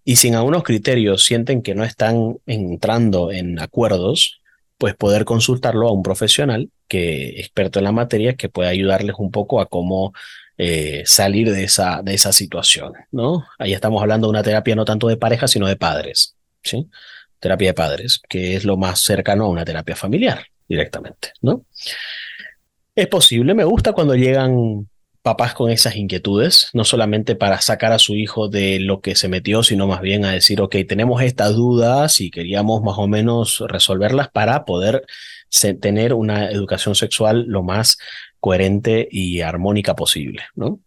Y 0.10 0.16
si 0.16 0.30
en 0.30 0.34
algunos 0.34 0.64
criterios 0.64 1.24
sienten 1.24 1.62
que 1.62 1.76
no 1.76 1.84
están 1.84 2.40
entrando 2.48 3.32
en 3.32 3.60
acuerdos, 3.60 4.42
pues 4.80 4.96
poder 4.96 5.24
consultarlo 5.24 5.88
a 5.88 5.92
un 5.92 6.02
profesional 6.02 6.72
que 6.88 7.40
experto 7.40 7.78
en 7.78 7.86
la 7.86 7.92
materia 7.92 8.36
que 8.36 8.50
pueda 8.50 8.70
ayudarles 8.70 9.18
un 9.20 9.30
poco 9.30 9.62
a 9.62 9.68
cómo 9.68 10.12
eh, 10.58 11.04
salir 11.06 11.52
de 11.52 11.64
esa, 11.64 12.02
de 12.02 12.16
esa 12.16 12.34
situación, 12.34 12.94
¿no? 13.12 13.46
Ahí 13.60 13.74
estamos 13.74 14.02
hablando 14.02 14.26
de 14.26 14.32
una 14.32 14.42
terapia 14.42 14.76
no 14.76 14.84
tanto 14.84 15.08
de 15.08 15.18
pareja, 15.18 15.48
sino 15.48 15.68
de 15.68 15.76
padres, 15.76 16.36
¿sí? 16.64 16.88
Terapia 17.40 17.68
de 17.68 17.74
padres, 17.76 18.20
que 18.28 18.56
es 18.56 18.66
lo 18.66 18.78
más 18.78 19.02
cercano 19.02 19.46
a 19.46 19.50
una 19.50 19.64
terapia 19.64 19.96
familiar 19.96 20.44
directamente, 20.68 21.34
¿no? 21.44 21.66
Es 22.96 23.06
posible, 23.06 23.54
me 23.54 23.64
gusta 23.64 23.94
cuando 23.94 24.16
llegan 24.16 24.90
papás 25.22 25.54
con 25.54 25.70
esas 25.70 25.96
inquietudes, 25.96 26.70
no 26.74 26.84
solamente 26.84 27.36
para 27.36 27.62
sacar 27.62 27.92
a 27.92 28.00
su 28.00 28.16
hijo 28.16 28.48
de 28.48 28.80
lo 28.80 29.02
que 29.02 29.16
se 29.16 29.28
metió, 29.28 29.64
sino 29.64 29.88
más 29.88 30.02
bien 30.02 30.26
a 30.26 30.32
decir, 30.32 30.62
ok, 30.62 30.76
tenemos 30.88 31.22
estas 31.22 31.56
dudas 31.56 32.22
y 32.22 32.32
queríamos 32.32 32.82
más 32.82 32.98
o 32.98 33.08
menos 33.08 33.64
resolverlas 33.68 34.30
para 34.30 34.66
poder 34.66 35.06
tener 35.82 36.14
una 36.14 36.50
educación 36.50 36.96
sexual 36.96 37.46
lo 37.48 37.64
más 37.64 37.98
coherente 38.40 39.08
y 39.12 39.42
armónica 39.42 39.96
posible, 39.96 40.44
¿no? 40.56 40.80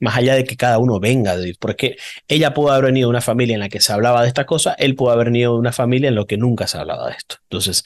Más 0.00 0.16
allá 0.16 0.34
de 0.34 0.44
que 0.44 0.56
cada 0.56 0.78
uno 0.78 1.00
venga, 1.00 1.34
porque 1.58 1.96
ella 2.28 2.54
pudo 2.54 2.70
haber 2.70 2.86
venido 2.86 3.08
de 3.08 3.10
una 3.10 3.20
familia 3.20 3.54
en 3.54 3.60
la 3.60 3.68
que 3.68 3.80
se 3.80 3.92
hablaba 3.92 4.22
de 4.22 4.28
esta 4.28 4.46
cosa, 4.46 4.74
él 4.78 4.94
pudo 4.94 5.10
haber 5.10 5.26
venido 5.26 5.54
de 5.54 5.58
una 5.58 5.72
familia 5.72 6.08
en 6.08 6.14
la 6.14 6.24
que 6.24 6.36
nunca 6.36 6.68
se 6.68 6.78
hablaba 6.78 7.08
de 7.08 7.16
esto. 7.16 7.36
Entonces, 7.42 7.84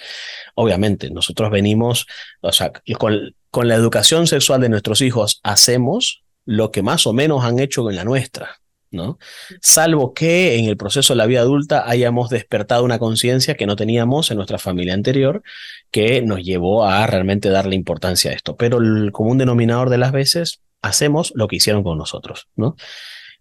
obviamente, 0.54 1.10
nosotros 1.10 1.50
venimos, 1.50 2.06
o 2.42 2.52
sea, 2.52 2.70
con, 2.98 3.34
con 3.50 3.68
la 3.68 3.74
educación 3.74 4.26
sexual 4.26 4.60
de 4.60 4.68
nuestros 4.68 5.00
hijos 5.00 5.40
hacemos 5.42 6.22
lo 6.44 6.70
que 6.70 6.82
más 6.82 7.06
o 7.06 7.12
menos 7.12 7.44
han 7.44 7.58
hecho 7.58 7.88
en 7.90 7.96
la 7.96 8.04
nuestra, 8.04 8.60
¿no? 8.90 9.18
Salvo 9.60 10.14
que 10.14 10.56
en 10.56 10.66
el 10.66 10.76
proceso 10.76 11.12
de 11.12 11.18
la 11.18 11.26
vida 11.26 11.40
adulta 11.40 11.88
hayamos 11.88 12.30
despertado 12.30 12.84
una 12.84 12.98
conciencia 12.98 13.54
que 13.54 13.66
no 13.66 13.76
teníamos 13.76 14.30
en 14.30 14.36
nuestra 14.36 14.58
familia 14.58 14.94
anterior, 14.94 15.42
que 15.90 16.22
nos 16.22 16.42
llevó 16.42 16.84
a 16.84 17.06
realmente 17.06 17.50
darle 17.50 17.76
importancia 17.76 18.30
a 18.30 18.34
esto. 18.34 18.56
Pero 18.56 18.78
el 18.78 19.12
común 19.12 19.38
denominador 19.38 19.90
de 19.90 19.98
las 19.98 20.12
veces 20.12 20.60
hacemos 20.82 21.32
lo 21.34 21.46
que 21.48 21.56
hicieron 21.56 21.82
con 21.82 21.98
nosotros, 21.98 22.48
¿no? 22.56 22.76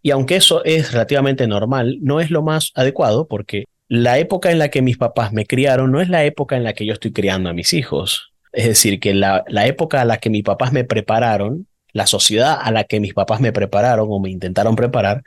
Y 0.01 0.11
aunque 0.11 0.35
eso 0.35 0.63
es 0.63 0.91
relativamente 0.91 1.47
normal, 1.47 1.97
no 2.01 2.21
es 2.21 2.31
lo 2.31 2.41
más 2.41 2.71
adecuado 2.75 3.27
porque 3.27 3.65
la 3.87 4.19
época 4.19 4.51
en 4.51 4.59
la 4.59 4.69
que 4.69 4.81
mis 4.81 4.97
papás 4.97 5.33
me 5.33 5.45
criaron 5.45 5.91
no 5.91 5.99
es 5.99 6.09
la 6.09 6.23
época 6.23 6.55
en 6.55 6.63
la 6.63 6.73
que 6.73 6.85
yo 6.85 6.93
estoy 6.93 7.11
criando 7.11 7.49
a 7.49 7.53
mis 7.53 7.73
hijos. 7.73 8.28
Es 8.51 8.65
decir, 8.65 8.99
que 8.99 9.13
la, 9.13 9.43
la 9.47 9.67
época 9.67 10.01
a 10.01 10.05
la 10.05 10.17
que 10.17 10.29
mis 10.29 10.43
papás 10.43 10.71
me 10.71 10.83
prepararon, 10.83 11.67
la 11.93 12.07
sociedad 12.07 12.57
a 12.61 12.71
la 12.71 12.83
que 12.83 12.99
mis 12.99 13.13
papás 13.13 13.39
me 13.41 13.51
prepararon 13.51 14.07
o 14.09 14.19
me 14.19 14.29
intentaron 14.29 14.75
preparar, 14.75 15.23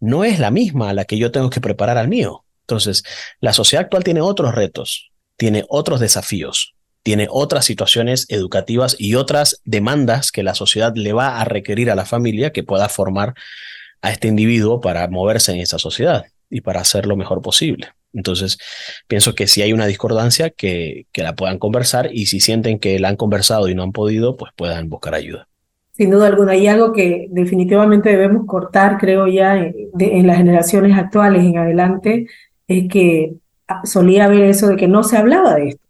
no 0.00 0.24
es 0.24 0.38
la 0.38 0.50
misma 0.50 0.90
a 0.90 0.94
la 0.94 1.04
que 1.04 1.18
yo 1.18 1.32
tengo 1.32 1.50
que 1.50 1.60
preparar 1.60 1.98
al 1.98 2.08
mío. 2.08 2.44
Entonces, 2.62 3.04
la 3.40 3.52
sociedad 3.52 3.84
actual 3.84 4.04
tiene 4.04 4.20
otros 4.20 4.54
retos, 4.54 5.10
tiene 5.36 5.64
otros 5.68 6.00
desafíos 6.00 6.74
tiene 7.04 7.28
otras 7.30 7.66
situaciones 7.66 8.24
educativas 8.30 8.96
y 8.98 9.14
otras 9.14 9.60
demandas 9.64 10.32
que 10.32 10.42
la 10.42 10.54
sociedad 10.54 10.94
le 10.96 11.12
va 11.12 11.38
a 11.38 11.44
requerir 11.44 11.90
a 11.90 11.94
la 11.94 12.06
familia 12.06 12.50
que 12.50 12.64
pueda 12.64 12.88
formar 12.88 13.34
a 14.00 14.10
este 14.10 14.26
individuo 14.26 14.80
para 14.80 15.06
moverse 15.08 15.52
en 15.52 15.60
esa 15.60 15.78
sociedad 15.78 16.24
y 16.48 16.62
para 16.62 16.80
hacer 16.80 17.04
lo 17.04 17.16
mejor 17.16 17.42
posible. 17.42 17.88
Entonces, 18.14 18.58
pienso 19.08 19.34
que 19.34 19.46
si 19.46 19.62
hay 19.62 19.72
una 19.72 19.86
discordancia, 19.86 20.50
que, 20.50 21.06
que 21.12 21.22
la 21.22 21.34
puedan 21.34 21.58
conversar 21.58 22.10
y 22.12 22.26
si 22.26 22.40
sienten 22.40 22.78
que 22.78 22.98
la 22.98 23.08
han 23.08 23.16
conversado 23.16 23.68
y 23.68 23.74
no 23.74 23.82
han 23.82 23.92
podido, 23.92 24.36
pues 24.36 24.52
puedan 24.56 24.88
buscar 24.88 25.14
ayuda. 25.14 25.48
Sin 25.92 26.10
duda 26.10 26.26
alguna, 26.26 26.52
hay 26.52 26.66
algo 26.66 26.92
que 26.92 27.28
definitivamente 27.30 28.08
debemos 28.08 28.46
cortar, 28.46 28.98
creo 28.98 29.28
ya, 29.28 29.56
en 29.56 30.26
las 30.26 30.38
generaciones 30.38 30.96
actuales 30.98 31.44
en 31.44 31.56
adelante, 31.58 32.26
es 32.66 32.88
que 32.88 33.34
solía 33.84 34.24
haber 34.24 34.42
eso 34.42 34.68
de 34.68 34.76
que 34.76 34.88
no 34.88 35.04
se 35.04 35.16
hablaba 35.16 35.54
de 35.54 35.68
esto. 35.68 35.84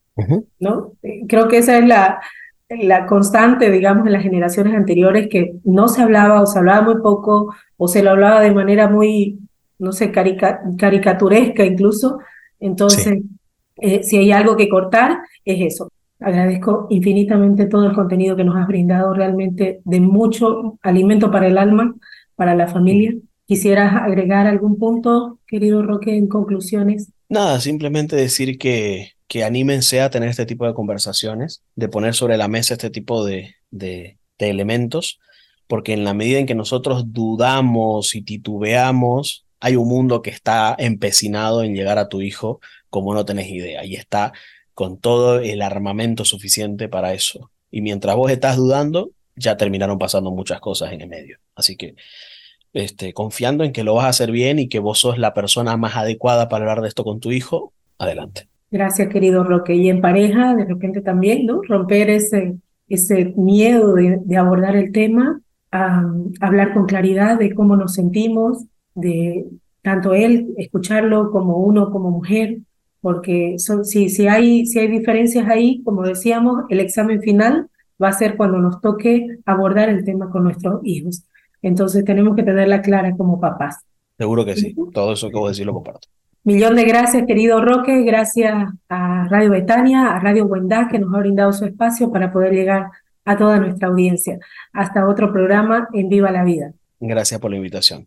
¿no? 0.61 0.93
Creo 1.27 1.49
que 1.49 1.59
esa 1.59 1.79
es 1.79 1.87
la, 1.87 2.20
la 2.68 3.07
constante, 3.07 3.70
digamos, 3.70 4.07
en 4.07 4.12
las 4.12 4.22
generaciones 4.22 4.75
anteriores, 4.75 5.29
que 5.29 5.55
no 5.64 5.89
se 5.89 6.03
hablaba 6.03 6.43
o 6.43 6.47
se 6.47 6.59
hablaba 6.59 6.83
muy 6.83 7.01
poco 7.01 7.55
o 7.77 7.89
se 7.89 8.03
lo 8.03 8.11
hablaba 8.11 8.41
de 8.41 8.53
manera 8.53 8.89
muy, 8.89 9.39
no 9.79 9.93
sé, 9.93 10.11
caricaturesca 10.11 11.64
incluso. 11.64 12.18
Entonces, 12.61 13.22
eh, 13.77 14.03
si 14.03 14.16
hay 14.16 14.33
algo 14.33 14.57
que 14.57 14.68
cortar, 14.68 15.18
es 15.45 15.75
eso. 15.75 15.91
Agradezco 16.20 16.87
infinitamente 16.91 17.66
todo 17.66 17.87
el 17.87 17.95
contenido 17.95 18.37
que 18.37 18.45
nos 18.45 18.57
has 18.57 18.66
brindado, 18.66 19.12
realmente 19.14 19.81
de 19.85 20.01
mucho 20.01 20.79
alimento 20.83 21.31
para 21.31 21.49
el 21.49 21.59
alma, 21.59 21.95
para 22.37 22.55
la 22.55 22.68
familia. 22.68 23.14
¿Quisieras 23.47 23.95
agregar 23.95 24.47
algún 24.47 24.79
punto, 24.79 25.39
querido 25.47 25.83
Roque, 25.83 26.16
en 26.16 26.29
conclusiones? 26.29 27.12
Nada, 27.29 27.61
simplemente 27.61 28.16
decir 28.16 28.57
que 28.59 29.14
que 29.29 29.45
anímense 29.45 30.01
a 30.01 30.11
tener 30.11 30.29
este 30.29 30.47
tipo 30.47 30.66
de 30.66 30.75
conversaciones, 30.75 31.62
de 31.75 31.89
poner 31.89 32.14
sobre 32.14 32.37
la 32.37 32.49
mesa 32.49 32.75
este 32.75 32.91
tipo 32.91 33.25
de, 33.25 33.57
de, 33.70 34.18
elementos, 34.39 35.18
porque 35.66 35.95
en 35.95 36.05
la 36.05 36.12
medida 36.12 36.39
en 36.39 36.47
que 36.47 36.55
nosotros 36.55 37.12
dudamos 37.12 38.14
y 38.14 38.22
titubeamos, 38.22 39.47
hay 39.64 39.76
un 39.76 39.88
mundo 39.88 40.20
que 40.20 40.28
está 40.28 40.76
empecinado 40.78 41.62
en 41.62 41.74
llegar 41.74 41.96
a 41.96 42.10
tu 42.10 42.20
hijo 42.20 42.60
como 42.90 43.14
no 43.14 43.24
tenés 43.24 43.48
idea 43.48 43.82
y 43.82 43.94
está 43.94 44.34
con 44.74 44.98
todo 44.98 45.40
el 45.40 45.62
armamento 45.62 46.26
suficiente 46.26 46.86
para 46.86 47.14
eso. 47.14 47.50
Y 47.70 47.80
mientras 47.80 48.14
vos 48.14 48.30
estás 48.30 48.58
dudando, 48.58 49.12
ya 49.36 49.56
terminaron 49.56 49.98
pasando 49.98 50.30
muchas 50.30 50.60
cosas 50.60 50.92
en 50.92 51.00
el 51.00 51.08
medio. 51.08 51.38
Así 51.54 51.76
que 51.76 51.94
este, 52.74 53.14
confiando 53.14 53.64
en 53.64 53.72
que 53.72 53.84
lo 53.84 53.94
vas 53.94 54.04
a 54.04 54.08
hacer 54.08 54.30
bien 54.30 54.58
y 54.58 54.68
que 54.68 54.80
vos 54.80 54.98
sos 54.98 55.16
la 55.16 55.32
persona 55.32 55.78
más 55.78 55.96
adecuada 55.96 56.50
para 56.50 56.64
hablar 56.64 56.82
de 56.82 56.88
esto 56.88 57.02
con 57.02 57.20
tu 57.20 57.32
hijo, 57.32 57.72
adelante. 57.98 58.48
Gracias, 58.70 59.08
querido 59.08 59.44
Roque. 59.44 59.74
Y 59.74 59.88
en 59.88 60.02
pareja, 60.02 60.54
de 60.54 60.66
repente 60.66 61.00
también, 61.00 61.46
¿no? 61.46 61.62
Romper 61.62 62.10
ese, 62.10 62.56
ese 62.90 63.32
miedo 63.34 63.94
de, 63.94 64.36
abordar 64.36 64.76
el 64.76 64.92
tema, 64.92 65.40
hablar 65.70 66.74
con 66.74 66.84
claridad 66.84 67.38
de 67.38 67.54
cómo 67.54 67.76
nos 67.76 67.94
sentimos, 67.94 68.66
de 68.95 69.47
tanto 69.82 70.14
él 70.14 70.55
escucharlo 70.57 71.30
como 71.30 71.59
uno 71.59 71.90
como 71.90 72.11
mujer, 72.11 72.59
porque 73.01 73.57
son, 73.59 73.84
si, 73.84 74.09
si, 74.09 74.26
hay, 74.28 74.64
si 74.66 74.78
hay 74.78 74.88
diferencias 74.88 75.47
ahí, 75.49 75.82
como 75.84 76.03
decíamos, 76.03 76.64
el 76.70 76.80
examen 76.80 77.20
final 77.20 77.68
va 78.03 78.09
a 78.09 78.12
ser 78.12 78.36
cuando 78.36 78.59
nos 78.59 78.80
toque 78.80 79.38
abordar 79.45 79.88
el 79.90 80.05
tema 80.05 80.30
con 80.30 80.45
nuestros 80.45 80.80
hijos. 80.84 81.24
Entonces 81.61 82.05
tenemos 82.05 82.34
que 82.34 82.42
tenerla 82.42 82.82
clara 82.82 83.14
como 83.16 83.40
papás. 83.40 83.84
Seguro 84.16 84.45
que 84.45 84.57
sí, 84.57 84.74
todo 84.92 85.12
eso 85.12 85.28
que 85.28 85.36
vos 85.36 85.53
decís 85.53 85.66
lo 85.66 85.74
comparto. 85.74 86.09
Millón 86.45 86.76
de 86.76 86.84
gracias, 86.84 87.26
querido 87.26 87.62
Roque, 87.62 88.03
gracias 88.03 88.55
a 88.88 89.28
Radio 89.28 89.51
Betania, 89.51 90.14
a 90.14 90.20
Radio 90.20 90.47
Buendá, 90.47 90.88
que 90.90 90.99
nos 90.99 91.14
ha 91.14 91.18
brindado 91.18 91.53
su 91.53 91.64
espacio 91.64 92.12
para 92.12 92.32
poder 92.32 92.53
llegar 92.53 92.90
a 93.24 93.36
toda 93.36 93.59
nuestra 93.59 93.88
audiencia. 93.88 94.38
Hasta 94.72 95.09
otro 95.09 95.32
programa 95.32 95.88
en 95.95 96.09
Viva 96.09 96.30
la 96.30 96.45
Vida. 96.45 96.72
Gracias 97.01 97.40
por 97.40 97.51
la 97.51 97.57
invitación. 97.57 98.07